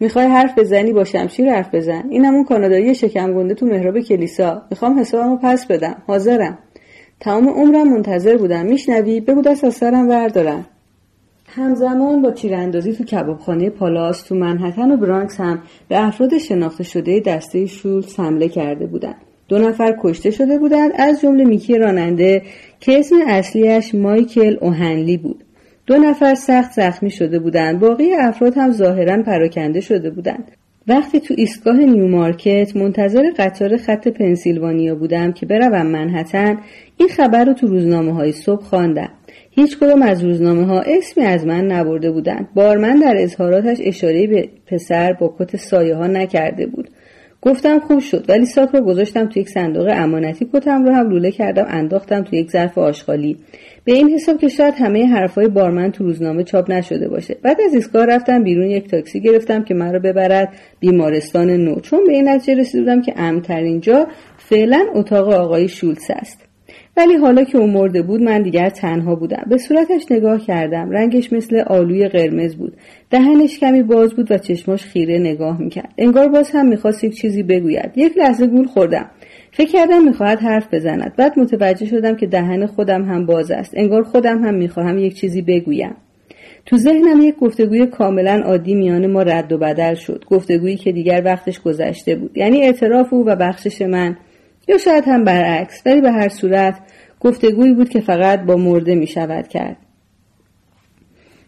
می‌خوای 0.00 0.26
حرف 0.26 0.58
بزنی 0.58 0.92
با 0.92 1.04
شمشیر 1.04 1.52
حرف 1.52 1.74
بزن. 1.74 2.04
اینم 2.10 2.34
اون 2.34 2.44
کانادایی 2.44 2.94
شکم 2.94 3.34
گنده 3.34 3.54
تو 3.54 3.66
محراب 3.66 4.00
کلیسا. 4.00 4.62
می‌خوام 4.70 4.98
حسابمو 4.98 5.38
پس 5.42 5.66
بدم. 5.66 6.02
حاضرم. 6.06 6.58
تمام 7.20 7.48
عمرم 7.48 7.88
منتظر 7.88 8.36
بودم. 8.36 8.66
میشنوی؟ 8.66 9.20
بگو 9.20 9.42
دست 9.42 9.64
از 9.64 9.74
سرم 9.74 10.08
بردارم 10.08 10.66
همزمان 11.54 12.22
با 12.22 12.30
تیراندازی 12.30 12.92
تو 12.92 13.04
کبابخانه 13.04 13.70
پالاس 13.70 14.22
تو 14.22 14.34
منحتن 14.34 14.90
و 14.92 14.96
برانکس 14.96 15.40
هم 15.40 15.62
به 15.88 16.06
افراد 16.06 16.38
شناخته 16.38 16.84
شده 16.84 17.20
دسته 17.20 17.66
شول 17.66 18.04
حمله 18.18 18.48
کرده 18.48 18.86
بودند. 18.86 19.16
دو 19.48 19.58
نفر 19.58 19.96
کشته 20.02 20.30
شده 20.30 20.58
بودند 20.58 20.90
از 20.94 21.20
جمله 21.20 21.44
میکی 21.44 21.78
راننده 21.78 22.42
که 22.80 22.98
اسم 22.98 23.16
اصلیش 23.26 23.94
مایکل 23.94 24.56
اوهنلی 24.60 25.16
بود. 25.16 25.44
دو 25.86 25.96
نفر 25.96 26.34
سخت 26.34 26.72
زخمی 26.72 27.10
شده 27.10 27.38
بودند. 27.38 27.80
باقی 27.80 28.12
افراد 28.12 28.56
هم 28.56 28.70
ظاهرا 28.72 29.22
پراکنده 29.22 29.80
شده 29.80 30.10
بودند. 30.10 30.52
وقتی 30.88 31.20
تو 31.20 31.34
ایستگاه 31.38 31.76
نیومارکت 31.76 32.76
منتظر 32.76 33.22
قطار 33.38 33.76
خط 33.76 34.08
پنسیلوانیا 34.08 34.94
بودم 34.94 35.32
که 35.32 35.46
بروم 35.46 35.86
منهتن 35.86 36.58
این 36.96 37.08
خبر 37.08 37.44
رو 37.44 37.52
تو 37.52 37.66
روزنامه 37.66 38.14
های 38.14 38.32
صبح 38.32 38.62
خواندم 38.62 39.10
هیچ 39.50 39.78
کدام 39.78 40.02
از 40.02 40.24
روزنامه 40.24 40.66
ها 40.66 40.80
اسمی 40.80 41.24
از 41.24 41.46
من 41.46 41.66
نبرده 41.66 42.10
بودند. 42.10 42.48
بارمن 42.54 42.98
در 42.98 43.14
اظهاراتش 43.18 43.78
اشاره 43.80 44.26
به 44.26 44.48
پسر 44.66 45.12
با 45.12 45.36
کت 45.38 45.56
سایه 45.56 45.94
ها 45.94 46.06
نکرده 46.06 46.66
بود. 46.66 46.90
گفتم 47.42 47.78
خوب 47.78 47.98
شد 48.00 48.24
ولی 48.28 48.46
ساک 48.46 48.68
رو 48.68 48.80
گذاشتم 48.80 49.26
تو 49.26 49.40
یک 49.40 49.48
صندوق 49.48 49.88
امانتی 49.94 50.48
کتم 50.52 50.84
رو 50.84 50.94
هم 50.94 51.10
لوله 51.10 51.30
کردم 51.30 51.66
انداختم 51.68 52.22
تو 52.22 52.36
یک 52.36 52.50
ظرف 52.50 52.78
آشغالی. 52.78 53.36
به 53.84 53.92
این 53.92 54.10
حساب 54.10 54.38
که 54.38 54.48
شاید 54.48 54.74
همه 54.78 55.06
حرفهای 55.06 55.48
بارمن 55.48 55.92
تو 55.92 56.04
روزنامه 56.04 56.44
چاپ 56.44 56.70
نشده 56.70 57.08
باشه. 57.08 57.36
بعد 57.42 57.60
از 57.60 57.74
ایستگاه 57.74 58.06
رفتم 58.06 58.42
بیرون 58.42 58.70
یک 58.70 58.90
تاکسی 58.90 59.20
گرفتم 59.20 59.64
که 59.64 59.74
من 59.74 59.92
رو 59.92 60.00
ببرد 60.00 60.52
بیمارستان 60.80 61.50
نو. 61.50 61.80
چون 61.80 62.06
به 62.06 62.12
این 62.12 62.28
نتیجه 62.28 62.60
رسیدم 62.60 63.02
که 63.02 63.12
امترین 63.16 63.80
جا 63.80 64.06
فعلا 64.38 64.86
اتاق 64.94 65.28
آقای 65.28 65.68
شولز 65.68 66.10
است. 66.10 66.49
ولی 66.96 67.14
حالا 67.14 67.44
که 67.44 67.58
او 67.58 67.66
مرده 67.66 68.02
بود 68.02 68.22
من 68.22 68.42
دیگر 68.42 68.68
تنها 68.68 69.14
بودم. 69.14 69.42
به 69.46 69.58
صورتش 69.58 70.02
نگاه 70.10 70.40
کردم. 70.46 70.90
رنگش 70.90 71.32
مثل 71.32 71.56
آلوی 71.66 72.08
قرمز 72.08 72.56
بود. 72.56 72.76
دهنش 73.10 73.58
کمی 73.58 73.82
باز 73.82 74.14
بود 74.14 74.32
و 74.32 74.38
چشماش 74.38 74.84
خیره 74.84 75.18
نگاه 75.18 75.60
می‌کرد. 75.60 75.94
انگار 75.98 76.28
باز 76.28 76.50
هم 76.50 76.66
می‌خواست 76.66 77.04
یک 77.04 77.14
چیزی 77.14 77.42
بگوید. 77.42 77.90
یک 77.96 78.18
لحظه 78.18 78.46
گول 78.46 78.66
خوردم. 78.66 79.10
فکر 79.52 79.72
کردم 79.72 80.04
می‌خواهد 80.04 80.38
حرف 80.40 80.74
بزند. 80.74 81.16
بعد 81.16 81.38
متوجه 81.38 81.86
شدم 81.86 82.16
که 82.16 82.26
دهن 82.26 82.66
خودم 82.66 83.02
هم 83.02 83.26
باز 83.26 83.50
است. 83.50 83.72
انگار 83.76 84.02
خودم 84.02 84.44
هم 84.44 84.54
می‌خواهم 84.54 84.98
یک 84.98 85.14
چیزی 85.14 85.42
بگویم. 85.42 85.94
تو 86.66 86.76
ذهنم 86.76 87.20
یک 87.20 87.36
گفتگوی 87.36 87.86
کاملا 87.86 88.42
عادی 88.44 88.74
میان 88.74 89.06
ما 89.06 89.22
رد 89.22 89.52
و 89.52 89.58
بدل 89.58 89.94
شد. 89.94 90.24
گفتگویی 90.30 90.76
که 90.76 90.92
دیگر 90.92 91.22
وقتش 91.24 91.60
گذشته 91.60 92.14
بود. 92.14 92.38
یعنی 92.38 92.62
اعتراف 92.62 93.12
او 93.12 93.26
و 93.26 93.36
بخشش 93.36 93.82
من. 93.82 94.16
یا 94.68 94.78
شاید 94.78 95.04
هم 95.06 95.24
برعکس 95.24 95.82
ولی 95.86 96.00
به 96.00 96.12
هر 96.12 96.28
صورت 96.28 96.80
گفتگویی 97.20 97.74
بود 97.74 97.88
که 97.88 98.00
فقط 98.00 98.42
با 98.42 98.56
مرده 98.56 98.94
می 98.94 99.06
شود 99.06 99.48
کرد. 99.48 99.76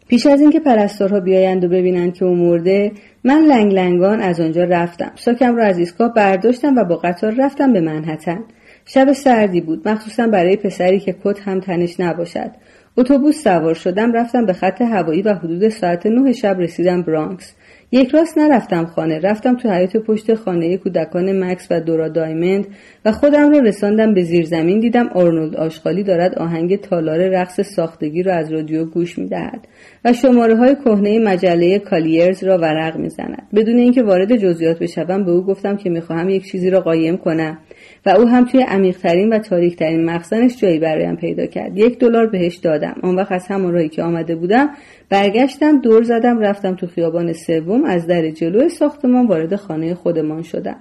پیش 0.09 0.27
از 0.27 0.41
اینکه 0.41 0.61
پرستارها 0.61 1.21
بیایند 1.21 1.65
و 1.65 1.69
ببینند 1.69 2.15
که 2.15 2.25
او 2.25 2.35
مرده 2.35 2.93
من 3.25 3.41
لنگ 3.41 3.73
لنگان 3.73 4.21
از 4.21 4.41
آنجا 4.41 4.65
رفتم. 4.65 5.13
ساکم 5.15 5.57
را 5.57 5.65
از 5.65 5.79
ایستگاه 5.79 6.15
برداشتم 6.15 6.77
و 6.77 6.85
با 6.85 6.97
قطار 6.97 7.35
رفتم 7.39 7.73
به 7.73 7.81
منحتن. 7.81 8.45
شب 8.85 9.13
سردی 9.13 9.61
بود 9.61 9.89
مخصوصا 9.89 10.27
برای 10.27 10.57
پسری 10.57 11.01
که 11.01 11.17
کت 11.25 11.41
هم 11.41 11.61
تنش 11.61 12.01
نباشد. 12.01 12.51
اتوبوس 12.97 13.43
سوار 13.43 13.75
شدم 13.75 14.13
رفتم 14.13 14.47
به 14.47 14.53
خط 14.53 14.83
هوایی 14.83 15.23
و 15.23 15.35
حدود 15.35 15.69
ساعت 15.69 16.07
نه 16.07 16.33
شب 16.33 16.57
رسیدم 16.59 17.03
برانکس. 17.03 17.55
یک 17.95 18.11
راست 18.11 18.39
نرفتم 18.39 18.85
خانه. 18.85 19.19
رفتم 19.19 19.57
تو 19.57 19.71
حیات 19.71 19.97
پشت 19.97 20.35
خانه 20.35 20.77
کودکان 20.77 21.45
مکس 21.45 21.67
و 21.71 21.81
دورا 21.81 22.09
دایمند 22.09 22.67
و 23.05 23.13
خودم 23.13 23.51
رو 23.51 23.61
رساندم 23.61 24.15
به 24.15 24.23
زیر 24.23 24.45
زمین 24.45 24.81
دیدم 24.81 25.09
آرنولد 25.15 25.57
آشغالی 25.57 26.03
دارد 26.03 26.39
آهنگ 26.39 26.81
تالار 26.81 27.29
رقص 27.29 27.61
ساختگی 27.61 28.23
را 28.23 28.35
از 28.35 28.53
رادیو 28.53 28.85
گوش 28.85 29.19
می‌دهد 29.19 29.69
و 30.05 30.13
شماره 30.13 30.57
های 30.57 30.75
کهنه 30.75 31.19
مجله 31.19 31.79
کالیرز 31.79 32.45
را 32.45 32.59
ورق 32.59 32.97
می‌زند. 32.97 33.43
بدون 33.55 33.77
اینکه 33.77 34.03
وارد 34.03 34.37
جزئیات 34.37 34.79
بشوم 34.79 35.25
به 35.25 35.31
او 35.31 35.43
گفتم 35.43 35.77
که 35.77 35.91
می‌خواهم 35.91 36.29
یک 36.29 36.45
چیزی 36.45 36.71
را 36.71 36.81
قایم 36.81 37.17
کنم. 37.17 37.59
و 38.07 38.11
او 38.11 38.29
هم 38.29 38.45
توی 38.45 38.63
عمیقترین 38.63 39.33
و 39.33 39.39
تاریکترین 39.39 40.05
مخزنش 40.05 40.57
جایی 40.57 40.79
برایم 40.79 41.17
پیدا 41.17 41.47
کرد. 41.47 41.79
یک 41.79 41.99
دلار 41.99 42.27
بهش 42.27 42.57
دادم. 42.57 42.95
آن 43.03 43.17
وقت 43.17 43.33
از 43.33 43.47
همان 43.47 43.73
راهی 43.73 43.89
که 43.89 44.03
آمده 44.03 44.37
بودم 44.37 44.71
برگشتم 45.09 45.81
دور 45.81 46.03
زدم 46.03 46.39
رفتم 46.39 46.75
تو 46.75 46.87
خیابان 46.87 47.33
سوم. 47.33 47.85
از 47.85 48.07
در 48.07 48.31
جلو 48.31 48.69
ساختمان 48.69 49.27
وارد 49.27 49.57
خانه 49.57 49.95
خودمان 49.95 50.43
شدم. 50.43 50.77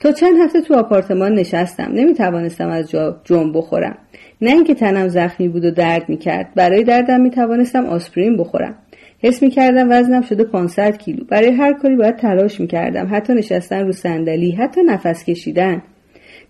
تا 0.00 0.12
چند 0.12 0.36
هفته 0.44 0.60
تو 0.60 0.74
آپارتمان 0.74 1.32
نشستم. 1.32 1.92
نمی 1.92 2.14
توانستم 2.14 2.68
از 2.68 2.90
جا 2.90 3.20
جنب 3.24 3.56
بخورم. 3.56 3.98
نه 4.40 4.50
اینکه 4.50 4.74
تنم 4.74 5.08
زخمی 5.08 5.48
بود 5.48 5.64
و 5.64 5.70
درد 5.70 6.08
می 6.08 6.16
کرد 6.16 6.54
برای 6.54 6.84
دردم 6.84 7.20
می 7.20 7.30
توانستم 7.30 7.86
آسپرین 7.86 8.36
بخورم. 8.36 8.74
حس 9.22 9.42
می 9.42 9.50
کردم 9.50 9.90
وزنم 9.90 10.22
شده 10.22 10.44
500 10.44 10.96
کیلو. 10.96 11.24
برای 11.24 11.52
هر 11.52 11.72
کاری 11.72 11.96
باید 11.96 12.16
تلاش 12.16 12.60
می 12.60 12.66
کردم 12.66 13.08
حتی 13.12 13.34
نشستن 13.34 13.86
رو 13.86 13.92
صندلی 13.92 14.50
حتی 14.50 14.82
نفس 14.82 15.24
کشیدن. 15.24 15.82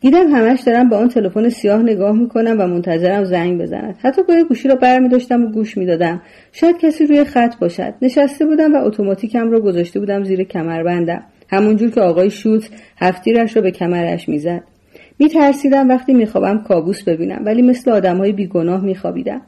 دیدم 0.04 0.34
همش 0.34 0.60
دارم 0.60 0.88
با 0.88 0.98
اون 0.98 1.08
تلفن 1.08 1.48
سیاه 1.48 1.82
نگاه 1.82 2.12
می‌کنم 2.12 2.56
و 2.60 2.66
منتظرم 2.66 3.24
زنگ 3.24 3.60
بزند 3.60 3.96
حتی 4.02 4.22
گاهی 4.28 4.44
گوشی 4.44 4.68
را 4.68 4.74
برمی 4.74 5.08
داشتم 5.08 5.44
و 5.44 5.46
گوش 5.46 5.78
می‌دادم. 5.78 6.22
شاید 6.52 6.78
کسی 6.78 7.06
روی 7.06 7.24
خط 7.24 7.58
باشد. 7.58 7.94
نشسته 8.02 8.46
بودم 8.46 8.74
و 8.74 8.84
اتوماتیکم 8.84 9.50
را 9.50 9.60
گذاشته 9.60 10.00
بودم 10.00 10.24
زیر 10.24 10.44
کمربندم. 10.44 11.22
همونجور 11.50 11.90
که 11.90 12.00
آقای 12.00 12.30
شوت 12.30 12.70
هفتیرش 12.98 13.56
را 13.56 13.62
به 13.62 13.70
کمرش 13.70 14.28
می‌زد. 14.28 14.62
میترسیدم 15.18 15.88
وقتی 15.88 16.14
میخوابم 16.14 16.62
کابوس 16.62 17.02
ببینم 17.02 17.42
ولی 17.44 17.62
مثل 17.62 17.90
آدمهای 17.90 18.32
بیگناه 18.32 18.84
میخوابیدم. 18.84 19.40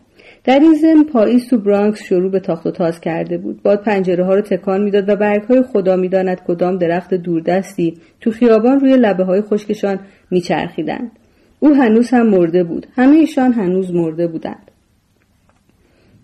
در 0.46 0.58
این 0.58 0.74
زم 0.74 1.02
پاییز 1.02 1.48
تو 1.48 1.58
برانکس 1.58 2.02
شروع 2.02 2.30
به 2.30 2.40
تاخت 2.40 2.66
و 2.66 2.70
تاز 2.70 3.00
کرده 3.00 3.38
بود. 3.38 3.62
باد 3.62 3.82
پنجره 3.82 4.24
ها 4.24 4.34
رو 4.34 4.40
تکان 4.40 4.82
می‌داد 4.82 5.08
و 5.08 5.16
برگ 5.16 5.42
های 5.42 5.62
خدا 5.62 5.96
می‌داند 5.96 6.40
کدام 6.46 6.78
درخت 6.78 7.14
دوردستی 7.14 7.94
تو 8.20 8.30
خیابان 8.30 8.80
روی 8.80 8.96
لبه 8.96 9.24
های 9.24 9.42
خشکشان 9.42 9.98
میچرخیدند. 10.30 11.10
او 11.60 11.74
هنوز 11.74 12.10
هم 12.10 12.26
مرده 12.26 12.64
بود. 12.64 12.86
همه 12.96 13.16
ایشان 13.16 13.52
هنوز 13.52 13.94
مرده 13.94 14.26
بودند. 14.26 14.70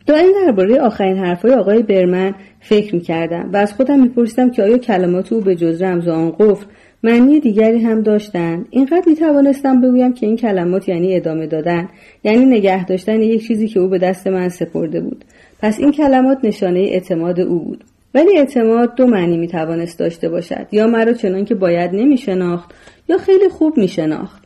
دائم 0.06 0.26
درباره 0.46 0.80
آخرین 0.80 1.16
حرفهای 1.16 1.54
آقای 1.54 1.82
برمن 1.82 2.34
فکر 2.60 2.94
می‌کردم 2.94 3.50
و 3.52 3.56
از 3.56 3.72
خودم 3.72 4.02
میپرسیدم 4.02 4.50
که 4.50 4.62
آیا 4.62 4.78
کلمات 4.78 5.32
او 5.32 5.40
به 5.40 5.56
جز 5.56 5.82
رمز 5.82 6.08
آن 6.08 6.30
قفل 6.30 6.66
معنی 7.02 7.40
دیگری 7.40 7.82
هم 7.82 8.02
داشتند 8.02 8.66
اینقدر 8.70 9.02
می 9.06 9.14
توانستم 9.14 9.80
بگویم 9.80 10.12
که 10.12 10.26
این 10.26 10.36
کلمات 10.36 10.88
یعنی 10.88 11.16
ادامه 11.16 11.46
دادن. 11.46 11.88
یعنی 12.24 12.44
نگه 12.44 12.84
داشتن 12.84 13.20
یک 13.20 13.46
چیزی 13.46 13.68
که 13.68 13.80
او 13.80 13.88
به 13.88 13.98
دست 13.98 14.26
من 14.26 14.48
سپرده 14.48 15.00
بود. 15.00 15.24
پس 15.60 15.78
این 15.78 15.92
کلمات 15.92 16.38
نشانه 16.44 16.78
اعتماد 16.78 17.40
او 17.40 17.58
بود. 17.58 17.84
ولی 18.14 18.38
اعتماد 18.38 18.94
دو 18.94 19.06
معنی 19.06 19.36
می 19.36 19.48
توانست 19.48 19.98
داشته 19.98 20.28
باشد. 20.28 20.66
یا 20.72 20.86
مرا 20.86 21.12
چنان 21.12 21.44
که 21.44 21.54
باید 21.54 21.90
نمی 21.94 22.16
شناخت 22.16 22.74
یا 23.08 23.18
خیلی 23.18 23.48
خوب 23.48 23.78
می 23.78 23.88
شناخت 23.88 24.42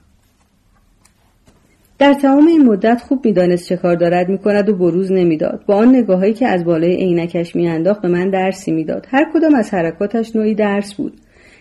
در 1.98 2.14
تمام 2.14 2.46
این 2.46 2.64
مدت 2.64 3.00
خوب 3.00 3.26
می‌دانست 3.26 3.68
چه 3.68 3.76
کار 3.76 3.94
دارد 3.94 4.28
می‌کند 4.28 4.68
و 4.68 4.76
بروز 4.76 5.12
نمی‌داد. 5.12 5.64
با 5.66 5.74
آن 5.74 5.96
نگاههایی 5.96 6.32
که 6.32 6.46
از 6.46 6.64
بالای 6.64 6.96
عینکش 6.96 7.56
میانداخت 7.56 8.02
به 8.02 8.08
من 8.08 8.30
درسی 8.30 8.72
می‌داد. 8.72 9.06
هر 9.10 9.26
کدام 9.34 9.54
از 9.54 9.74
حرکاتش 9.74 10.36
نوعی 10.36 10.54
درس 10.54 10.94
بود. 10.94 11.12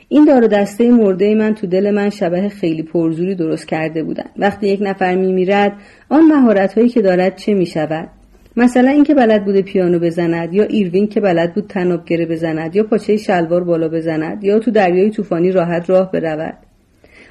این 0.09 0.25
دار 0.25 0.43
و 0.43 0.47
دسته 0.47 0.91
مرده 0.91 1.35
من 1.35 1.53
تو 1.55 1.67
دل 1.67 1.91
من 1.91 2.09
شبه 2.09 2.49
خیلی 2.49 2.83
پرزوری 2.83 3.35
درست 3.35 3.67
کرده 3.67 4.03
بودن. 4.03 4.25
وقتی 4.37 4.67
یک 4.67 4.79
نفر 4.81 5.15
میمیرد 5.15 5.73
آن 6.09 6.25
مهارت 6.25 6.73
هایی 6.73 6.89
که 6.89 7.01
دارد 7.01 7.35
چه 7.35 7.53
می 7.53 7.65
شود 7.65 8.09
مثلا 8.57 8.89
اینکه 8.89 9.13
بلد 9.13 9.45
بوده 9.45 9.61
پیانو 9.61 9.99
بزند 9.99 10.53
یا 10.53 10.63
ایروین 10.63 11.07
که 11.07 11.21
بلد 11.21 11.53
بود 11.53 11.67
تناب 11.67 12.05
گره 12.05 12.25
بزند 12.25 12.75
یا 12.75 12.83
پاچه 12.83 13.17
شلوار 13.17 13.63
بالا 13.63 13.87
بزند 13.87 14.43
یا 14.43 14.59
تو 14.59 14.71
دریای 14.71 15.09
طوفانی 15.09 15.51
راحت 15.51 15.89
راه 15.89 16.11
برود. 16.11 16.57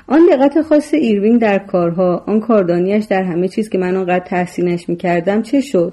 آن 0.06 0.20
دقت 0.32 0.62
خاص 0.62 0.94
ایروین 0.94 1.38
در 1.38 1.58
کارها 1.58 2.24
آن 2.26 2.40
کاردانیش 2.40 3.04
در 3.04 3.22
همه 3.22 3.48
چیز 3.48 3.68
که 3.68 3.78
من 3.78 3.96
آنقدر 3.96 4.24
تحسینش 4.24 4.88
می‌کردم 4.88 5.42
چه 5.42 5.60
شد؟ 5.60 5.92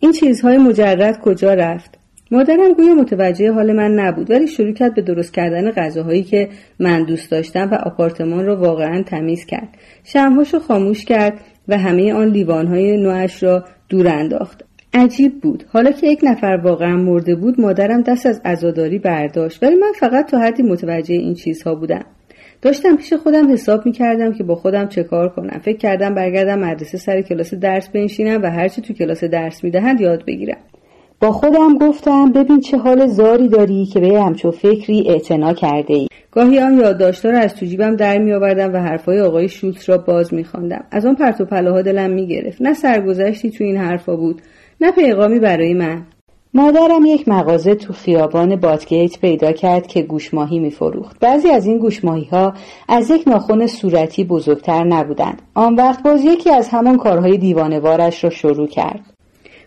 این 0.00 0.12
چیزهای 0.12 0.58
مجرد 0.58 1.20
کجا 1.20 1.54
رفت؟ 1.54 1.97
مادرم 2.30 2.72
گویا 2.72 2.94
متوجه 2.94 3.52
حال 3.52 3.72
من 3.72 3.90
نبود 3.94 4.30
ولی 4.30 4.46
شروع 4.46 4.72
کرد 4.72 4.94
به 4.94 5.02
درست 5.02 5.34
کردن 5.34 5.70
غذاهایی 5.70 6.22
که 6.22 6.48
من 6.78 7.04
دوست 7.04 7.30
داشتم 7.30 7.70
و 7.70 7.74
آپارتمان 7.74 8.46
را 8.46 8.56
واقعا 8.56 9.02
تمیز 9.02 9.44
کرد. 9.44 9.68
شمهاش 10.04 10.54
خاموش 10.54 11.04
کرد 11.04 11.40
و 11.68 11.78
همه 11.78 12.12
آن 12.12 12.28
لیوانهای 12.28 12.96
نوعش 12.96 13.42
را 13.42 13.64
دور 13.88 14.08
انداخت. 14.08 14.64
عجیب 14.94 15.40
بود. 15.40 15.64
حالا 15.68 15.90
که 15.90 16.06
یک 16.06 16.20
نفر 16.22 16.60
واقعا 16.64 16.96
مرده 16.96 17.34
بود 17.34 17.60
مادرم 17.60 18.02
دست 18.02 18.26
از 18.26 18.40
عزاداری 18.44 18.98
برداشت 18.98 19.62
ولی 19.62 19.74
من 19.74 19.92
فقط 20.00 20.30
تا 20.30 20.38
حدی 20.38 20.62
متوجه 20.62 21.14
این 21.14 21.34
چیزها 21.34 21.74
بودم. 21.74 22.04
داشتم 22.62 22.96
پیش 22.96 23.12
خودم 23.12 23.52
حساب 23.52 23.86
می 23.86 23.92
کردم 23.92 24.32
که 24.32 24.44
با 24.44 24.54
خودم 24.54 24.88
چه 24.88 25.02
کار 25.02 25.28
کنم. 25.28 25.58
فکر 25.58 25.76
کردم 25.76 26.14
برگردم 26.14 26.58
مدرسه 26.58 26.98
سر 26.98 27.22
کلاس 27.22 27.54
درس 27.54 27.88
بنشینم 27.88 28.42
و 28.42 28.46
هرچی 28.46 28.82
تو 28.82 28.94
کلاس 28.94 29.24
درس 29.24 29.64
می‌دهند 29.64 30.00
یاد 30.00 30.24
بگیرم. 30.24 30.58
با 31.20 31.32
خودم 31.32 31.78
گفتم 31.78 32.32
ببین 32.32 32.60
چه 32.60 32.78
حال 32.78 33.06
زاری 33.06 33.48
داری 33.48 33.86
که 33.86 34.00
به 34.00 34.22
همچو 34.22 34.50
فکری 34.50 35.08
اعتنا 35.08 35.52
کرده 35.52 35.94
ای. 35.94 36.08
گاهی 36.30 36.58
هم 36.58 36.80
یادداشتها 36.80 37.32
را 37.32 37.38
از 37.38 37.54
تو 37.54 37.66
جیبم 37.66 37.96
در 37.96 38.18
می 38.18 38.32
آوردم 38.32 38.72
و 38.72 38.76
حرفای 38.76 39.20
آقای 39.20 39.48
شوتس 39.48 39.88
را 39.88 39.98
باز 39.98 40.34
می 40.34 40.44
خواندم. 40.44 40.84
از 40.90 41.06
آن 41.06 41.14
پرت 41.14 41.40
و 41.40 41.44
پلاها 41.44 41.82
دلم 41.82 42.10
می 42.10 42.26
گرفت. 42.26 42.62
نه 42.62 42.74
سرگذشتی 42.74 43.50
تو 43.50 43.64
این 43.64 43.76
حرفا 43.76 44.16
بود 44.16 44.42
نه 44.80 44.92
پیغامی 44.92 45.38
برای 45.38 45.74
من. 45.74 46.02
مادرم 46.54 47.04
یک 47.06 47.28
مغازه 47.28 47.74
تو 47.74 47.92
خیابان 47.92 48.56
باتگیت 48.56 49.20
پیدا 49.20 49.52
کرد 49.52 49.86
که 49.86 50.02
گوشماهی 50.02 50.58
میفروخت. 50.58 51.20
بعضی 51.20 51.48
از 51.48 51.66
این 51.66 51.78
گوشماهی 51.78 52.24
ها 52.24 52.54
از 52.88 53.10
یک 53.10 53.28
ناخن 53.28 53.66
صورتی 53.66 54.24
بزرگتر 54.24 54.84
نبودند. 54.84 55.42
آن 55.54 55.74
وقت 55.74 56.02
باز 56.02 56.24
یکی 56.24 56.50
از 56.50 56.68
همان 56.68 56.96
کارهای 56.96 57.38
دیوانوارش 57.38 58.24
را 58.24 58.30
شروع 58.30 58.66
کرد. 58.66 59.17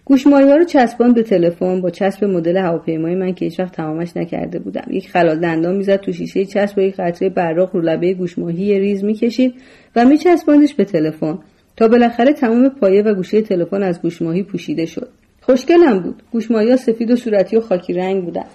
گوشمایی 0.05 0.49
ها 0.49 0.55
رو 0.55 0.63
چسبان 0.63 1.13
به 1.13 1.23
تلفن 1.23 1.81
با 1.81 1.89
چسب 1.89 2.25
مدل 2.25 2.57
هواپیمای 2.57 3.15
من 3.15 3.33
که 3.33 3.45
هیچ 3.45 3.59
وقت 3.59 3.75
تمامش 3.75 4.17
نکرده 4.17 4.59
بودم. 4.59 4.85
یک 4.91 5.09
خلال 5.09 5.39
دندان 5.39 5.75
می‌زد 5.75 5.95
تو 5.95 6.11
شیشه 6.11 6.45
چسب 6.45 6.75
با 6.75 6.81
یک 6.81 6.95
قطره 6.95 7.29
براق 7.29 7.75
رو 7.75 7.81
لبه 7.81 8.13
گوشماهی 8.13 8.79
ریز 8.79 9.03
می‌کشید 9.03 9.53
و 9.95 10.05
میچسباندش 10.05 10.73
به 10.73 10.85
تلفن. 10.85 11.39
تا 11.77 11.87
بالاخره 11.87 12.33
تمام 12.33 12.69
پایه 12.69 13.01
و 13.01 13.13
گوشه 13.13 13.41
تلفن 13.41 13.83
از 13.83 14.01
گوشماهی 14.01 14.43
پوشیده 14.43 14.85
شد. 14.85 15.09
خوشگلم 15.41 15.99
بود. 15.99 16.23
گوشماهی 16.31 16.77
سفید 16.77 17.11
و 17.11 17.15
صورتی 17.15 17.57
و 17.57 17.61
خاکی 17.61 17.93
رنگ 17.93 18.25
بودن. 18.25 18.45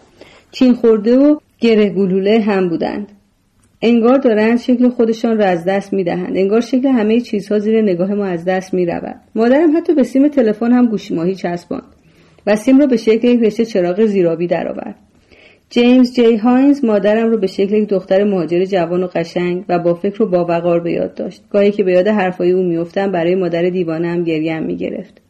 چین 0.51 0.74
خورده 0.74 1.16
و 1.16 1.38
گره 1.61 1.88
گلوله 1.88 2.40
هم 2.40 2.68
بودند. 2.68 3.09
انگار 3.82 4.18
دارند 4.18 4.58
شکل 4.58 4.88
خودشان 4.88 5.38
را 5.38 5.44
از 5.44 5.64
دست 5.64 5.92
می‌دهند. 5.92 6.36
انگار 6.36 6.60
شکل 6.60 6.88
همه 6.88 7.20
چیزها 7.20 7.58
زیر 7.58 7.82
نگاه 7.82 8.14
ما 8.14 8.24
از 8.24 8.44
دست 8.44 8.74
می 8.74 8.86
رود. 8.86 9.20
مادرم 9.34 9.76
حتی 9.76 9.94
به 9.94 10.02
سیم 10.02 10.28
تلفن 10.28 10.72
هم 10.72 10.86
گوشی 10.86 11.14
ماهی 11.14 11.34
چسباند 11.34 11.82
و 12.46 12.56
سیم 12.56 12.78
را 12.78 12.86
به 12.86 12.96
شکل 12.96 13.28
یک 13.28 13.42
رشته 13.42 13.64
چراغ 13.64 14.04
زیرابی 14.04 14.46
درآورد. 14.46 14.94
جیمز 15.70 16.14
جی 16.14 16.36
هاینز 16.36 16.84
مادرم 16.84 17.30
رو 17.30 17.38
به 17.38 17.46
شکل 17.46 17.74
یک 17.74 17.88
دختر 17.88 18.24
مهاجر 18.24 18.64
جوان 18.64 19.02
و 19.02 19.06
قشنگ 19.06 19.64
و 19.68 19.78
با 19.78 19.94
فکر 19.94 20.22
و 20.22 20.26
با 20.26 20.44
وقار 20.44 20.80
به 20.80 20.92
یاد 20.92 21.14
داشت. 21.14 21.42
گاهی 21.50 21.70
که 21.70 21.84
به 21.84 21.92
یاد 21.92 22.08
حرفای 22.08 22.50
او 22.50 22.62
میافتم 22.62 23.12
برای 23.12 23.34
مادر 23.34 23.62
دیوانه 23.62 24.08
هم 24.08 24.24
گریم 24.24 24.62
می‌گرفت. 24.62 25.22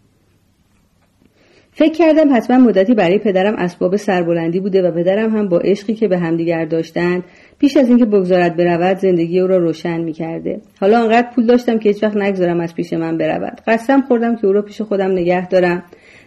فکر 1.73 1.93
کردم 1.93 2.37
حتما 2.37 2.59
مدتی 2.59 2.95
برای 2.95 3.19
پدرم 3.19 3.55
اسباب 3.59 3.97
سربلندی 3.97 4.61
بوده 4.61 4.83
و 4.83 4.91
پدرم 4.91 5.37
هم 5.37 5.49
با 5.49 5.59
عشقی 5.59 5.95
که 5.95 6.09
به 6.09 6.19
همدیگر 6.19 6.65
داشتند 6.65 7.25
پیش 7.59 7.77
از 7.77 7.89
اینکه 7.89 8.05
بگذارد 8.05 8.57
برود 8.57 8.97
زندگی 8.97 9.41
او 9.41 9.47
را 9.47 9.57
روشن 9.57 10.01
می‌کرده. 10.01 10.61
حالا 10.81 11.03
آنقدر 11.03 11.29
پول 11.35 11.47
داشتم 11.47 11.79
که 11.79 11.89
هیچ 11.89 12.03
وقت 12.03 12.17
نگذارم 12.17 12.61
از 12.61 12.75
پیش 12.75 12.93
من 12.93 13.19
برود. 13.19 13.61
قسم 13.67 14.01
خوردم 14.01 14.37
که 14.37 14.47
او 14.47 14.53
را 14.53 14.63
پیش 14.63 14.81
خودم 14.83 15.11
نگه 15.11 15.49
دارم 15.49 15.83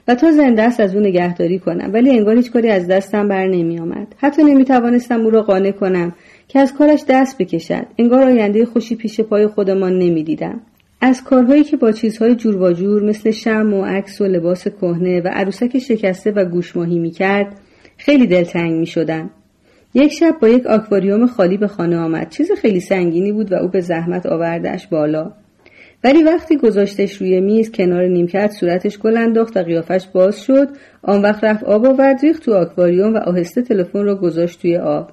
و 0.08 0.16
تا 0.16 0.32
زنده 0.32 0.62
است 0.62 0.80
از 0.80 0.96
او 0.96 1.02
نگهداری 1.02 1.60
کنم. 1.60 1.90
ولی 1.94 2.10
انگار 2.10 2.36
هیچ 2.36 2.52
کاری 2.52 2.70
از 2.70 2.88
دستم 2.88 3.28
بر 3.28 3.48
نمی 3.48 3.80
آمد 3.80 4.16
حتی 4.18 4.44
نمی 4.44 4.66
توانستم 4.66 5.22
او 5.22 5.30
را 5.30 5.42
قانع 5.42 5.72
کنم 5.72 6.16
که 6.48 6.60
از 6.60 6.74
کارش 6.74 7.04
دست 7.10 7.38
بکشد. 7.38 7.86
انگار 7.98 8.24
آینده 8.24 8.66
خوشی 8.66 8.96
پیش 8.96 9.22
پای 9.22 9.48
خودمان 9.48 10.00
نمی‌دیدم. 10.00 10.62
از 11.02 11.24
کارهایی 11.24 11.64
که 11.64 11.78
با 11.78 11.92
چیزهای 11.92 12.36
جور 12.36 12.56
و 12.56 12.74
جور 12.74 13.04
مثل 13.04 13.32
شم 13.32 13.74
و 13.74 13.86
عکس 13.86 14.22
و 14.22 14.26
لباس 14.26 14.68
کهنه 14.68 15.22
و 15.22 15.28
عروسک 15.28 15.80
شکسته 15.80 16.32
و 16.32 16.46
گوشماهی 16.46 17.00
می‌کرد 17.00 17.56
خیلی 17.98 18.28
دلتنگ 18.28 18.74
می 18.74 18.86
یک 19.94 20.12
شب 20.12 20.36
با 20.42 20.48
یک 20.48 20.66
آکواریوم 20.66 21.28
خالی 21.28 21.58
به 21.58 21.68
خانه 21.68 21.98
آمد. 21.98 22.30
چیز 22.30 22.52
خیلی 22.52 22.80
سنگینی 22.80 23.32
بود 23.32 23.52
و 23.52 23.56
او 23.56 23.68
به 23.68 23.82
زحمت 23.82 24.26
آوردش 24.26 24.88
بالا. 24.88 25.32
ولی 26.04 26.24
وقتی 26.24 26.58
گذاشتش 26.58 27.18
روی 27.18 27.42
میز 27.42 27.72
کنار 27.72 28.08
نیمکت 28.08 28.52
صورتش 28.52 29.00
گل 29.00 29.18
انداخت 29.18 29.58
و 29.58 29.64
قیافش 29.64 30.08
باز 30.14 30.42
شد 30.42 30.68
آن 31.02 31.22
وقت 31.22 31.44
رفت 31.44 31.64
آب 31.64 31.86
آورد 31.86 32.20
ریخت 32.22 32.44
تو 32.44 32.54
آکواریوم 32.54 33.14
و 33.14 33.18
آهسته 33.18 33.62
تلفن 33.62 34.04
را 34.04 34.16
گذاشت 34.16 34.62
توی 34.62 34.78
آب. 34.78 35.12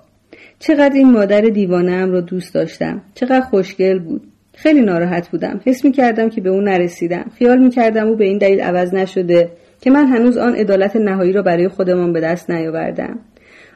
چقدر 0.59 0.95
این 0.95 1.11
مادر 1.11 1.41
دیوانه 1.41 1.93
ام 1.93 2.12
را 2.12 2.20
دوست 2.20 2.55
داشتم. 2.55 3.03
چقدر 3.14 3.41
خوشگل 3.41 3.99
بود. 3.99 4.22
خیلی 4.55 4.81
ناراحت 4.81 5.29
بودم. 5.29 5.61
حس 5.64 5.85
می 5.85 5.93
کردم 5.93 6.29
که 6.29 6.41
به 6.41 6.51
او 6.51 6.61
نرسیدم. 6.61 7.31
خیال 7.39 7.59
می 7.59 7.70
کردم 7.70 8.07
او 8.07 8.16
به 8.16 8.24
این 8.24 8.39
دلیل 8.39 8.61
عوض 8.61 8.95
نشده 8.95 9.51
که 9.81 9.91
من 9.91 10.07
هنوز 10.07 10.37
آن 10.37 10.55
عدالت 10.55 10.97
نهایی 10.97 11.33
را 11.33 11.43
برای 11.43 11.68
خودمان 11.68 12.12
به 12.12 12.20
دست 12.20 12.51
نیاوردم. 12.51 13.18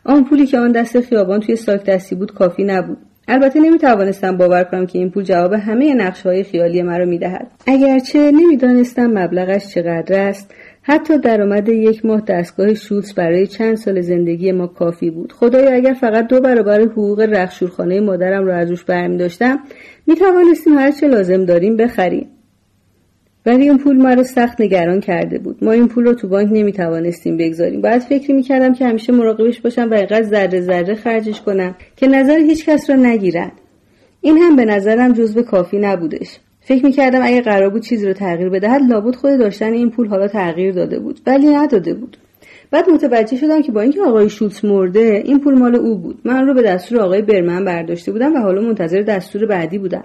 آن 0.04 0.24
پولی 0.24 0.46
که 0.46 0.58
آن 0.58 0.72
دست 0.72 1.00
خیابان 1.00 1.40
توی 1.40 1.56
ساک 1.56 1.84
دستی 1.84 2.14
بود 2.14 2.34
کافی 2.34 2.64
نبود. 2.64 2.98
البته 3.28 3.60
نمی 3.60 3.78
توانستم 3.78 4.36
باور 4.36 4.64
کنم 4.64 4.86
که 4.86 4.98
این 4.98 5.10
پول 5.10 5.24
جواب 5.24 5.52
همه 5.52 5.94
نقشه 5.94 6.28
های 6.28 6.44
خیالی 6.44 6.82
مرا 6.82 7.04
می 7.04 7.18
دهد. 7.18 7.50
اگرچه 7.66 8.30
نمی‌دانستم 8.30 9.06
مبلغش 9.06 9.68
چقدر 9.74 10.28
است 10.28 10.54
حتی 10.82 11.18
درآمد 11.18 11.68
یک 11.68 12.04
ماه 12.06 12.20
دستگاه 12.20 12.74
شوتس 12.74 13.14
برای 13.14 13.46
چند 13.46 13.76
سال 13.76 14.00
زندگی 14.00 14.52
ما 14.52 14.66
کافی 14.66 15.10
بود. 15.10 15.32
خدایا 15.32 15.74
اگر 15.74 15.92
فقط 15.92 16.26
دو 16.26 16.40
برابر 16.40 16.80
حقوق 16.80 17.20
رخشورخانه 17.20 18.00
مادرم 18.00 18.46
را 18.46 18.56
از 18.56 18.70
روش 18.70 18.84
برمی 18.84 19.16
داشتم 19.16 19.58
می 20.06 20.14
توانستیم 20.14 20.78
هر 20.78 20.90
چه 20.90 21.08
لازم 21.08 21.44
داریم 21.44 21.76
بخریم. 21.76 22.28
ولی 23.46 23.62
این 23.62 23.78
پول 23.78 23.96
ما 23.96 24.12
رو 24.12 24.22
سخت 24.22 24.60
نگران 24.60 25.00
کرده 25.00 25.38
بود. 25.38 25.64
ما 25.64 25.72
این 25.72 25.88
پول 25.88 26.04
رو 26.04 26.14
تو 26.14 26.28
بانک 26.28 26.48
نمی 26.52 26.72
توانستیم 26.72 27.36
بگذاریم. 27.36 27.80
باید 27.80 28.02
فکری 28.02 28.32
می 28.32 28.42
کردم 28.42 28.74
که 28.74 28.86
همیشه 28.86 29.12
مراقبش 29.12 29.60
باشم 29.60 29.90
و 29.90 29.94
اینقدر 29.94 30.22
ذره 30.22 30.60
ذره 30.60 30.94
خرجش 30.94 31.40
کنم 31.40 31.74
که 31.96 32.06
نظر 32.06 32.38
هیچ 32.38 32.66
کس 32.66 32.90
را 32.90 32.96
نگیرد 32.96 33.52
این 34.20 34.38
هم 34.38 34.56
به 34.56 34.64
نظرم 34.64 35.12
جزو 35.12 35.42
کافی 35.42 35.78
نبودش. 35.78 36.38
فکر 36.60 36.84
می 36.84 36.92
کردم 36.92 37.20
اگه 37.22 37.40
قرار 37.40 37.70
بود 37.70 37.82
چیزی 37.82 38.06
رو 38.06 38.12
تغییر 38.12 38.48
بدهد 38.48 38.82
لابد 38.90 39.14
خود 39.14 39.38
داشتن 39.38 39.72
این 39.72 39.90
پول 39.90 40.08
حالا 40.08 40.28
تغییر 40.28 40.74
داده 40.74 40.98
بود 40.98 41.20
ولی 41.26 41.46
نداده 41.46 41.94
بود. 41.94 42.16
بعد 42.70 42.90
متوجه 42.90 43.36
شدم 43.36 43.62
که 43.62 43.72
با 43.72 43.80
اینکه 43.80 44.02
آقای 44.02 44.28
شوتس 44.28 44.64
مرده 44.64 45.22
این 45.24 45.40
پول 45.40 45.54
مال 45.54 45.76
او 45.76 45.98
بود. 45.98 46.18
من 46.24 46.46
رو 46.46 46.54
به 46.54 46.62
دستور 46.62 47.00
آقای 47.00 47.22
برمن 47.22 47.64
برداشته 47.64 48.12
بودم 48.12 48.34
و 48.34 48.38
حالا 48.38 48.60
منتظر 48.60 49.02
دستور 49.02 49.46
بعدی 49.46 49.78
بودم. 49.78 50.04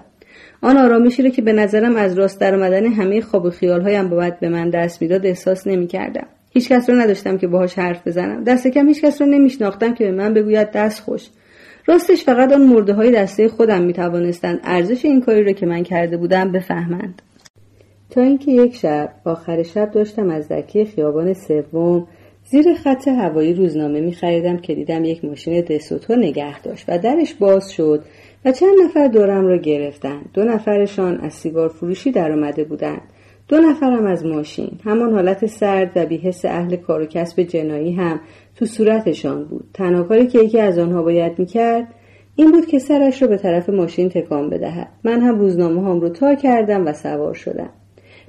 آن 0.62 0.76
آرامشی 0.76 1.22
را 1.22 1.28
که 1.28 1.42
به 1.42 1.52
نظرم 1.52 1.96
از 1.96 2.18
راست 2.18 2.40
در 2.40 2.54
آمدن 2.54 2.86
همه 2.86 3.20
خواب 3.20 3.44
و 3.44 3.50
خیالهایم 3.50 4.08
باید 4.08 4.40
به 4.40 4.48
من 4.48 4.70
دست 4.70 5.02
می‌داد 5.02 5.26
احساس 5.26 5.66
نمی‌کردم. 5.66 6.26
هیچ 6.50 6.68
کس 6.68 6.90
را 6.90 6.96
نداشتم 6.96 7.38
که 7.38 7.46
باهاش 7.46 7.78
حرف 7.78 8.06
بزنم. 8.06 8.44
دست 8.44 8.66
کم 8.66 8.88
هیچ 8.88 9.00
کس 9.00 9.20
را 9.20 9.26
نمیشناختم 9.26 9.94
که 9.94 10.04
به 10.04 10.12
من 10.12 10.34
بگوید 10.34 10.70
دست 10.70 11.00
خوش. 11.00 11.28
راستش 11.86 12.24
فقط 12.24 12.52
آن 12.52 12.62
مرده 12.62 12.92
های 12.92 13.10
دسته 13.10 13.48
خودم 13.48 13.82
می 13.82 13.92
توانستند 13.92 14.60
ارزش 14.64 15.04
این 15.04 15.20
کاری 15.20 15.44
را 15.44 15.52
که 15.52 15.66
من 15.66 15.82
کرده 15.82 16.16
بودم 16.16 16.52
بفهمند. 16.52 17.22
تا 18.10 18.20
اینکه 18.20 18.52
یک 18.52 18.76
شب 18.76 19.10
آخر 19.24 19.62
شب 19.62 19.90
داشتم 19.90 20.30
از 20.30 20.48
دکی 20.48 20.84
خیابان 20.84 21.32
سوم 21.32 22.06
زیر 22.44 22.74
خط 22.74 23.08
هوایی 23.08 23.54
روزنامه 23.54 24.00
می 24.00 24.12
خریدم 24.12 24.56
که 24.56 24.74
دیدم 24.74 25.04
یک 25.04 25.24
ماشین 25.24 25.60
دسوتو 25.60 26.16
نگه 26.16 26.60
داشت 26.60 26.84
و 26.88 26.98
درش 26.98 27.34
باز 27.34 27.72
شد 27.72 28.04
و 28.46 28.52
چند 28.52 28.74
نفر 28.84 29.08
دورم 29.08 29.46
را 29.46 29.56
گرفتند 29.56 30.30
دو 30.34 30.44
نفرشان 30.44 31.18
از 31.18 31.32
سیگار 31.32 31.68
فروشی 31.68 32.10
در 32.10 32.32
آمده 32.32 32.64
بودند. 32.64 33.00
دو 33.48 33.60
نفرم 33.60 34.06
از 34.06 34.26
ماشین. 34.26 34.70
همان 34.84 35.12
حالت 35.12 35.46
سرد 35.46 35.90
و 35.96 36.06
بیحس 36.06 36.44
اهل 36.44 36.76
کار 36.76 37.02
و 37.02 37.06
کسب 37.06 37.42
جنایی 37.42 37.92
هم 37.92 38.20
تو 38.56 38.66
صورتشان 38.66 39.44
بود. 39.44 39.64
تنها 39.74 40.02
کاری 40.02 40.26
که 40.26 40.38
یکی 40.38 40.60
از 40.60 40.78
آنها 40.78 41.02
باید 41.02 41.38
می‌کرد 41.38 41.86
این 42.36 42.52
بود 42.52 42.66
که 42.66 42.78
سرش 42.78 43.22
رو 43.22 43.28
به 43.28 43.36
طرف 43.36 43.68
ماشین 43.68 44.08
تکان 44.08 44.50
بدهد. 44.50 44.88
من 45.04 45.20
هم 45.20 45.38
روزنامه 45.38 45.80
هم 45.80 46.00
رو 46.00 46.08
تا 46.08 46.34
کردم 46.34 46.86
و 46.86 46.92
سوار 46.92 47.34
شدم. 47.34 47.70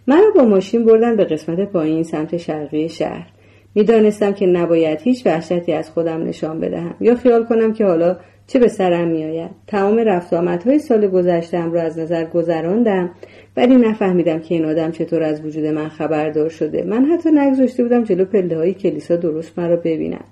من 0.07 0.18
رو 0.18 0.34
با 0.36 0.43
ماشین 0.43 0.86
بردن 0.86 1.15
به 1.15 1.24
قسمت 1.24 1.59
پایین 1.59 2.03
سمت 2.03 2.38
شرقی 2.38 2.89
شهر. 2.89 3.28
می‌دانستم 3.76 4.32
که 4.32 4.45
نباید 4.45 5.01
هیچ 5.01 5.26
وحشتی 5.26 5.74
از 5.74 5.89
خودم 5.89 6.24
نشان 6.24 6.59
بدهم 6.59 6.95
یا 6.99 7.15
خیال 7.15 7.45
کنم 7.45 7.74
که 7.74 7.86
حالا 7.86 8.18
چه 8.47 8.59
به 8.59 8.67
سرم 8.67 9.07
میآید؟ 9.07 9.51
تمام 9.67 9.99
رفت 9.99 10.33
آمدهای 10.33 10.79
سال 10.79 11.07
گذشتم 11.07 11.71
را 11.71 11.81
از 11.81 11.99
نظر 11.99 12.25
گذراندم 12.25 13.11
ولی 13.57 13.75
نفهمیدم 13.75 14.39
که 14.39 14.55
این 14.55 14.65
آدم 14.65 14.91
چطور 14.91 15.23
از 15.23 15.45
وجود 15.45 15.65
من 15.65 15.89
خبردار 15.89 16.49
شده. 16.49 16.83
من 16.83 17.05
حتی 17.05 17.29
نگذاشته 17.31 17.83
بودم 17.83 18.03
جلو 18.03 18.25
پله 18.25 18.57
های 18.57 18.73
کلیسا 18.73 19.15
درست 19.15 19.59
مرا 19.59 19.75
ببیند. 19.75 20.25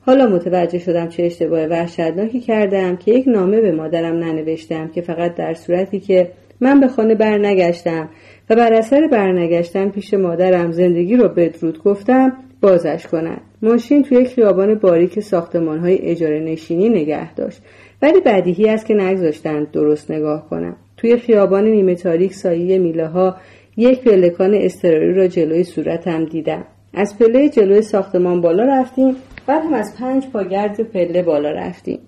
حالا 0.00 0.26
متوجه 0.26 0.78
شدم 0.78 1.08
چه 1.08 1.22
اشتباه 1.22 1.66
وحشتناکی 1.66 2.40
کردم 2.40 2.96
که 2.96 3.12
یک 3.12 3.28
نامه 3.28 3.60
به 3.60 3.72
مادرم 3.72 4.14
ننوشتم 4.14 4.88
که 4.88 5.00
فقط 5.00 5.34
در 5.34 5.54
صورتی 5.54 6.00
که 6.00 6.30
من 6.60 6.80
به 6.80 6.88
خانه 6.88 7.14
برنگشتم 7.14 8.08
و 8.50 8.56
بر 8.56 8.72
اثر 8.72 9.06
برنگشتن 9.06 9.88
پیش 9.88 10.14
مادرم 10.14 10.72
زندگی 10.72 11.16
رو 11.16 11.28
بدرود 11.28 11.82
گفتم 11.82 12.32
بازش 12.60 13.06
کند 13.06 13.40
ماشین 13.62 14.02
توی 14.02 14.24
خیابان 14.24 14.74
باریک 14.74 15.20
ساختمان 15.20 15.78
های 15.78 15.98
اجاره 15.98 16.40
نشینی 16.40 16.88
نگه 16.88 17.34
داشت. 17.34 17.62
ولی 18.02 18.20
بدیهی 18.20 18.68
است 18.68 18.86
که 18.86 18.94
نگذاشتند 18.94 19.70
درست 19.70 20.10
نگاه 20.10 20.48
کنم 20.50 20.76
توی 20.96 21.16
خیابان 21.16 21.64
نیمه 21.64 21.94
تاریک 21.94 22.34
سایه 22.34 22.78
میله 22.78 23.06
ها 23.06 23.36
یک 23.76 24.00
پلکان 24.00 24.54
استراری 24.54 25.14
را 25.14 25.26
جلوی 25.26 25.64
صورتم 25.64 26.24
دیدم 26.24 26.64
از 26.94 27.18
پله 27.18 27.48
جلوی 27.48 27.82
ساختمان 27.82 28.40
بالا 28.40 28.64
رفتیم. 28.64 29.16
بعد 29.46 29.64
هم 29.64 29.74
از 29.74 29.94
پنج 29.98 30.26
پاگرد 30.26 30.80
پله 30.80 31.22
بالا 31.22 31.50
رفتیم. 31.50 31.98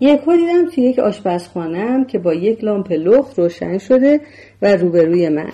یک 0.00 0.20
دیدم 0.20 0.70
توی 0.74 0.84
یک 0.84 0.98
آشپزخانم 0.98 2.04
که 2.04 2.18
با 2.18 2.34
یک 2.34 2.64
لامپ 2.64 2.92
لخت 2.92 3.38
روشن 3.38 3.78
شده 3.78 4.20
و 4.62 4.76
روبروی 4.76 5.28
من. 5.28 5.52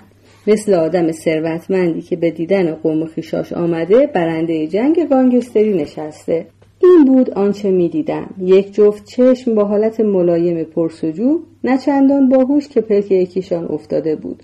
مثل 0.48 0.74
آدم 0.74 1.12
ثروتمندی 1.12 2.02
که 2.02 2.16
به 2.16 2.30
دیدن 2.30 2.74
قوم 2.74 3.06
خیشاش 3.06 3.52
آمده 3.52 4.06
برنده 4.06 4.66
جنگ 4.66 5.08
گانگستری 5.08 5.74
نشسته. 5.74 6.46
این 6.82 7.04
بود 7.04 7.30
آنچه 7.30 7.70
می‌دیدم. 7.70 8.34
یک 8.40 8.74
جفت 8.74 9.04
چشم 9.04 9.54
با 9.54 9.64
حالت 9.64 10.00
ملایم 10.00 10.64
پرسجو 10.64 11.40
نه 11.64 11.78
چندان 11.78 12.28
باهوش 12.28 12.68
که 12.68 12.80
پلک 12.80 13.12
یکیشان 13.12 13.64
افتاده 13.64 14.16
بود. 14.16 14.42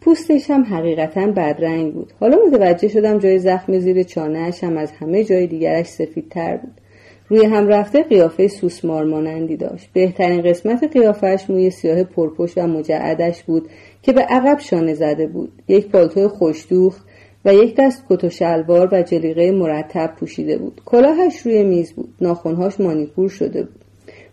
پوستش 0.00 0.50
هم 0.50 0.64
حقیقتا 0.64 1.26
بدرنگ 1.26 1.92
بود. 1.92 2.12
حالا 2.20 2.38
متوجه 2.46 2.88
شدم 2.88 3.18
جای 3.18 3.38
زخم 3.38 3.78
زیر 3.78 4.02
چانهاش 4.02 4.64
هم 4.64 4.76
از 4.76 4.92
همه 4.92 5.24
جای 5.24 5.46
دیگرش 5.46 5.86
سفیدتر 5.86 6.56
بود. 6.56 6.80
روی 7.28 7.46
هم 7.46 7.68
رفته 7.68 8.02
قیافه 8.02 8.48
سوسمار 8.48 9.04
مانندی 9.04 9.56
داشت. 9.56 9.90
بهترین 9.92 10.42
قسمت 10.42 10.92
قیافش 10.92 11.44
موی 11.48 11.70
سیاه 11.70 12.04
پرپشت 12.04 12.58
و 12.58 12.66
مجعدش 12.66 13.42
بود 13.42 13.68
که 14.04 14.12
به 14.12 14.20
عقب 14.20 14.58
شانه 14.58 14.94
زده 14.94 15.26
بود. 15.26 15.52
یک 15.68 15.88
پالتو 15.88 16.28
خوشدوخ 16.28 16.96
و 17.44 17.54
یک 17.54 17.76
دست 17.78 18.04
کت 18.08 18.24
و 18.24 18.30
شلوار 18.30 18.88
و 18.92 19.02
جلیقه 19.02 19.52
مرتب 19.52 20.14
پوشیده 20.20 20.58
بود. 20.58 20.80
کلاهش 20.84 21.40
روی 21.40 21.62
میز 21.62 21.92
بود. 21.92 22.14
ناخونهاش 22.20 22.80
مانیکور 22.80 23.28
شده 23.28 23.62
بود. 23.62 23.84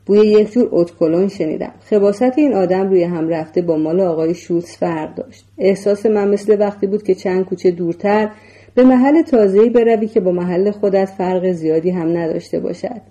بوی 0.06 0.20
یک 0.20 0.52
جور 0.52 0.70
اتکلون 0.72 1.28
شنیدم. 1.28 1.74
خباست 1.90 2.38
این 2.38 2.54
آدم 2.54 2.90
روی 2.90 3.04
هم 3.04 3.30
رفته 3.30 3.62
با 3.62 3.78
مال 3.78 4.00
آقای 4.00 4.34
شوتس 4.34 4.78
فرق 4.78 5.16
داشت. 5.16 5.46
احساس 5.58 6.06
من 6.06 6.30
مثل 6.30 6.60
وقتی 6.60 6.88
بود 6.88 7.04
که 7.04 7.16
چند 7.16 7.46
کوچه 7.46 7.72
دورتر 7.72 8.30
به 8.76 8.84
محل 8.84 9.22
تازه‌ای 9.22 9.70
بروی 9.70 10.08
که 10.08 10.20
با 10.20 10.32
محل 10.32 10.72
خودت 10.72 11.10
فرق 11.18 11.52
زیادی 11.52 11.90
هم 11.90 12.18
نداشته 12.18 12.60
باشد. 12.60 13.02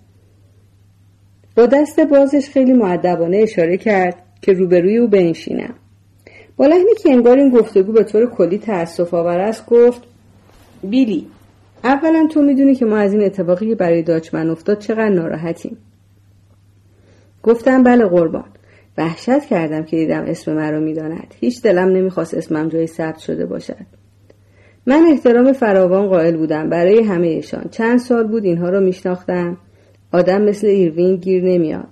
با 1.56 1.66
دست 1.66 2.00
بازش 2.00 2.48
خیلی 2.48 2.72
معدبانه 2.72 3.36
اشاره 3.36 3.76
کرد 3.76 4.14
که 4.42 4.52
روبروی 4.52 4.98
او 4.98 5.08
بنشینم. 5.08 5.74
با 6.61 6.66
لحنی 6.66 6.94
که 7.02 7.11
انگار 7.11 7.38
این 7.38 7.50
گفتگو 7.50 7.92
به 7.92 8.04
طور 8.04 8.26
کلی 8.26 8.58
تأسف 8.58 9.14
آور 9.14 9.40
است 9.40 9.66
گفت 9.66 10.02
بیلی 10.82 11.26
اولا 11.84 12.28
تو 12.30 12.42
می‌دونی 12.42 12.74
که 12.74 12.84
ما 12.84 12.96
از 12.96 13.12
این 13.12 13.24
اتفاقی 13.24 13.74
برای 13.74 14.02
داچمن 14.02 14.50
افتاد 14.50 14.78
چقدر 14.78 15.08
ناراحتیم. 15.08 15.76
گفتم 17.42 17.82
بله 17.82 18.04
قربان. 18.04 18.44
وحشت 18.98 19.44
کردم 19.44 19.82
که 19.82 19.96
دیدم 19.96 20.24
اسم 20.26 20.52
مرا 20.54 20.80
می‌داند. 20.80 21.34
هیچ 21.40 21.62
دلم 21.62 21.88
نمی‌خواست 21.88 22.34
اسمم 22.34 22.68
جایی 22.68 22.86
ثبت 22.86 23.18
شده 23.18 23.46
باشد. 23.46 23.86
من 24.86 25.06
احترام 25.11 25.52
فراوان 25.52 26.08
قائل 26.08 26.36
بودم. 26.36 26.68
برای 26.68 27.04
همهشان 27.04 27.64
چند 27.70 27.98
سال 27.98 28.26
بود 28.26 28.44
اینها 28.44 28.68
را 28.68 28.80
میشناختم. 28.80 29.56
آدم 30.12 30.42
مثل 30.42 30.66
ایروین 30.66 31.16
گیر 31.16 31.44
نمیاد. 31.44 31.88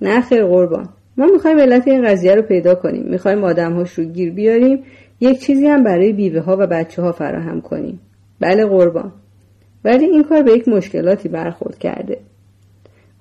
نه 0.00 0.20
خیر 0.20 0.44
قربان. 0.44 0.88
ما 1.16 1.26
می‌خوایم 1.26 1.58
علت 1.58 1.88
این 1.88 2.02
قضیه 2.02 2.34
رو 2.34 2.42
پیدا 2.42 2.74
کنیم. 2.74 3.02
می‌خوایم 3.02 3.44
آدمهاش 3.44 3.92
رو 3.92 4.04
گیر 4.04 4.32
بیاریم. 4.32 4.84
یک 5.20 5.40
چیزی 5.40 5.66
هم 5.66 5.84
برای 5.84 6.12
بیوه 6.12 6.40
ها 6.40 6.56
و 6.60 6.66
بچه 6.66 7.02
ها 7.02 7.12
فراهم 7.12 7.60
کنیم. 7.60 8.00
بله 8.40 8.66
قربان. 8.66 9.12
ولی 9.84 10.04
این 10.04 10.22
کار 10.22 10.42
به 10.42 10.52
یک 10.52 10.68
مشکلاتی 10.68 11.28
برخورد 11.28 11.78
کرده. 11.78 12.18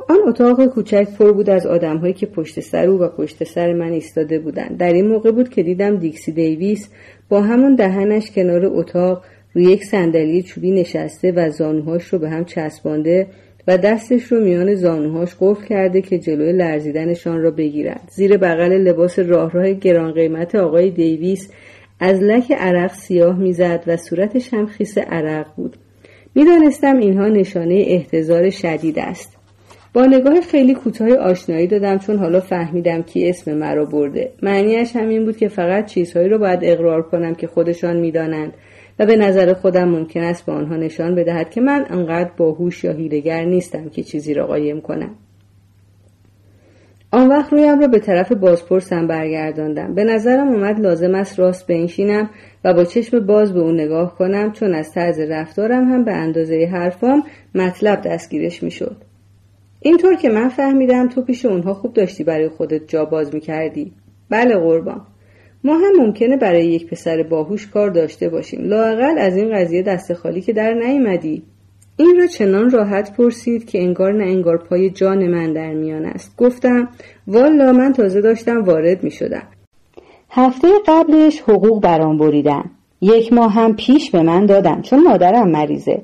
آن 0.09 0.17
اتاق 0.27 0.65
کوچک 0.65 1.07
پر 1.19 1.31
بود 1.31 1.49
از 1.49 1.65
آدمهایی 1.65 2.13
که 2.13 2.25
پشت 2.25 2.59
سر 2.59 2.85
او 2.85 2.99
و 2.99 3.07
پشت 3.07 3.43
سر 3.43 3.73
من 3.73 3.91
ایستاده 3.91 4.39
بودند. 4.39 4.77
در 4.77 4.93
این 4.93 5.07
موقع 5.07 5.31
بود 5.31 5.49
که 5.49 5.63
دیدم 5.63 5.95
دیکسی 5.97 6.31
دیویس 6.31 6.89
با 7.29 7.41
همون 7.41 7.75
دهنش 7.75 8.31
کنار 8.31 8.65
اتاق 8.65 9.23
روی 9.53 9.63
یک 9.63 9.83
صندلی 9.83 10.41
چوبی 10.41 10.71
نشسته 10.71 11.31
و 11.31 11.49
زانوهاش 11.49 12.03
رو 12.03 12.19
به 12.19 12.29
هم 12.29 12.45
چسبانده 12.45 13.27
و 13.67 13.77
دستش 13.77 14.23
رو 14.23 14.39
میان 14.39 14.75
زانوهاش 14.75 15.35
قفل 15.39 15.65
کرده 15.65 16.01
که 16.01 16.19
جلوی 16.19 16.51
لرزیدنشان 16.51 17.41
را 17.41 17.51
بگیرد 17.51 18.09
زیر 18.11 18.37
بغل 18.37 18.71
لباس 18.73 19.19
راه 19.19 19.51
راه 19.51 19.73
گران 19.73 20.11
قیمت 20.11 20.55
آقای 20.55 20.89
دیویس 20.89 21.51
از 21.99 22.19
لک 22.19 22.51
عرق 22.51 22.93
سیاه 22.93 23.39
می‌زد 23.39 23.83
و 23.87 23.97
صورتش 23.97 24.53
هم 24.53 24.65
خیس 24.65 24.97
عرق 24.97 25.45
بود. 25.55 25.77
می‌دانستم 26.35 26.97
اینها 26.97 27.27
نشانه 27.27 27.83
احتضار 27.87 28.49
شدید 28.49 28.99
است. 28.99 29.37
با 29.93 30.05
نگاه 30.05 30.41
خیلی 30.41 30.73
کوتاه 30.73 31.13
آشنایی 31.13 31.67
دادم 31.67 31.97
چون 31.97 32.17
حالا 32.17 32.39
فهمیدم 32.39 33.01
کی 33.01 33.29
اسم 33.29 33.53
مرا 33.53 33.85
برده. 33.85 34.31
معنیش 34.41 34.95
همین 34.95 35.25
بود 35.25 35.37
که 35.37 35.47
فقط 35.47 35.85
چیزهایی 35.85 36.29
رو 36.29 36.37
باید 36.37 36.59
اقرار 36.61 37.01
کنم 37.01 37.35
که 37.35 37.47
خودشان 37.47 37.99
می‌دانند. 37.99 38.53
و 38.99 39.05
به 39.05 39.15
نظر 39.15 39.53
خودم 39.53 39.89
ممکن 39.89 40.23
است 40.23 40.45
به 40.45 40.51
آنها 40.51 40.75
نشان 40.75 41.15
بدهد 41.15 41.49
که 41.49 41.61
من 41.61 41.85
انقدر 41.89 42.31
باهوش 42.37 42.83
یا 42.83 42.91
هیلگر 42.91 43.45
نیستم 43.45 43.89
که 43.89 44.03
چیزی 44.03 44.33
را 44.33 44.47
قایم 44.47 44.81
کنم. 44.81 45.15
آن 47.11 47.27
وقت 47.27 47.53
رویم 47.53 47.79
را 47.79 47.87
به 47.87 47.99
طرف 47.99 48.31
بازپرسم 48.31 49.07
برگرداندم. 49.07 49.93
به 49.93 50.03
نظرم 50.03 50.47
اومد 50.47 50.79
لازم 50.79 51.15
است 51.15 51.39
راست 51.39 51.67
بنشینم 51.67 52.29
و 52.63 52.73
با 52.73 52.83
چشم 52.83 53.19
باز 53.19 53.53
به 53.53 53.59
او 53.59 53.71
نگاه 53.71 54.15
کنم 54.15 54.51
چون 54.51 54.73
از 54.73 54.91
طرز 54.91 55.19
رفتارم 55.19 55.83
هم 55.93 56.03
به 56.03 56.11
اندازه 56.11 56.69
حرفام 56.71 57.23
مطلب 57.55 58.01
دستگیرش 58.01 58.63
می‌شد. 58.63 58.97
اینطور 59.79 60.15
که 60.15 60.29
من 60.29 60.49
فهمیدم 60.49 61.09
تو 61.09 61.21
پیش 61.21 61.45
اونها 61.45 61.73
خوب 61.73 61.93
داشتی 61.93 62.23
برای 62.23 62.49
خودت 62.49 62.87
جا 62.87 63.05
باز 63.05 63.35
می‌کردی. 63.35 63.91
بله 64.29 64.55
قربان. 64.55 65.01
ما 65.63 65.73
هم 65.73 66.05
ممکنه 66.05 66.37
برای 66.37 66.65
یک 66.65 66.87
پسر 66.87 67.23
باهوش 67.23 67.67
کار 67.67 67.89
داشته 67.89 68.29
باشیم. 68.29 68.63
لاقل 68.63 69.17
از 69.17 69.37
این 69.37 69.55
قضیه 69.55 69.81
دست 69.81 70.13
خالی 70.13 70.41
که 70.41 70.53
در 70.53 70.73
نیامدی 70.73 71.43
این 71.97 72.17
را 72.19 72.27
چنان 72.27 72.69
راحت 72.69 73.17
پرسید 73.17 73.65
که 73.65 73.81
انگار 73.81 74.13
نه 74.13 74.23
انگار 74.23 74.57
پای 74.57 74.89
جان 74.89 75.27
من 75.27 75.53
در 75.53 75.73
میان 75.73 76.05
است. 76.05 76.37
گفتم 76.37 76.89
والا 77.27 77.71
من 77.71 77.93
تازه 77.93 78.21
داشتم 78.21 78.63
وارد 78.63 79.03
می 79.03 79.11
شدم 79.11 79.47
هفته 80.29 80.67
قبلش 80.87 81.41
حقوق 81.41 81.81
برام 81.81 82.17
بریدم. 82.17 82.71
یک 83.01 83.33
ماه 83.33 83.51
هم 83.51 83.75
پیش 83.75 84.11
به 84.11 84.21
من 84.21 84.45
دادم 84.45 84.81
چون 84.81 85.03
مادرم 85.03 85.49
مریضه. 85.49 86.01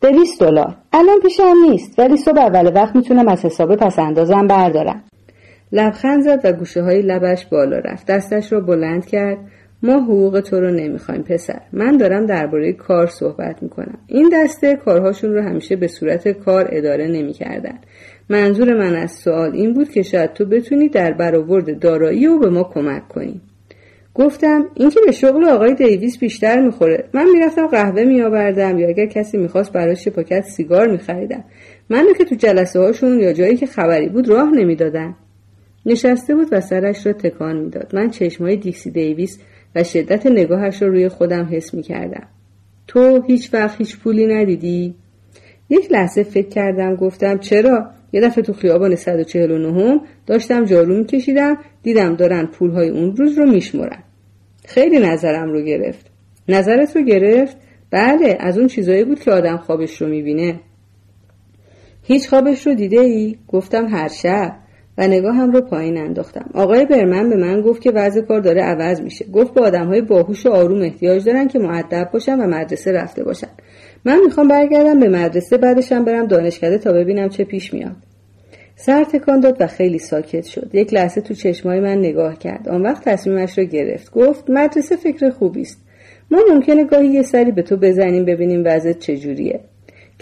دویست 0.00 0.40
دلار. 0.40 0.76
الان 0.92 1.20
پیشم 1.20 1.54
نیست 1.70 1.98
ولی 1.98 2.16
صبح 2.16 2.40
اول 2.40 2.72
وقت 2.74 2.96
می‌تونم 2.96 3.28
از 3.28 3.44
حساب 3.44 3.76
پس 3.76 3.98
اندازم 3.98 4.46
بردارم. 4.46 5.04
لبخند 5.72 6.22
زد 6.22 6.40
و 6.44 6.52
گوشه 6.52 6.82
های 6.82 7.02
لبش 7.02 7.46
بالا 7.46 7.78
رفت. 7.78 8.06
دستش 8.06 8.52
را 8.52 8.60
بلند 8.60 9.06
کرد. 9.06 9.38
ما 9.82 9.92
حقوق 9.92 10.40
تو 10.40 10.60
رو 10.60 10.70
نمی‌خوایم 10.70 11.22
پسر. 11.22 11.60
من 11.72 11.96
دارم 11.96 12.26
درباره 12.26 12.72
کار 12.72 13.06
صحبت 13.06 13.62
می‌کنم. 13.62 13.98
این 14.06 14.30
دسته 14.32 14.76
کارهاشون 14.76 15.32
رو 15.34 15.42
همیشه 15.42 15.76
به 15.76 15.86
صورت 15.86 16.28
کار 16.28 16.68
اداره 16.72 17.08
نمی‌کردن. 17.08 17.78
منظور 18.28 18.78
من 18.78 18.96
از 18.96 19.10
سوال 19.10 19.52
این 19.52 19.74
بود 19.74 19.88
که 19.88 20.02
شاید 20.02 20.32
تو 20.32 20.44
بتونی 20.44 20.88
در 20.88 21.12
برآورد 21.12 21.78
دارایی 21.78 22.26
و 22.26 22.38
به 22.38 22.50
ما 22.50 22.62
کمک 22.74 23.08
کنی. 23.08 23.40
گفتم 24.14 24.64
این 24.74 24.90
که 24.90 25.00
به 25.06 25.12
شغل 25.12 25.44
آقای 25.44 25.74
دیویس 25.74 26.18
بیشتر 26.18 26.60
می‌خوره. 26.60 27.04
من 27.14 27.30
می‌رفتم 27.30 27.66
قهوه 27.66 28.04
میآوردم 28.04 28.78
یا 28.78 28.88
اگر 28.88 29.06
کسی 29.06 29.38
می‌خواست 29.38 29.72
براش 29.72 30.08
پاکت 30.08 30.42
سیگار 30.42 30.88
میخریدم. 30.88 31.44
منو 31.90 32.12
که 32.18 32.24
تو 32.24 32.34
جلسه 32.34 32.80
هاشون 32.80 33.20
یا 33.20 33.32
جایی 33.32 33.56
که 33.56 33.66
خبری 33.66 34.08
بود 34.08 34.28
راه 34.28 34.50
نمی‌دادن. 34.50 35.14
نشسته 35.86 36.34
بود 36.34 36.48
و 36.52 36.60
سرش 36.60 37.06
را 37.06 37.12
تکان 37.12 37.56
می‌داد 37.56 37.94
من 37.94 38.10
چشمای 38.10 38.56
دیکسی 38.56 38.90
دیویس 38.90 39.38
و 39.74 39.84
شدت 39.84 40.26
نگاهش 40.26 40.82
را 40.82 40.88
روی 40.88 41.08
خودم 41.08 41.48
حس 41.52 41.74
می 41.74 41.82
کردم. 41.82 42.26
تو 42.86 43.22
هیچ 43.22 43.54
وقت 43.54 43.78
هیچ 43.78 43.98
پولی 43.98 44.26
ندیدی؟ 44.26 44.94
یک 45.68 45.92
لحظه 45.92 46.22
فکر 46.22 46.48
کردم 46.48 46.94
گفتم 46.94 47.38
چرا؟ 47.38 47.90
یه 48.12 48.20
دفعه 48.20 48.44
تو 48.44 48.52
خیابان 48.52 48.94
149 48.94 50.00
داشتم 50.26 50.64
جارو 50.64 50.98
میکشیدم 50.98 51.58
دیدم 51.82 52.16
دارن 52.16 52.46
پولهای 52.46 52.88
اون 52.88 53.16
روز 53.16 53.38
رو 53.38 53.50
میشمرن. 53.50 54.02
خیلی 54.64 54.98
نظرم 54.98 55.52
رو 55.52 55.62
گرفت. 55.62 56.06
نظرت 56.48 56.96
رو 56.96 57.02
گرفت؟ 57.02 57.56
بله 57.90 58.36
از 58.40 58.58
اون 58.58 58.66
چیزایی 58.66 59.04
بود 59.04 59.20
که 59.20 59.30
آدم 59.30 59.56
خوابش 59.56 60.02
رو 60.02 60.08
می‌بینه. 60.08 60.60
هیچ 62.02 62.28
خوابش 62.28 62.66
رو 62.66 62.74
دیده 62.74 63.00
ای؟ 63.00 63.36
گفتم 63.48 63.86
هر 63.88 64.08
شب. 64.08 64.56
و 65.00 65.06
نگاهم 65.06 65.52
رو 65.52 65.60
پایین 65.60 65.98
انداختم. 65.98 66.50
آقای 66.54 66.86
برمن 66.86 67.30
به 67.30 67.36
من 67.36 67.60
گفت 67.60 67.82
که 67.82 67.90
وضع 67.90 68.20
کار 68.20 68.40
داره 68.40 68.62
عوض 68.62 69.00
میشه. 69.00 69.24
گفت 69.24 69.54
با 69.54 69.70
های 69.70 70.00
باهوش 70.00 70.46
و 70.46 70.50
آروم 70.50 70.82
احتیاج 70.82 71.24
دارن 71.24 71.48
که 71.48 71.58
معدب 71.58 72.10
باشن 72.12 72.40
و 72.40 72.46
مدرسه 72.46 72.92
رفته 72.92 73.24
باشن. 73.24 73.48
من 74.04 74.20
می‌خوام 74.24 74.48
برگردم 74.48 75.00
به 75.00 75.08
مدرسه 75.08 75.56
بعدشم 75.56 76.04
برم 76.04 76.26
دانشکده 76.26 76.78
تا 76.78 76.92
ببینم 76.92 77.28
چه 77.28 77.44
پیش 77.44 77.74
میاد. 77.74 77.96
سر 78.76 79.04
تکان 79.04 79.40
داد 79.40 79.56
و 79.60 79.66
خیلی 79.66 79.98
ساکت 79.98 80.44
شد. 80.46 80.70
یک 80.72 80.94
لحظه 80.94 81.20
تو 81.20 81.34
چشمای 81.34 81.80
من 81.80 81.98
نگاه 81.98 82.38
کرد. 82.38 82.68
آن 82.68 82.82
وقت 82.82 83.04
تصمیمش 83.04 83.58
رو 83.58 83.64
گرفت. 83.64 84.12
گفت 84.12 84.50
مدرسه 84.50 84.96
فکر 84.96 85.30
خوبی 85.30 85.60
است 85.60 85.78
ما 86.30 86.38
ممکنه 86.50 86.84
گاهی 86.84 87.08
یه 87.08 87.22
سری 87.22 87.52
به 87.52 87.62
تو 87.62 87.76
بزنیم 87.76 88.24
ببینیم 88.24 88.62
وضعت 88.66 88.98
چجوریه. 88.98 89.60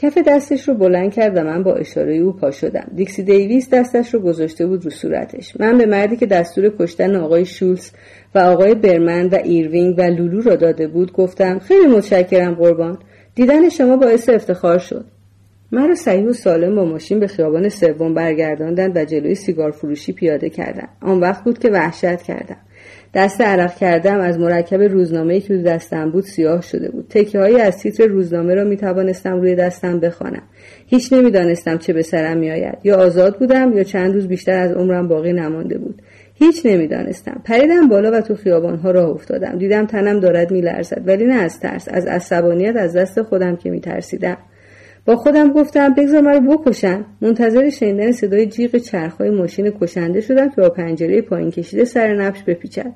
کف 0.01 0.19
دستش 0.19 0.69
رو 0.69 0.75
بلند 0.75 1.15
کرد 1.15 1.37
و 1.37 1.45
من 1.45 1.63
با 1.63 1.75
اشاره 1.75 2.17
او 2.17 2.33
پا 2.33 2.51
شدم. 2.51 2.91
دیکسی 2.95 3.23
دیویس 3.23 3.71
دستش 3.71 4.15
رو 4.15 4.21
گذاشته 4.21 4.67
بود 4.67 4.85
رو 4.85 4.91
صورتش. 4.91 5.61
من 5.61 5.79
به 5.79 5.87
مردی 5.87 6.17
که 6.17 6.27
دستور 6.27 6.73
کشتن 6.79 7.17
آقای 7.17 7.45
شولز 7.45 7.91
و 8.35 8.39
آقای 8.39 8.75
برمن 8.75 9.27
و 9.27 9.35
ایروینگ 9.45 9.99
و 9.99 10.03
لولو 10.03 10.41
را 10.41 10.57
داده 10.57 10.89
بود 10.89 11.13
گفتم 11.13 11.59
خیلی 11.59 11.87
متشکرم 11.87 12.55
قربان. 12.55 12.99
دیدن 13.35 13.69
شما 13.69 13.97
باعث 13.97 14.29
افتخار 14.29 14.79
شد. 14.79 15.05
مرا 15.73 15.95
صحیح 15.95 16.27
و 16.27 16.33
سالم 16.33 16.75
با 16.75 16.85
ماشین 16.85 17.21
به 17.21 17.27
خیابان 17.27 17.69
سوم 17.69 18.15
برگرداندند 18.15 18.97
و 18.97 19.05
جلوی 19.05 19.35
سیگار 19.35 19.71
فروشی 19.71 20.13
پیاده 20.13 20.51
کردند 20.51 20.89
آن 21.03 21.21
وقت 21.21 21.45
بود 21.45 21.59
که 21.59 21.71
وحشت 21.71 22.23
کردم. 22.23 22.57
دست 23.15 23.41
عرق 23.41 23.75
کردم 23.75 24.21
از 24.21 24.39
مرکب 24.39 24.83
روزنامه 24.83 25.41
که 25.41 25.57
دستم 25.57 26.11
بود 26.11 26.25
سیاه 26.25 26.63
شده 26.63 26.91
بود. 26.91 27.07
تکه 27.11 27.39
هایی 27.39 27.61
از 27.61 27.79
تیتر 27.79 28.07
روزنامه 28.07 28.55
را 28.55 28.65
می 28.65 28.77
توانستم 28.77 29.41
روی 29.41 29.55
دستم 29.55 30.01
بخوانم. 30.01 30.43
هیچ 30.87 31.13
نمی‌دانستم 31.13 31.79
چه 31.79 31.93
به 31.93 32.03
سرم 32.03 32.37
میآید. 32.37 32.79
یا 32.85 32.97
آزاد 32.97 33.39
بودم 33.39 33.73
یا 33.73 33.83
چند 33.83 34.15
روز 34.15 34.29
بیشتر 34.29 34.59
از 34.59 34.73
عمرم 34.73 35.09
باقی 35.09 35.33
نمانده 35.33 35.79
بود. 35.79 36.03
هیچ 36.35 36.67
نمی‌دانستم. 36.67 37.41
پریدم 37.45 37.89
بالا 37.89 38.11
و 38.19 38.21
تو 38.21 38.35
خیابانها 38.35 38.91
راه 38.91 39.09
افتادم. 39.09 39.59
دیدم 39.59 39.87
تنم 39.87 40.21
دارد 40.21 40.51
میلرزد 40.51 41.03
ولی 41.07 41.25
نه 41.25 41.35
از 41.35 41.61
ترس 41.61 41.89
از 41.91 42.07
عصبانیت 42.07 42.77
از 42.77 42.97
دست 42.97 43.23
خودم 43.23 43.57
که 43.57 43.71
میترسیدم. 43.71 44.37
با 45.09 45.17
خودم 45.17 45.53
گفتم 45.53 45.95
بگذار 45.95 46.21
مرا 46.21 46.41
بکشن. 46.41 47.05
منتظر 47.21 47.71
شنیدن 47.71 48.13
صدای 48.13 48.47
جیغ 48.47 48.77
چرخهای 48.77 49.31
ماشین 49.31 49.71
کشنده 49.81 50.21
شدم 50.21 50.49
که 50.49 50.61
با 50.61 50.69
پنجره 50.69 51.23
پایین 51.23 51.51
کشیده 51.51 51.85
سر 51.85 52.15
نفش 52.15 52.43
بپیچد. 52.43 52.93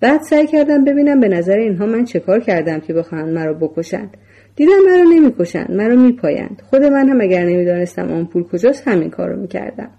بعد 0.00 0.20
سعی 0.22 0.46
کردم 0.46 0.84
ببینم 0.84 1.20
به 1.20 1.28
نظر 1.28 1.56
اینها 1.56 1.86
من 1.86 2.04
چه 2.04 2.20
کار 2.20 2.40
کردم 2.40 2.80
که 2.80 2.92
بخواهند 2.92 3.34
مرا 3.34 3.54
بکشند. 3.54 4.16
دیدم 4.56 4.72
مرا 4.86 5.02
نمی‌کشند 5.02 5.70
مرا 5.70 5.96
میپایند. 5.96 6.62
خود 6.70 6.82
من 6.82 7.08
هم 7.08 7.20
اگر 7.20 7.44
نمی‌دانستم 7.44 8.12
آن 8.12 8.26
پول 8.26 8.42
کجاست 8.42 8.88
همین 8.88 9.10
کار 9.10 9.28
رو 9.28 9.40
می‌کردم. 9.40 9.90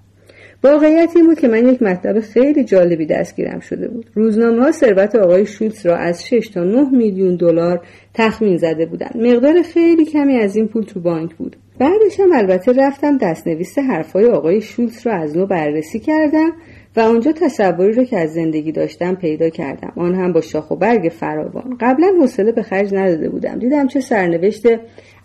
واقعیت 0.64 1.12
این 1.16 1.26
بود 1.26 1.40
که 1.40 1.48
من 1.48 1.68
یک 1.68 1.82
مطلب 1.82 2.20
خیلی 2.20 2.64
جالبی 2.64 3.06
دستگیرم 3.06 3.60
شده 3.60 3.88
بود. 3.88 4.06
روزنامه 4.14 4.64
ها 4.64 4.72
ثروت 4.72 5.16
آقای 5.16 5.46
شولتز 5.46 5.86
را 5.86 5.96
از 5.96 6.28
6 6.28 6.48
تا 6.48 6.64
9 6.64 6.90
میلیون 6.90 7.36
دلار 7.36 7.82
تخمین 8.14 8.58
زده 8.58 8.86
بودند. 8.86 9.18
مقدار 9.18 9.62
خیلی 9.62 10.06
کمی 10.06 10.36
از 10.36 10.56
این 10.56 10.68
پول 10.68 10.84
تو 10.84 11.00
بانک 11.00 11.36
بود. 11.36 11.56
بعدش 11.80 12.20
هم 12.20 12.32
البته 12.34 12.74
رفتم 12.74 13.18
دستنویس 13.18 13.80
حرفای 13.80 14.26
آقای 14.26 14.62
شولتز 14.62 15.08
را 15.08 15.14
از 15.14 15.38
نو 15.38 15.46
بررسی 15.46 16.00
کردم 16.00 16.52
و 16.96 17.00
آنجا 17.00 17.32
تصوری 17.32 17.94
را 17.94 18.04
که 18.04 18.18
از 18.18 18.34
زندگی 18.34 18.72
داشتم 18.72 19.16
پیدا 19.16 19.50
کردم. 19.50 19.94
آن 19.96 20.16
هم 20.16 20.34
با 20.34 20.42
شاخ 20.42 20.72
و 20.72 20.76
برگ 20.76 21.10
فراوان. 21.10 21.78
قبلا 21.80 22.14
حوصله 22.20 22.52
به 22.52 22.64
خرج 22.64 22.94
نداده 22.94 23.30
بودم. 23.30 23.60
دیدم 23.60 23.88
چه 23.88 24.00
سرنوشت 24.00 24.64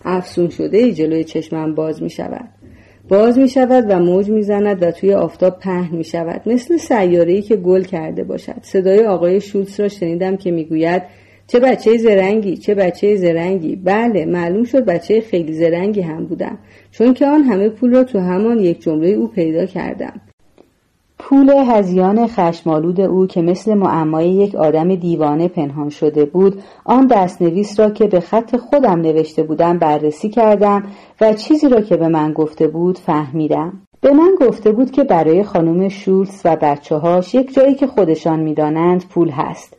افسون 0.04 0.48
شده 0.48 0.78
ای 0.78 0.92
جلوی 0.92 1.24
چشمم 1.24 1.74
باز 1.74 2.02
می 2.02 2.10
شود 2.10 2.48
باز 3.08 3.38
می 3.38 3.48
شود 3.48 3.84
و 3.88 3.98
موج 3.98 4.30
می 4.30 4.42
زند 4.42 4.82
و 4.82 4.90
توی 4.90 5.14
آفتاب 5.14 5.58
پهن 5.58 5.96
می 5.96 6.04
شود 6.04 6.42
مثل 6.46 6.76
سیاره‌ای 6.76 7.42
که 7.42 7.56
گل 7.56 7.82
کرده 7.82 8.24
باشد. 8.24 8.56
صدای 8.62 9.06
آقای 9.06 9.40
شولتز 9.40 9.80
را 9.80 9.88
شنیدم 9.88 10.36
که 10.36 10.50
می‌گوید 10.50 11.02
چه 11.46 11.60
بچه 11.60 11.98
زرنگی 11.98 12.56
چه 12.56 12.74
بچه 12.74 13.16
زرنگی. 13.16 13.76
بله 13.76 14.24
معلوم 14.24 14.64
شد 14.64 14.84
بچه 14.84 15.20
خیلی 15.20 15.52
زرنگی 15.52 16.00
هم 16.00 16.26
بودم. 16.26 16.58
چون 16.90 17.14
که 17.14 17.26
آن 17.26 17.42
همه 17.42 17.68
پول 17.68 17.94
را 17.94 18.04
تو 18.04 18.18
همان 18.18 18.58
یک 18.58 18.80
جمله 18.80 19.08
او 19.08 19.28
پیدا 19.28 19.66
کردم. 19.66 20.20
پول 21.24 21.50
هزیان 21.50 22.26
خشمالود 22.26 23.00
او 23.00 23.26
که 23.26 23.42
مثل 23.42 23.74
معمای 23.74 24.28
یک 24.28 24.54
آدم 24.54 24.94
دیوانه 24.94 25.48
پنهان 25.48 25.88
شده 25.88 26.24
بود 26.24 26.62
آن 26.84 27.06
دستنویس 27.06 27.80
را 27.80 27.90
که 27.90 28.06
به 28.06 28.20
خط 28.20 28.56
خودم 28.56 29.00
نوشته 29.00 29.42
بودم 29.42 29.78
بررسی 29.78 30.28
کردم 30.28 30.82
و 31.20 31.32
چیزی 31.32 31.68
را 31.68 31.80
که 31.80 31.96
به 31.96 32.08
من 32.08 32.32
گفته 32.32 32.68
بود 32.68 32.98
فهمیدم. 32.98 33.72
به 34.00 34.12
من 34.12 34.34
گفته 34.40 34.72
بود 34.72 34.90
که 34.90 35.04
برای 35.04 35.42
خانم 35.42 35.88
شولز 35.88 36.40
و 36.44 36.56
بچه 36.62 36.96
هاش 36.96 37.34
یک 37.34 37.54
جایی 37.54 37.74
که 37.74 37.86
خودشان 37.86 38.40
می‌دانند 38.40 39.04
پول 39.08 39.30
هست. 39.30 39.76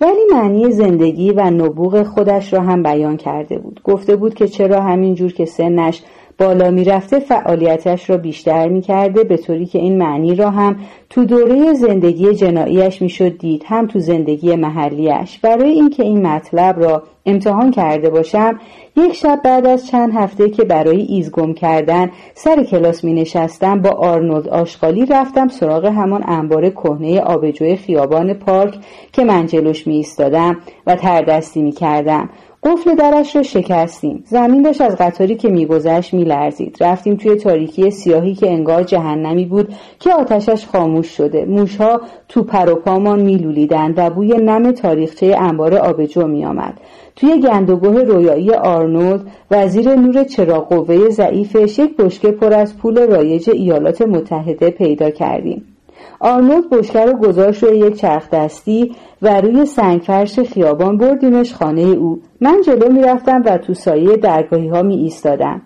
ولی 0.00 0.20
معنی 0.32 0.72
زندگی 0.72 1.30
و 1.30 1.50
نبوغ 1.50 2.02
خودش 2.02 2.52
را 2.52 2.60
هم 2.60 2.82
بیان 2.82 3.16
کرده 3.16 3.58
بود. 3.58 3.80
گفته 3.84 4.16
بود 4.16 4.34
که 4.34 4.48
چرا 4.48 4.80
همین 4.80 5.14
جور 5.14 5.32
که 5.32 5.44
سنش 5.44 6.02
بالا 6.38 6.70
می‌رفته 6.70 7.18
فعالیتش 7.18 8.10
را 8.10 8.16
بیشتر 8.16 8.68
می‌کرده 8.68 9.24
به 9.24 9.36
طوری 9.36 9.66
که 9.66 9.78
این 9.78 9.98
معنی 9.98 10.34
را 10.34 10.50
هم 10.50 10.76
تو 11.10 11.24
دوره 11.24 11.74
زندگی 11.74 12.34
جناییش 12.34 13.02
می‌شد 13.02 13.38
دید 13.38 13.62
هم 13.66 13.86
تو 13.86 13.98
زندگی 13.98 14.56
محلیش 14.56 15.38
برای 15.38 15.70
اینکه 15.70 16.02
این 16.02 16.26
مطلب 16.26 16.80
را 16.80 17.02
امتحان 17.26 17.70
کرده 17.70 18.10
باشم 18.10 18.60
یک 18.96 19.12
شب 19.12 19.40
بعد 19.44 19.66
از 19.66 19.86
چند 19.86 20.14
هفته 20.14 20.50
که 20.50 20.64
برای 20.64 21.02
ایزگم 21.02 21.54
کردن 21.54 22.10
سر 22.34 22.62
کلاس 22.62 23.04
می 23.04 23.14
نشستم 23.14 23.82
با 23.82 23.90
آرنولد 23.90 24.48
آشغالی 24.48 25.06
رفتم 25.06 25.48
سراغ 25.48 25.84
همان 25.84 26.24
انبار 26.28 26.70
کهنه 26.70 27.20
آبجوی 27.20 27.76
خیابان 27.76 28.34
پارک 28.34 28.74
که 29.12 29.24
من 29.24 29.46
جلوش 29.46 29.86
می 29.86 29.94
ایستادم 29.96 30.56
و 30.86 30.96
تردستی 30.96 31.62
می 31.62 31.72
کردم 31.72 32.28
قفل 32.66 32.94
درش 32.94 33.36
را 33.36 33.42
شکستیم. 33.42 34.24
زمین 34.26 34.62
داشت 34.62 34.80
از 34.80 34.96
قطاری 34.96 35.34
که 35.34 35.48
میگذشت 35.48 36.14
میلرزید. 36.14 36.76
رفتیم 36.80 37.16
توی 37.16 37.34
تاریکی 37.34 37.90
سیاهی 37.90 38.34
که 38.34 38.50
انگار 38.50 38.82
جهنمی 38.82 39.44
بود 39.44 39.74
که 40.00 40.12
آتشش 40.12 40.66
خاموش 40.66 41.06
شده. 41.06 41.44
موشها 41.44 42.00
تو 42.28 42.42
پر 42.42 42.70
و 42.70 42.74
پامان 42.74 43.20
میلولیدند 43.20 43.94
و 43.96 44.10
بوی 44.10 44.28
نم 44.28 44.72
تاریخچه 44.72 45.36
انبار 45.38 45.74
آبجو 45.74 46.26
میآمد. 46.26 46.80
توی 47.16 47.40
گندگوه 47.40 48.02
رویایی 48.02 48.50
آرنولد 48.50 49.20
وزیر 49.50 49.94
نور 49.94 50.24
چراغ 50.24 50.68
قوه 50.68 51.08
ضعیفش 51.08 51.78
یک 51.78 51.96
بشکه 51.96 52.30
پر 52.30 52.52
از 52.52 52.76
پول 52.76 53.06
رایج 53.06 53.50
ایالات 53.50 54.02
متحده 54.02 54.70
پیدا 54.70 55.10
کردیم. 55.10 55.75
آرنولد 56.20 56.70
بشکه 56.70 57.04
رو 57.04 57.18
گذاشت 57.18 57.64
روی 57.64 57.78
یک 57.78 57.96
چرخ 57.96 58.30
دستی 58.30 58.96
و 59.22 59.40
روی 59.40 59.66
سنگفرش 59.66 60.40
خیابان 60.40 60.98
بردیمش 60.98 61.54
خانه 61.54 61.82
او. 61.82 62.20
من 62.40 62.60
جلو 62.66 62.92
می‌رفتم 62.92 63.42
و 63.46 63.58
تو 63.58 63.74
سایه 63.74 64.16
درگاهی 64.16 64.68
ها 64.68 64.82
می 64.82 64.96
ایستادم 64.96 65.62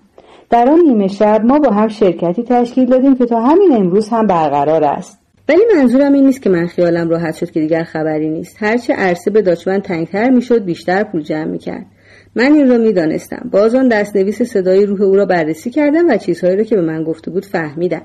در 0.51 0.69
آن 0.69 0.81
نیمه 0.81 1.09
شب 1.09 1.43
ما 1.45 1.59
با 1.59 1.71
هم 1.71 1.89
شرکتی 1.89 2.43
تشکیل 2.43 2.87
دادیم 2.87 3.17
که 3.17 3.27
تا 3.27 3.41
همین 3.41 3.73
امروز 3.73 4.09
هم 4.09 4.27
برقرار 4.27 4.85
است. 4.85 5.21
ولی 5.49 5.61
منظورم 5.77 6.13
این 6.13 6.27
نیست 6.27 6.43
که 6.43 6.51
من 6.51 6.67
خیالم 6.67 7.09
راحت 7.09 7.35
شد 7.35 7.51
که 7.51 7.61
دیگر 7.61 7.83
خبری 7.83 8.31
نیست. 8.31 8.63
هرچه 8.63 8.95
عرصه 8.95 9.31
به 9.31 9.43
داچمن 9.43 9.81
تنگتر 9.81 10.31
می‌شد 10.31 10.65
بیشتر 10.65 11.05
پول 11.05 11.23
جمع 11.23 11.45
می‌کرد. 11.45 11.87
من 12.35 12.53
این 12.53 12.71
را 12.71 12.79
می‌دانستم. 12.79 13.49
باز 13.53 13.75
آن 13.75 13.89
دستنویس 13.89 14.43
صدای 14.43 14.87
روح 14.87 15.03
او 15.03 15.17
را 15.17 15.25
بررسی 15.25 15.71
کردم 15.71 16.09
و 16.09 16.17
چیزهایی 16.17 16.57
را 16.57 16.63
که 16.63 16.77
به 16.77 16.83
من 16.83 17.05
گفته 17.05 17.31
بود 17.31 17.45
فهمیدم. 17.45 18.03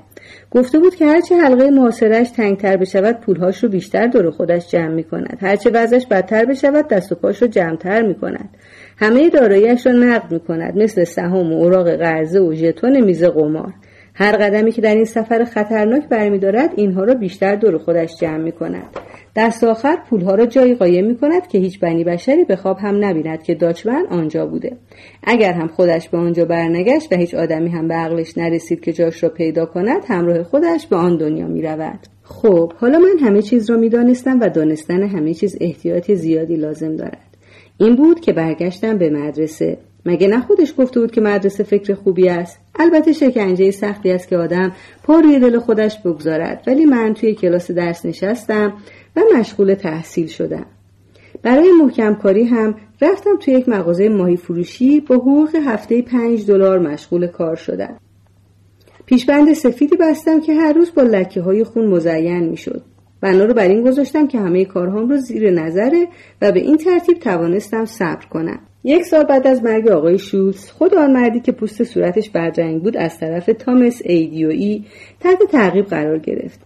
گفته 0.52 0.80
بود 0.80 0.96
که 0.96 1.06
هرچه 1.06 1.36
حلقه 1.36 1.70
محاصرهاش 1.70 2.32
تنگتر 2.32 2.78
بشود 2.78 3.20
پولهاش 3.20 3.64
رو 3.64 3.70
بیشتر 3.70 4.08
دور 4.08 4.32
خودش 4.32 4.72
جمع 4.72 4.94
می 4.94 5.04
کند 5.04 5.38
هرچه 5.42 5.70
وضعش 5.74 6.06
بدتر 6.06 6.46
بشود 6.46 6.88
دست 6.88 7.12
و 7.12 7.16
پاش 7.16 7.42
رو 7.42 7.48
جمعتر 7.48 8.02
می 8.02 8.16
کند 8.16 8.50
همه 8.98 9.30
داراییش 9.30 9.86
را 9.86 9.92
نقد 9.92 10.32
می 10.32 10.40
کند 10.40 10.78
مثل 10.78 11.04
سهام 11.04 11.54
و 11.54 11.56
اوراق 11.56 11.90
قرضه 11.90 12.40
و 12.40 12.54
ژتون 12.54 13.02
میز 13.02 13.24
قمار. 13.24 13.74
هر 14.18 14.38
قدمی 14.38 14.72
که 14.72 14.82
در 14.82 14.96
این 14.96 15.06
سفر 15.06 15.44
خطرناک 15.44 16.10
برمیدارد 16.10 16.74
اینها 16.76 17.04
را 17.04 17.14
بیشتر 17.14 17.56
دور 17.56 17.78
خودش 17.78 18.18
جمع 18.20 18.38
می 18.38 18.52
کند. 18.52 18.84
دست 19.36 19.64
آخر 19.64 19.98
پولها 20.10 20.36
را 20.36 20.46
جایی 20.46 20.76
قایم 20.76 21.06
می 21.06 21.18
کند 21.18 21.48
که 21.48 21.58
هیچ 21.58 21.80
بنی 21.80 22.04
بشری 22.04 22.44
به 22.44 22.56
خواب 22.56 22.78
هم 22.80 23.06
نبیند 23.06 23.44
که 23.44 23.56
داچمن 23.56 24.06
آنجا 24.10 24.46
بوده. 24.46 24.78
اگر 25.24 25.54
هم 25.54 25.68
خودش 25.68 26.10
به 26.10 26.18
آنجا 26.18 26.46
برنگشت 26.46 27.14
و 27.14 27.16
هیچ 27.16 27.34
آدمی 27.34 27.70
هم 27.70 27.88
به 27.88 27.94
عقلش 27.94 28.38
نرسید 28.38 28.82
که 28.82 28.94
جاش 28.94 29.24
را 29.24 29.30
پیدا 29.30 29.66
کند 29.66 30.02
همراه 30.08 30.44
خودش 30.44 30.88
به 30.88 30.96
آن 30.96 31.18
دنیا 31.18 31.48
می 31.48 31.62
رود. 31.62 32.00
خب 32.24 32.74
حالا 32.74 33.00
من 33.00 33.28
همه 33.28 33.42
چیز 33.42 33.70
را 33.70 33.78
می 33.78 33.90
دانستم 33.90 34.40
و 34.40 34.50
دانستن 34.50 35.04
همه 35.04 35.34
چیز 35.34 35.58
احتیاط 35.62 36.12
زیادی 36.12 36.56
لازم 36.56 36.96
دارد. 36.96 37.38
این 37.78 37.96
بود 37.96 38.20
که 38.20 38.34
برگشتم 38.34 38.98
به 38.98 39.10
مدرسه. 39.10 39.78
مگه 40.06 40.28
نه 40.28 40.42
خودش 40.42 40.74
گفته 40.78 41.00
بود 41.00 41.12
که 41.12 41.22
مدرسه 41.22 41.64
فکر 41.64 41.94
خوبی 41.94 42.30
است 42.30 42.60
البته 42.80 43.14
شکنجه 43.14 43.72
سختی 43.72 44.12
است 44.12 44.28
که 44.28 44.38
آدم 44.38 44.72
پا 45.04 45.20
روی 45.20 45.40
دل 45.40 45.60
خودش 45.60 46.00
بگذارد 46.00 46.64
ولی 46.68 46.86
من 46.86 47.14
توی 47.14 47.34
کلاس 47.34 47.72
درس 47.72 48.06
نشستم 48.06 48.74
و 49.16 49.22
مشغول 49.38 49.74
تحصیل 49.74 50.28
شدم 50.28 50.66
برای 51.44 51.72
محکم 51.82 52.16
کاری 52.16 52.44
هم 52.44 52.76
رفتم 53.02 53.38
توی 53.40 53.54
یک 53.54 53.70
مغازه 53.70 54.10
ماهی 54.10 54.38
فروشی 54.38 55.00
با 55.00 55.16
حقوق 55.16 55.56
هفته 55.56 56.02
پنج 56.02 56.48
دلار 56.48 56.80
مشغول 56.80 57.28
کار 57.28 57.56
شدم 57.56 58.00
پیشبند 59.06 59.54
سفیدی 59.54 59.96
بستم 59.96 60.42
که 60.42 60.54
هر 60.54 60.74
روز 60.74 60.92
با 60.96 61.02
لکه 61.02 61.42
های 61.42 61.64
خون 61.64 61.88
مزین 61.88 62.50
می 62.50 62.58
شد. 62.58 62.82
بنا 63.22 63.46
رو 63.46 63.54
بر 63.54 63.68
این 63.68 63.84
گذاشتم 63.84 64.28
که 64.28 64.40
همه 64.40 64.66
کارهام 64.66 65.10
رو 65.10 65.18
زیر 65.18 65.52
نظره 65.52 66.08
و 66.42 66.52
به 66.52 66.60
این 66.60 66.78
ترتیب 66.78 67.20
توانستم 67.20 67.86
صبر 67.86 68.26
کنم. 68.26 68.60
یک 68.88 69.06
سال 69.06 69.24
بعد 69.24 69.48
از 69.48 69.64
مرگ 69.64 69.88
آقای 69.88 70.20
شولز 70.20 70.72
خود 70.72 70.96
آن 70.96 71.12
مردی 71.12 71.40
که 71.40 71.52
پوست 71.52 71.84
صورتش 71.84 72.30
برجنگ 72.30 72.84
بود 72.84 72.98
از 72.98 73.20
طرف 73.20 73.50
تامس 73.60 74.02
ایدیوئی 74.06 74.86
تحت 75.20 75.44
تعقیب 75.52 75.86
قرار 75.86 76.18
گرفت 76.20 76.60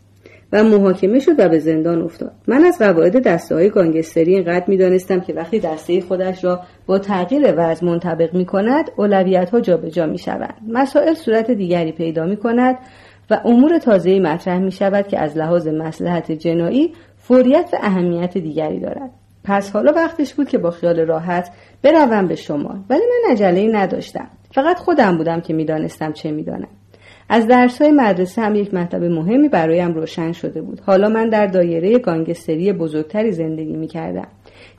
و 0.53 0.63
محاکمه 0.63 1.19
شد 1.19 1.39
و 1.39 1.49
به 1.49 1.59
زندان 1.59 2.01
افتاد. 2.01 2.31
من 2.47 2.65
از 2.65 2.77
قواعد 2.77 3.23
دسته 3.23 3.55
های 3.55 3.69
گانگستری 3.69 4.35
اینقدر 4.35 4.65
می‌دانستم 4.67 5.19
که 5.19 5.33
وقتی 5.33 5.59
دسته 5.59 6.01
خودش 6.01 6.43
را 6.43 6.59
با 6.85 6.99
تغییر 6.99 7.53
وضع 7.57 7.85
منطبق 7.85 8.33
می 8.33 8.45
کند 8.45 8.91
اولویت 8.97 9.49
ها 9.49 9.59
جابجا 9.59 10.05
می 10.05 10.17
شوند 10.17 10.57
مسائل 10.67 11.13
صورت 11.13 11.51
دیگری 11.51 11.91
پیدا 11.91 12.25
می 12.25 12.37
کند 12.37 12.77
و 13.29 13.41
امور 13.45 13.77
تازه 13.77 14.19
مطرح 14.19 14.59
می 14.59 14.71
شود 14.71 15.07
که 15.07 15.19
از 15.19 15.37
لحاظ 15.37 15.67
مسلحت 15.67 16.31
جنایی 16.31 16.93
فوریت 17.17 17.69
و 17.73 17.77
اهمیت 17.81 18.37
دیگری 18.37 18.79
دارد. 18.79 19.18
پس 19.49 19.71
حالا 19.71 19.93
وقتش 19.93 20.33
بود 20.33 20.49
که 20.49 20.57
با 20.57 20.71
خیال 20.71 20.99
راحت 20.99 21.51
بروم 21.83 22.27
به 22.27 22.35
شما 22.35 22.75
ولی 22.89 23.01
من 23.01 23.31
عجله 23.31 23.69
نداشتم. 23.71 24.27
فقط 24.53 24.77
خودم 24.77 25.17
بودم 25.17 25.41
که 25.41 25.53
می‌دانستم 25.53 26.11
چه 26.11 26.31
می‌دانم. 26.31 26.67
از 27.29 27.47
درس 27.47 27.81
های 27.81 27.91
مدرسه 27.91 28.41
هم 28.41 28.55
یک 28.55 28.73
مطلب 28.73 29.03
مهمی 29.03 29.49
برایم 29.49 29.93
روشن 29.93 30.31
شده 30.31 30.61
بود. 30.61 30.81
حالا 30.85 31.09
من 31.09 31.29
در 31.29 31.47
دایره 31.47 31.99
گانگستری 31.99 32.73
بزرگتری 32.73 33.31
زندگی 33.31 33.73
می 33.73 33.87
کردم 33.87 34.27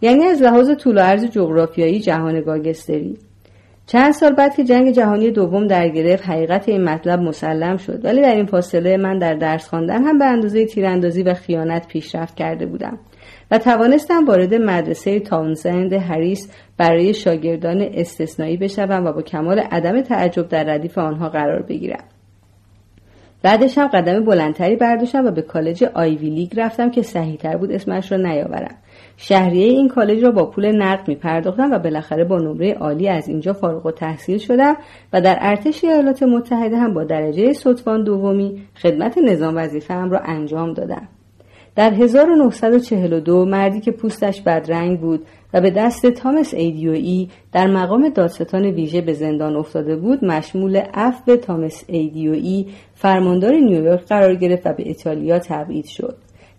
یعنی 0.00 0.24
از 0.24 0.42
لحاظ 0.42 0.70
طول 0.70 0.98
و 0.98 1.00
عرض 1.00 1.24
جغرافیایی 1.24 2.00
جهان 2.00 2.40
گانگستری. 2.40 3.18
چند 3.86 4.12
سال 4.12 4.32
بعد 4.32 4.54
که 4.54 4.64
جنگ 4.64 4.90
جهانی 4.90 5.30
دوم 5.30 5.66
در 5.66 5.88
گرفت 5.88 6.28
حقیقت 6.28 6.68
این 6.68 6.84
مطلب 6.84 7.20
مسلم 7.20 7.76
شد. 7.76 8.04
ولی 8.04 8.22
در 8.22 8.34
این 8.34 8.46
فاصله 8.46 8.96
من 8.96 9.18
در 9.18 9.34
درس 9.34 9.68
خواندن 9.68 10.04
هم 10.04 10.18
به 10.18 10.24
اندازه 10.24 10.66
تیراندازی 10.66 11.22
و 11.22 11.34
خیانت 11.34 11.86
پیشرفت 11.88 12.34
کرده 12.34 12.66
بودم. 12.66 12.98
و 13.51 13.59
توانستم 13.59 14.24
وارد 14.24 14.55
مدرسه 14.55 15.20
تاونزند 15.20 15.92
هریس 15.92 16.53
برای 16.76 17.14
شاگردان 17.14 17.88
استثنایی 17.94 18.57
بشوم 18.57 19.05
و 19.07 19.12
با 19.12 19.22
کمال 19.22 19.59
عدم 19.59 20.01
تعجب 20.01 20.48
در 20.48 20.64
ردیف 20.64 20.98
آنها 20.98 21.28
قرار 21.28 21.62
بگیرم. 21.62 22.05
بعدش 23.42 23.78
هم 23.78 23.86
قدم 23.86 24.24
بلندتری 24.24 24.76
برداشتم 24.76 25.26
و 25.26 25.30
به 25.30 25.42
کالج 25.42 25.84
آیوی 25.84 26.30
لیگ 26.30 26.61
رفتم 26.61 26.90
که 26.90 27.03
صحیحتر 27.03 27.57
بود 27.57 27.72
اسمش 27.72 28.12
را 28.12 28.18
نیاورم. 28.18 28.74
شهریه 29.16 29.66
این 29.66 29.88
کالج 29.88 30.24
را 30.24 30.30
با 30.30 30.46
پول 30.46 30.76
نقد 30.82 31.09
می 31.09 31.14
پرداختم 31.14 31.70
و 31.70 31.78
بالاخره 31.78 32.24
با 32.24 32.38
نمره 32.38 32.74
عالی 32.74 33.09
از 33.09 33.28
اینجا 33.28 33.53
فارغ 33.53 33.86
و 33.86 33.90
تحصیل 33.90 34.38
شدم 34.38 34.76
و 35.12 35.20
در 35.20 35.38
ارتش 35.40 35.84
ایالات 35.84 36.22
متحده 36.22 36.76
هم 36.76 36.94
با 36.94 37.05
درجه 37.05 37.53
صدفان 37.53 38.05
دومی 38.05 38.62
خدمت 38.82 39.18
نظام 39.18 39.57
وظیفه 39.57 39.94
هم 39.94 40.11
را 40.11 40.18
انجام 40.18 40.72
دادم. 40.72 41.09
در 41.80 41.94
1942 41.94 43.44
مردی 43.44 43.80
که 43.80 43.90
پوستش 43.90 44.40
بدرنگ 44.40 45.00
بود 45.00 45.26
و 45.54 45.60
به 45.60 45.70
دست 45.70 46.06
تامس 46.06 46.54
ایدیوئی 46.54 47.30
در 47.52 47.66
مقام 47.66 48.08
دادستان 48.08 48.64
ویژه 48.64 49.00
به 49.00 49.12
زندان 49.12 49.56
افتاده 49.56 49.96
بود 49.96 50.24
مشمول 50.24 50.76
عفو 50.94 51.36
تامس 51.36 51.84
ایدیوئی 51.86 52.66
فرماندار 52.94 53.52
نیویورک 53.52 54.04
قرار 54.04 54.34
گرفت 54.34 54.66
و 54.66 54.72
به 54.72 54.82
ایتالیا 54.82 55.38
تبعید 55.38 55.84
شد. 55.84 56.16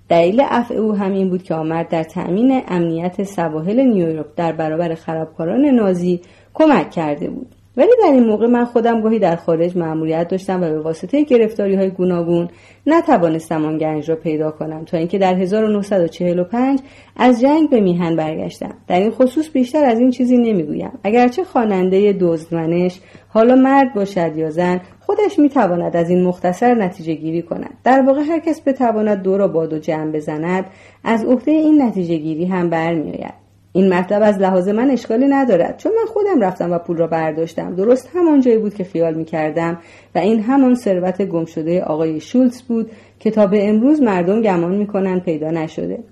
دلیل 0.09 0.41
عفو 0.41 0.73
او 0.73 0.95
همین 0.95 1.29
بود 1.29 1.43
که 1.43 1.55
آمد 1.55 1.87
در 1.89 2.03
تأمین 2.03 2.61
امنیت 2.67 3.23
سواحل 3.23 3.79
نیویورک 3.79 4.35
در 4.35 4.51
برابر 4.51 4.95
خرابکاران 4.95 5.65
نازی 5.65 6.21
کمک 6.53 6.91
کرده 6.91 7.29
بود. 7.29 7.55
ولی 7.77 7.89
در 8.03 8.11
این 8.11 8.23
موقع 8.23 8.47
من 8.47 8.65
خودم 8.65 9.01
گاهی 9.01 9.19
در 9.19 9.35
خارج 9.35 9.77
مأموریت 9.77 10.27
داشتم 10.27 10.57
و 10.63 10.69
به 10.69 10.79
واسطه 10.79 11.23
گرفتاری 11.23 11.75
های 11.75 11.89
گوناگون 11.89 12.49
نتوانستم 12.87 13.65
آن 13.65 13.77
گنج 13.77 14.09
را 14.09 14.15
پیدا 14.15 14.51
کنم 14.51 14.85
تا 14.85 14.97
اینکه 14.97 15.17
در 15.17 15.35
1945 15.35 16.79
از 17.15 17.41
جنگ 17.41 17.69
به 17.69 17.79
میهن 17.79 18.15
برگشتم. 18.15 18.73
در 18.87 18.99
این 18.99 19.11
خصوص 19.11 19.49
بیشتر 19.49 19.85
از 19.85 19.99
این 19.99 20.11
چیزی 20.11 20.37
نمی‌گویم. 20.37 20.91
اگرچه 21.03 21.43
خواننده 21.43 22.17
دزدمنش 22.19 22.99
حالا 23.29 23.55
مرد 23.55 23.93
باشد 23.93 24.37
یا 24.37 24.49
زن 24.49 24.81
خودش 24.99 25.39
می‌تواند 25.39 25.97
از 25.97 26.09
این 26.09 26.23
مختصر 26.23 26.73
نتیجه 26.73 27.13
گیری 27.13 27.41
کند. 27.41 27.73
در 27.83 28.01
واقع 28.01 28.21
هر 28.21 28.39
کس 28.39 28.61
بتواند 28.65 29.21
دو 29.21 29.37
را 29.37 29.47
باد 29.47 29.73
و 29.73 29.79
جمع 29.79 30.11
بزند 30.11 30.65
از 31.03 31.25
عهده 31.25 31.51
این 31.51 31.81
نتیجه 31.81 32.17
گیری 32.17 32.45
هم 32.45 32.69
برمیآید. 32.69 33.40
این 33.73 33.93
مطلب 33.93 34.21
از 34.23 34.39
لحاظ 34.39 34.67
من 34.67 34.91
اشکالی 34.91 35.25
ندارد 35.25 35.77
چون 35.77 35.91
من 35.91 36.05
خودم 36.13 36.41
رفتم 36.41 36.71
و 36.71 36.77
پول 36.77 36.97
را 36.97 37.07
برداشتم. 37.07 37.75
درست 37.75 38.09
همان 38.15 38.41
جایی 38.41 38.57
بود 38.57 38.73
که 38.73 38.83
خیال 38.83 39.13
می 39.13 39.25
کردم 39.25 39.77
و 40.15 40.19
این 40.19 40.41
همان 40.41 40.75
ثروت 40.75 41.21
گم 41.21 41.45
شده 41.45 41.83
آقای 41.83 42.19
شولز 42.19 42.61
بود 42.61 42.91
که 43.19 43.31
تا 43.31 43.47
به 43.47 43.69
امروز 43.69 44.01
مردم 44.01 44.41
گمان 44.41 44.75
می 44.75 44.87
کنند 44.87 45.23
پیدا 45.23 45.51
نشده. 45.51 46.03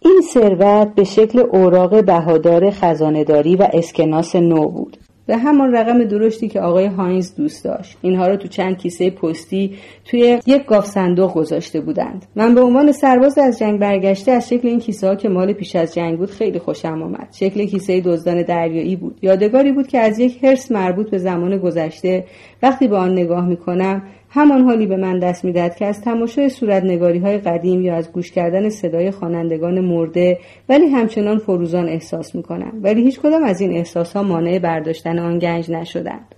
این 0.00 0.20
ثروت 0.32 0.94
به 0.94 1.04
شکل 1.04 1.38
اوراق 1.38 2.04
بهادار 2.04 2.70
خزانهداری 2.70 3.56
و 3.56 3.68
اسکناس 3.72 4.36
نو 4.36 4.68
بود. 4.68 4.96
به 5.28 5.36
همان 5.36 5.72
رقم 5.72 6.04
درشتی 6.04 6.48
که 6.48 6.60
آقای 6.60 6.86
هاینز 6.86 7.34
دوست 7.34 7.64
داشت. 7.64 7.96
اینها 8.02 8.26
را 8.26 8.36
تو 8.36 8.48
چند 8.48 8.78
کیسه 8.78 9.10
پستی 9.10 9.74
توی 10.04 10.38
یک 10.46 10.66
گاف 10.66 10.86
صندوق 10.86 11.34
گذاشته 11.34 11.80
بودند. 11.80 12.26
من 12.36 12.54
به 12.54 12.60
عنوان 12.60 12.92
سرباز 12.92 13.38
از 13.38 13.58
جنگ 13.58 13.78
برگشته 13.78 14.32
از 14.32 14.48
شکل 14.48 14.68
این 14.68 14.78
کیسه 14.78 15.08
ها 15.08 15.14
که 15.14 15.28
مال 15.28 15.52
پیش 15.52 15.76
از 15.76 15.94
جنگ 15.94 16.18
بود 16.18 16.30
خیلی 16.30 16.58
خوشم 16.58 17.02
آمد. 17.02 17.28
شکل 17.32 17.64
کیسه 17.64 18.00
دزدان 18.00 18.42
دریایی 18.42 18.96
بود. 18.96 19.18
یادگاری 19.22 19.72
بود 19.72 19.86
که 19.86 19.98
از 19.98 20.18
یک 20.18 20.44
هرس 20.44 20.72
مربوط 20.72 21.10
به 21.10 21.18
زمان 21.18 21.58
گذشته 21.58 22.24
وقتی 22.62 22.88
به 22.88 22.96
آن 22.96 23.12
نگاه 23.12 23.46
می‌کنم 23.46 24.02
همان 24.30 24.64
حالی 24.64 24.86
به 24.86 24.96
من 24.96 25.18
دست 25.18 25.44
می‌دهد 25.44 25.76
که 25.76 25.86
از 25.86 26.00
تماشای 26.00 26.48
صورت 26.48 26.84
نگاری 26.84 27.18
های 27.18 27.38
قدیم 27.38 27.82
یا 27.82 27.96
از 27.96 28.12
گوش 28.12 28.32
کردن 28.32 28.68
صدای 28.68 29.10
خوانندگان 29.10 29.80
مرده 29.80 30.38
ولی 30.68 30.86
همچنان 30.86 31.38
فروزان 31.38 31.88
احساس 31.88 32.34
می‌کنم. 32.34 32.72
ولی 32.82 33.02
هیچ 33.02 33.20
کدام 33.20 33.42
از 33.42 33.60
این 33.60 33.72
احساس 33.72 34.12
ها 34.16 34.22
مانع 34.22 34.58
برداشتن 34.58 35.18
آن 35.18 35.38
گنج 35.38 35.70
نشدند 35.70 36.34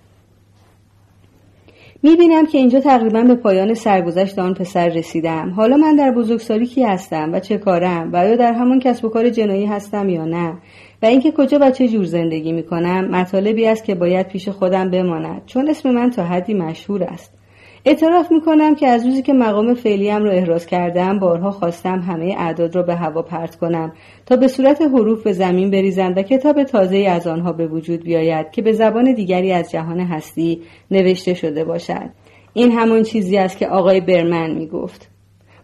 می‌بینم 2.03 2.45
که 2.45 2.57
اینجا 2.57 2.79
تقریبا 2.79 3.21
به 3.21 3.35
پایان 3.35 3.73
سرگذشت 3.73 4.39
آن 4.39 4.53
پسر 4.53 4.89
رسیدم. 4.89 5.49
حالا 5.49 5.77
من 5.77 5.95
در 5.95 6.11
بزرگسالی 6.11 6.65
کی 6.65 6.83
هستم 6.83 7.29
و 7.33 7.39
چه 7.39 7.57
کارم؟ 7.57 8.09
و 8.13 8.27
یا 8.27 8.35
در 8.35 8.53
همون 8.53 8.79
کسب 8.79 9.05
و 9.05 9.09
کار 9.09 9.29
جنایی 9.29 9.65
هستم 9.65 10.09
یا 10.09 10.25
نه؟ 10.25 10.53
و 11.01 11.05
اینکه 11.05 11.31
کجا 11.31 11.59
و 11.61 11.71
چه 11.71 11.87
جور 11.87 12.05
زندگی 12.05 12.51
می‌کنم؟ 12.51 13.07
مطالبی 13.07 13.67
است 13.67 13.83
که 13.83 13.95
باید 13.95 14.27
پیش 14.27 14.49
خودم 14.49 14.91
بماند 14.91 15.41
چون 15.45 15.69
اسم 15.69 15.91
من 15.91 16.09
تا 16.09 16.23
حدی 16.23 16.53
مشهور 16.53 17.03
است. 17.03 17.40
اعتراف 17.85 18.31
می‌کنم 18.31 18.75
که 18.75 18.87
از 18.87 19.05
روزی 19.05 19.21
که 19.21 19.33
مقام 19.33 19.73
فعلیم 19.73 20.23
را 20.23 20.31
احراز 20.31 20.65
کردم 20.65 21.19
بارها 21.19 21.51
خواستم 21.51 21.99
همه 21.99 22.35
اعداد 22.37 22.75
را 22.75 22.83
به 22.83 22.95
هوا 22.95 23.21
پرت 23.21 23.55
کنم 23.55 23.93
تا 24.25 24.35
به 24.35 24.47
صورت 24.47 24.81
حروف 24.81 25.23
به 25.23 25.31
زمین 25.33 25.71
بریزند 25.71 26.17
و 26.17 26.21
کتاب 26.21 26.63
تازه 26.63 26.97
از 26.97 27.27
آنها 27.27 27.51
به 27.51 27.67
وجود 27.67 28.03
بیاید 28.03 28.51
که 28.51 28.61
به 28.61 28.71
زبان 28.71 29.13
دیگری 29.13 29.51
از 29.51 29.71
جهان 29.71 29.99
هستی 29.99 30.61
نوشته 30.91 31.33
شده 31.33 31.63
باشد. 31.63 32.09
این 32.53 32.71
همان 32.71 33.03
چیزی 33.03 33.37
است 33.37 33.57
که 33.57 33.67
آقای 33.67 34.01
برمن 34.01 34.51
می‌گفت. 34.51 35.09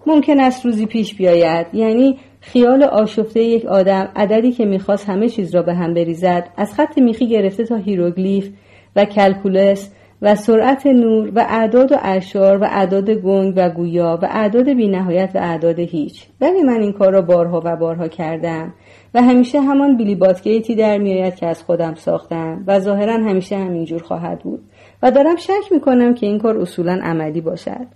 ممکن 0.05 0.39
است 0.39 0.65
روزی 0.65 0.86
پیش 0.86 1.15
بیاید. 1.15 1.68
یعنی 1.74 2.18
خیال 2.39 2.84
آشفته 2.84 3.43
یک 3.43 3.65
آدم 3.65 4.11
عددی 4.15 4.51
که 4.51 4.65
می‌خواست 4.65 5.09
همه 5.09 5.30
چیز 5.30 5.55
را 5.55 5.61
به 5.61 5.74
هم 5.74 5.93
بریزد 5.93 6.49
از 6.57 6.74
خط 6.74 6.97
میخی 6.97 7.30
گرفته 7.30 7.65
تا 7.65 7.76
هیروگلیف 7.76 8.49
و 8.95 9.05
calculus 9.05 9.91
و 10.22 10.36
سرعت 10.36 10.88
نور 10.88 11.32
و 11.36 11.45
اعداد 11.49 11.91
و 11.91 11.95
اعشار 12.01 12.57
و 12.57 12.63
اعداد 12.63 13.09
گنگ 13.09 13.53
و 13.55 13.70
گویا 13.70 14.20
و 14.22 14.26
اعداد 14.26 14.70
بینهایت 14.70 15.32
و 15.36 15.38
اعداد 15.38 15.80
هیچ. 15.80 16.28
ولی 16.41 16.61
من 16.61 16.82
این 16.82 16.93
کار 16.93 17.11
را 17.11 17.22
بارها 17.22 17.61
و 17.65 17.76
بارها 17.76 18.07
کردم 18.07 18.74
و 19.13 19.22
همیشه 19.22 19.61
همان 19.61 19.97
بیلی 19.97 20.15
باتگیتی 20.15 20.76
در 20.76 20.97
میآید 20.97 21.36
که 21.36 21.47
از 21.47 21.63
خودم 21.63 21.95
ساختم 21.95 22.63
و 22.68 22.80
ظاهرا 22.80 23.13
همیشه 23.13 23.57
همینجور 23.57 24.03
خواهد 24.03 24.39
بود. 24.39 24.63
و 25.03 25.11
دارم 25.11 25.36
شک 25.36 25.72
می‌کنم 25.72 26.13
که 26.13 26.26
این 26.26 26.39
کار 26.39 26.57
اصولا 26.57 26.99
عملی 27.03 27.41
باشد. 27.41 27.88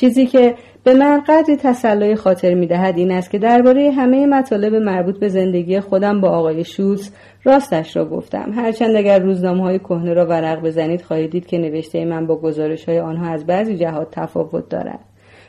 چیزی 0.00 0.26
که 0.26 0.54
به 0.84 0.94
من 0.94 1.20
قدری 1.28 1.56
تسلای 1.56 2.16
خاطر 2.16 2.54
می‌دهد 2.54 2.98
این 2.98 3.12
است 3.12 3.30
که 3.30 3.38
درباره 3.38 3.90
همه 3.90 4.26
مطالب 4.26 4.74
مربوط 4.74 5.18
به 5.18 5.28
زندگی 5.28 5.80
خودم 5.80 6.20
با 6.20 6.28
آقای 6.28 6.64
شوتز 6.64 7.10
راستش 7.44 7.96
را 7.96 8.04
گفتم. 8.04 8.52
هرچند 8.54 8.96
اگر 8.96 9.18
روزنامه 9.18 9.62
های 9.62 9.78
کهنه 9.78 10.14
را 10.14 10.26
ورق 10.26 10.62
بزنید 10.62 11.02
خواهید 11.02 11.30
دید 11.30 11.46
که 11.46 11.58
نوشته 11.58 12.04
من 12.04 12.26
با 12.26 12.36
گزارش 12.36 12.88
های 12.88 13.00
آنها 13.00 13.32
از 13.32 13.46
بعضی 13.46 13.76
جهات 13.76 14.08
تفاوت 14.10 14.68
دارد. 14.68 15.00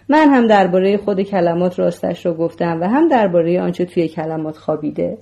من 0.09 0.27
هم 0.29 0.47
درباره 0.47 0.97
خود 0.97 1.21
کلمات 1.21 1.79
راستش 1.79 2.25
را 2.25 2.33
گفتم 2.33 2.81
و 2.81 2.87
هم 2.87 3.07
درباره 3.07 3.61
آنچه 3.61 3.85
توی 3.85 4.07
کلمات 4.07 4.57
خوابیده. 4.57 5.17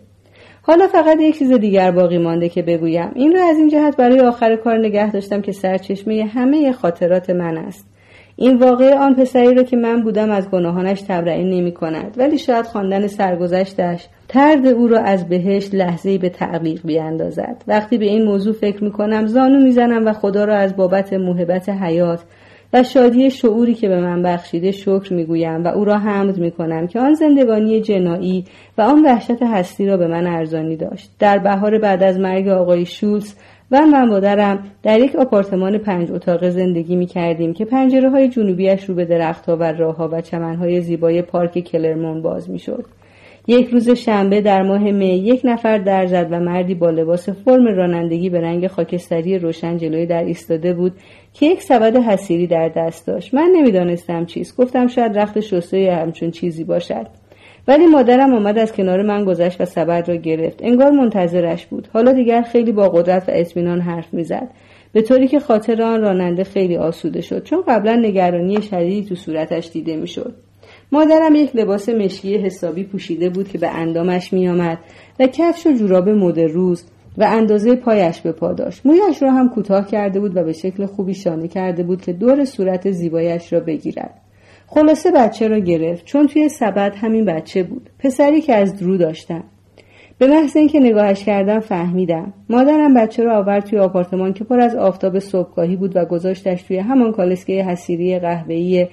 حالا 0.62 0.88
فقط 0.88 1.18
یک 1.20 1.40
چیز 1.40 1.52
دیگر 1.52 1.92
باقی 1.92 2.18
مانده 2.18 2.50
که 2.50 2.62
بگویم. 2.62 3.12
این 3.16 3.36
را 3.36 3.44
از 3.44 3.58
این 3.58 3.70
جهت 3.70 3.98
برای 3.98 4.20
آخر 4.20 4.56
کار 4.56 4.78
نگه 4.78 5.12
داشتم 5.12 5.42
که 5.42 5.52
سرچشمه 5.52 6.26
همه 6.34 6.72
خاطرات 6.72 7.30
من 7.30 7.58
است. 7.58 7.97
این 8.40 8.58
واقعه 8.58 8.96
آن 8.96 9.16
پسری 9.16 9.54
را 9.54 9.64
که 9.64 9.78
من 9.78 10.02
بودم 10.02 10.32
از 10.32 10.50
گناهانش 10.50 11.02
تبرئه 11.02 11.44
نمی 11.44 11.72
کند 11.72 12.16
ولی 12.18 12.38
شاید 12.38 12.66
خواندن 12.66 13.08
سرگذشتش 13.08 14.08
ترد 14.28 14.68
او 14.68 14.88
را 14.88 15.00
از 15.00 15.30
بهشت 15.30 15.76
لحظه 15.76 16.18
به 16.18 16.30
تعلیق 16.30 16.82
بیاندازد. 16.86 17.64
وقتی 17.68 17.98
به 17.98 18.06
این 18.06 18.24
موضوع 18.24 18.54
فکر 18.54 18.84
می 18.84 18.92
کنم 18.92 19.28
زانو 19.28 19.60
می‌زنم 19.64 20.08
و 20.08 20.14
خدا 20.14 20.46
را 20.46 20.56
از 20.56 20.76
بابت 20.76 21.14
موهبت 21.14 21.70
حیات 21.70 22.20
و 22.74 22.84
شادی 22.84 23.32
شعوری 23.32 23.74
که 23.74 23.88
به 23.88 24.02
من 24.02 24.24
بخشیده 24.24 24.72
شکر 24.72 25.14
می‌گویم 25.14 25.64
و 25.64 25.68
او 25.68 25.86
را 25.86 25.98
حمد 25.98 26.38
می 26.38 26.52
کنم 26.52 26.88
که 26.88 27.00
آن 27.00 27.14
زندگانی 27.14 27.82
جنایی 27.82 28.46
و 28.78 28.82
آن 28.82 29.06
وحشت 29.06 29.44
هستی 29.44 29.88
را 29.88 29.98
به 29.98 30.08
من 30.08 30.28
ارزانی 30.28 30.76
داشت. 30.76 31.12
در 31.20 31.38
بهار 31.38 31.80
بعد 31.80 32.04
از 32.04 32.20
مرگ 32.20 32.48
آقای 32.48 32.86
شولز 32.86 33.34
و 33.72 33.86
من 33.86 34.10
مادرم 34.10 34.64
در 34.84 35.00
یک 35.00 35.16
آپارتمان 35.16 35.78
پنج 35.78 36.12
اتاقه 36.12 36.50
زندگی 36.50 36.96
می 36.96 37.06
کردیم 37.06 37.54
که 37.54 37.66
پنجره 37.66 38.10
های 38.10 38.30
جنوبیش 38.30 38.84
رو 38.84 38.96
به 38.96 39.06
درختها 39.06 39.58
و 39.58 39.64
راهها 39.64 40.10
و 40.12 40.22
چمنهای 40.22 40.82
زیبای 40.82 41.22
پارک 41.22 41.60
کلرمون 41.60 42.22
باز 42.22 42.50
می 42.50 42.60
شد. 42.60 42.86
یک 43.48 43.70
روز 43.70 43.90
شنبه 43.90 44.42
در 44.42 44.64
ماه 44.64 44.92
می 44.92 45.08
یک 45.08 45.42
نفر 45.44 45.78
در 45.78 46.06
زد 46.06 46.28
و 46.32 46.40
مردی 46.40 46.76
با 46.76 46.90
لباس 46.90 47.30
فرم 47.30 47.68
رانندگی 47.68 48.30
به 48.30 48.42
رنگ 48.42 48.68
خاکستری 48.68 49.40
روشن 49.40 49.78
جلوی 49.78 50.06
در 50.06 50.24
ایستاده 50.24 50.74
بود 50.74 50.94
که 51.34 51.46
یک 51.46 51.62
سبد 51.62 51.96
حسیری 51.96 52.48
در 52.48 52.70
دست 52.70 53.08
داشت. 53.08 53.34
من 53.34 53.50
نمی‌دانستم 53.56 54.26
چیست. 54.26 54.58
گفتم 54.58 54.88
شاید 54.88 55.18
رخت 55.18 55.40
شسته 55.40 56.00
همچون 56.02 56.32
چیزی 56.32 56.64
باشد. 56.64 57.08
ولی 57.68 57.86
مادرم 57.86 58.34
آمد 58.34 58.58
از 58.58 58.72
کنار 58.72 59.02
من 59.02 59.26
گذشت 59.26 59.62
و 59.62 59.66
سبد 59.66 60.10
را 60.10 60.16
گرفت. 60.16 60.60
انگار 60.64 60.92
منتظرش 60.92 61.66
بود. 61.66 61.88
حالا 61.94 62.12
دیگر 62.12 62.42
خیلی 62.42 62.72
با 62.72 62.90
قدرت 62.90 63.30
و 63.30 63.32
اطمینان 63.36 63.82
حرف 63.82 64.14
می‌زد. 64.14 64.48
به 64.94 65.02
طوری 65.02 65.28
که 65.28 65.40
خاطر 65.40 65.82
آن 65.82 66.02
راننده 66.02 66.44
خیلی 66.44 66.78
آسوده 66.78 67.22
شد 67.22 67.44
چون 67.44 67.64
قبلا 67.68 67.96
نگرانی 67.96 68.62
شدیدی 68.62 69.10
تو 69.10 69.16
صورتش 69.16 69.70
دیده 69.70 69.96
می‌شد. 69.96 70.34
مادرم 70.92 71.36
یک 71.36 71.56
لباس 71.56 71.90
مشکی 71.90 72.38
حسابی 72.38 72.84
پوشیده 72.84 73.30
بود 73.30 73.48
که 73.48 73.58
به 73.58 73.68
اندامش 73.68 74.34
میآمد 74.34 74.78
و 75.20 75.28
کفش 75.28 75.68
و 75.68 75.72
جوراب 75.72 76.10
مد 76.10 76.40
روز 76.40 76.84
و 77.18 77.24
اندازه 77.24 77.76
پایش 77.76 78.22
به 78.22 78.32
پا 78.32 78.54
داشت. 78.54 78.86
مویش 78.86 79.22
را 79.22 79.32
هم 79.32 79.50
کوتاه 79.50 79.88
کرده 79.88 80.20
بود 80.20 80.38
و 80.38 80.44
به 80.44 80.54
شکل 80.54 80.86
خوبی 80.86 81.14
شانه 81.14 81.48
کرده 81.48 81.84
بود 81.84 82.02
که 82.02 82.14
دور 82.14 82.46
صورت 82.46 82.92
زیبایش 82.92 83.54
را 83.54 83.60
بگیرد. 83.60 84.22
خلاصه 84.70 85.12
بچه 85.12 85.48
را 85.48 85.60
گرفت 85.60 86.06
چون 86.06 86.28
توی 86.28 86.50
سبد 86.50 86.96
همین 86.96 87.26
بچه 87.26 87.64
بود. 87.64 87.90
پسری 88.00 88.42
که 88.42 88.56
از 88.56 88.80
درو 88.80 88.98
داشتم. 88.98 89.44
به 90.20 90.28
محض 90.28 90.58
اینکه 90.58 90.80
نگاهش 90.80 91.24
کردم 91.24 91.60
فهمیدم. 91.60 92.34
مادرم 92.50 92.94
بچه 92.94 93.24
را 93.24 93.38
آورد 93.38 93.66
توی 93.66 93.80
آپارتمان 93.80 94.34
که 94.34 94.44
پر 94.44 94.60
از 94.60 94.76
آفتاب 94.76 95.20
صبحگاهی 95.20 95.76
بود 95.76 95.96
و 95.96 96.06
گذاشتش 96.06 96.62
توی 96.62 96.78
همان 96.78 97.12
کالسکه 97.12 97.64
حسیری 97.64 98.20
قهوه‌ای 98.20 98.88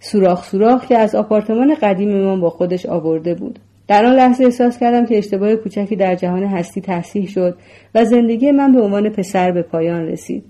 سوراخ 0.00 0.44
سوراخ 0.44 0.86
که 0.86 0.98
از 0.98 1.14
آپارتمان 1.14 1.74
قدیم 1.74 2.24
ما 2.24 2.36
با 2.36 2.50
خودش 2.50 2.86
آورده 2.86 3.34
بود. 3.34 3.58
در 3.88 4.04
آن 4.04 4.14
لحظه 4.14 4.44
احساس 4.44 4.78
کردم 4.78 5.06
که 5.06 5.18
اشتباه 5.18 5.56
کوچکی 5.56 5.96
در 5.96 6.14
جهان 6.14 6.44
هستی 6.44 6.80
تصحیح 6.80 7.26
شد 7.26 7.58
و 7.94 8.04
زندگی 8.04 8.52
من 8.52 8.72
به 8.72 8.80
عنوان 8.80 9.08
پسر 9.08 9.52
به 9.52 9.62
پایان 9.62 10.06
رسید. 10.06 10.44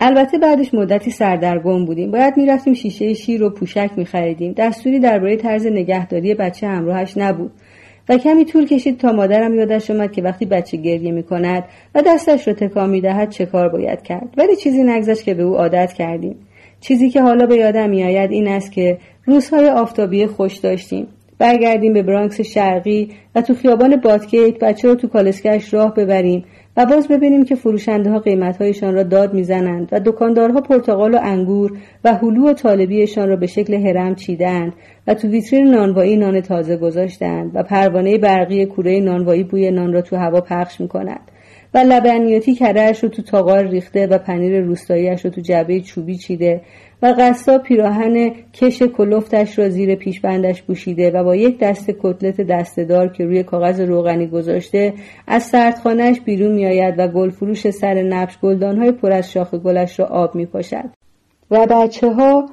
البته 0.00 0.38
بعدش 0.38 0.74
مدتی 0.74 1.10
سردرگم 1.10 1.84
بودیم. 1.84 2.10
باید 2.10 2.36
می‌رفتیم 2.36 2.74
شیشه 2.74 3.14
شیر 3.14 3.42
و 3.42 3.50
پوشک 3.50 3.90
میخریدیم. 3.96 4.52
دستوری 4.52 4.98
درباره 4.98 5.36
طرز 5.36 5.66
نگهداری 5.66 6.34
بچه 6.34 6.66
همراهش 6.66 7.16
نبود. 7.16 7.50
و 8.08 8.18
کمی 8.18 8.44
طول 8.44 8.66
کشید 8.66 8.98
تا 8.98 9.12
مادرم 9.12 9.54
یادش 9.54 9.90
آمد 9.90 10.12
که 10.12 10.22
وقتی 10.22 10.44
بچه 10.44 10.76
گریه 10.76 11.12
می‌کند 11.12 11.64
و 11.94 12.02
دستش 12.06 12.48
را 12.48 12.54
تکان 12.54 12.90
می‌دهد 12.90 13.30
چه 13.30 13.46
کار 13.46 13.68
باید 13.68 14.02
کرد. 14.02 14.34
ولی 14.36 14.56
چیزی 14.56 14.82
نگذشت 14.82 15.22
که 15.22 15.34
به 15.34 15.42
او 15.42 15.56
عادت 15.56 15.92
کردیم. 15.92 16.36
چیزی 16.80 17.10
که 17.10 17.22
حالا 17.22 17.46
به 17.46 17.56
یادم 17.56 17.90
میآید 17.90 18.30
این 18.32 18.48
است 18.48 18.72
که 18.72 18.98
روزهای 19.24 19.68
آفتابی 19.68 20.26
خوش 20.26 20.56
داشتیم. 20.56 21.06
برگردیم 21.38 21.92
به 21.92 22.02
برانکس 22.02 22.40
شرقی 22.40 23.08
و 23.34 23.42
تو 23.42 23.54
خیابان 23.54 23.96
باتگیت 23.96 24.58
بچه 24.58 24.88
رو 24.88 24.94
تو 24.94 25.08
کالسکش 25.08 25.74
راه 25.74 25.94
ببریم. 25.94 26.44
و 26.76 26.86
باز 26.86 27.08
ببینیم 27.08 27.44
که 27.44 27.54
فروشنده 27.54 28.10
ها 28.10 28.18
قیمت 28.18 28.56
هایشان 28.56 28.94
را 28.94 29.02
داد 29.02 29.34
می‌زنند 29.34 29.88
و 29.92 30.00
دکاندارها 30.00 30.60
پرتقال 30.60 31.14
و 31.14 31.18
انگور 31.22 31.78
و 32.04 32.14
هلو 32.14 32.48
و 32.48 32.52
طالبیشان 32.52 33.28
را 33.28 33.36
به 33.36 33.46
شکل 33.46 33.74
هرم 33.74 34.14
چیدند 34.14 34.72
و 35.06 35.14
تو 35.14 35.28
ویترین 35.28 35.66
نانوایی 35.66 36.16
نان 36.16 36.40
تازه 36.40 36.76
گذاشتند 36.76 37.50
و 37.54 37.62
پروانه 37.62 38.18
برقی 38.18 38.66
کوره 38.66 39.00
نانوایی 39.00 39.44
بوی 39.44 39.70
نان 39.70 39.92
را 39.92 40.02
تو 40.02 40.16
هوا 40.16 40.40
پخش 40.40 40.80
می 40.80 40.88
کند 40.88 41.20
و 41.74 41.78
لبنیاتی 41.78 42.54
کرهش 42.54 43.02
رو 43.02 43.08
تو 43.08 43.22
تاقار 43.22 43.66
ریخته 43.66 44.06
و 44.06 44.18
پنیر 44.18 44.60
روستاییش 44.60 45.24
رو 45.24 45.30
تو 45.30 45.40
جعبه 45.40 45.80
چوبی 45.80 46.16
چیده 46.16 46.60
و 47.02 47.14
قصاب 47.18 47.62
پیراهن 47.62 48.30
کش 48.52 48.82
کلفتش 48.82 49.58
را 49.58 49.68
زیر 49.68 49.94
پیشبندش 49.94 50.62
پوشیده 50.62 51.10
و 51.10 51.24
با 51.24 51.36
یک 51.36 51.58
دست 51.58 51.90
کتلت 51.90 52.40
دستدار 52.40 53.08
که 53.08 53.24
روی 53.24 53.42
کاغذ 53.42 53.80
روغنی 53.80 54.26
گذاشته 54.26 54.94
از 55.26 55.42
سردخانهش 55.42 56.20
بیرون 56.20 56.52
میآید 56.52 56.94
و 56.98 57.08
گلفروش 57.08 57.70
سر 57.70 58.02
نبش 58.02 58.38
گلدانهای 58.38 58.92
پر 58.92 59.12
از 59.12 59.32
شاخ 59.32 59.54
گلش 59.54 60.00
را 60.00 60.06
آب 60.06 60.34
می 60.34 60.46
پاشد. 60.46 60.90
و 61.50 61.66
بچه 61.66 62.12
ها 62.12 62.46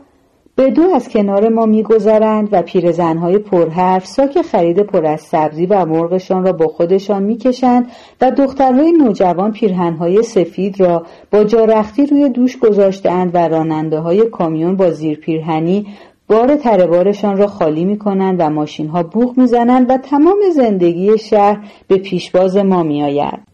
به 0.56 0.72
دو 0.72 0.82
از 0.96 1.10
کنار 1.10 1.50
ما 1.50 1.66
میگذرند 1.66 2.50
و 2.52 2.62
پیرزنهای 2.62 3.38
پرحرف 3.38 4.06
ساک 4.06 4.42
خرید 4.42 4.80
پر 4.80 5.06
از 5.06 5.22
سبزی 5.22 5.66
و 5.66 5.86
مرغشان 5.86 6.44
را 6.44 6.52
با 6.52 6.68
خودشان 6.68 7.24
می‌کشند 7.24 7.92
و 8.22 8.32
دخترهای 8.32 8.92
نوجوان 8.92 9.52
پیرهنهای 9.52 10.24
سفید 10.24 10.80
را 10.80 11.06
با 11.32 11.44
جارختی 11.44 12.06
روی 12.06 12.30
دوش 12.30 12.58
گذاشتهاند 12.58 13.32
و 13.36 13.38
راننده 13.38 14.00
های 14.00 14.30
کامیون 14.30 14.76
با 14.76 14.92
زیر 14.92 15.20
پیرهنی 15.20 15.88
بار 16.28 16.56
تربارشان 16.56 17.38
را 17.38 17.48
خالی 17.48 17.86
می 17.86 17.98
کنند 17.98 18.36
و 18.40 18.50
ماشین 18.50 18.88
ها 18.88 19.04
بوغ 19.04 19.38
می 19.38 19.48
زنند 19.48 19.90
و 19.90 19.98
تمام 19.98 20.40
زندگی 20.56 21.18
شهر 21.18 21.70
به 21.88 21.98
پیشباز 21.98 22.58
ما 22.58 22.84
می 22.84 23.04
آید. 23.04 23.53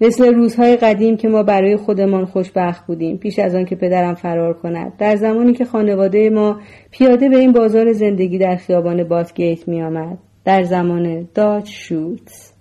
مثل 0.00 0.34
روزهای 0.34 0.76
قدیم 0.76 1.16
که 1.16 1.28
ما 1.28 1.42
برای 1.42 1.76
خودمان 1.76 2.24
خوشبخت 2.24 2.86
بودیم 2.86 3.16
پیش 3.16 3.38
از 3.38 3.54
آن 3.54 3.64
که 3.64 3.76
پدرم 3.76 4.14
فرار 4.14 4.54
کند. 4.54 4.92
در 4.98 5.16
زمانی 5.16 5.52
که 5.52 5.64
خانواده 5.64 6.30
ما 6.30 6.60
پیاده 6.90 7.28
به 7.28 7.36
این 7.36 7.52
بازار 7.52 7.92
زندگی 7.92 8.38
در 8.38 8.56
خیابان 8.56 9.04
باتگیت 9.04 9.68
می 9.68 9.82
آمد 9.82 10.18
در 10.44 10.62
زمان 10.62 11.28
داج 11.34 11.68
شوتس 11.68 12.52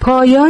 پایان 0.00 0.46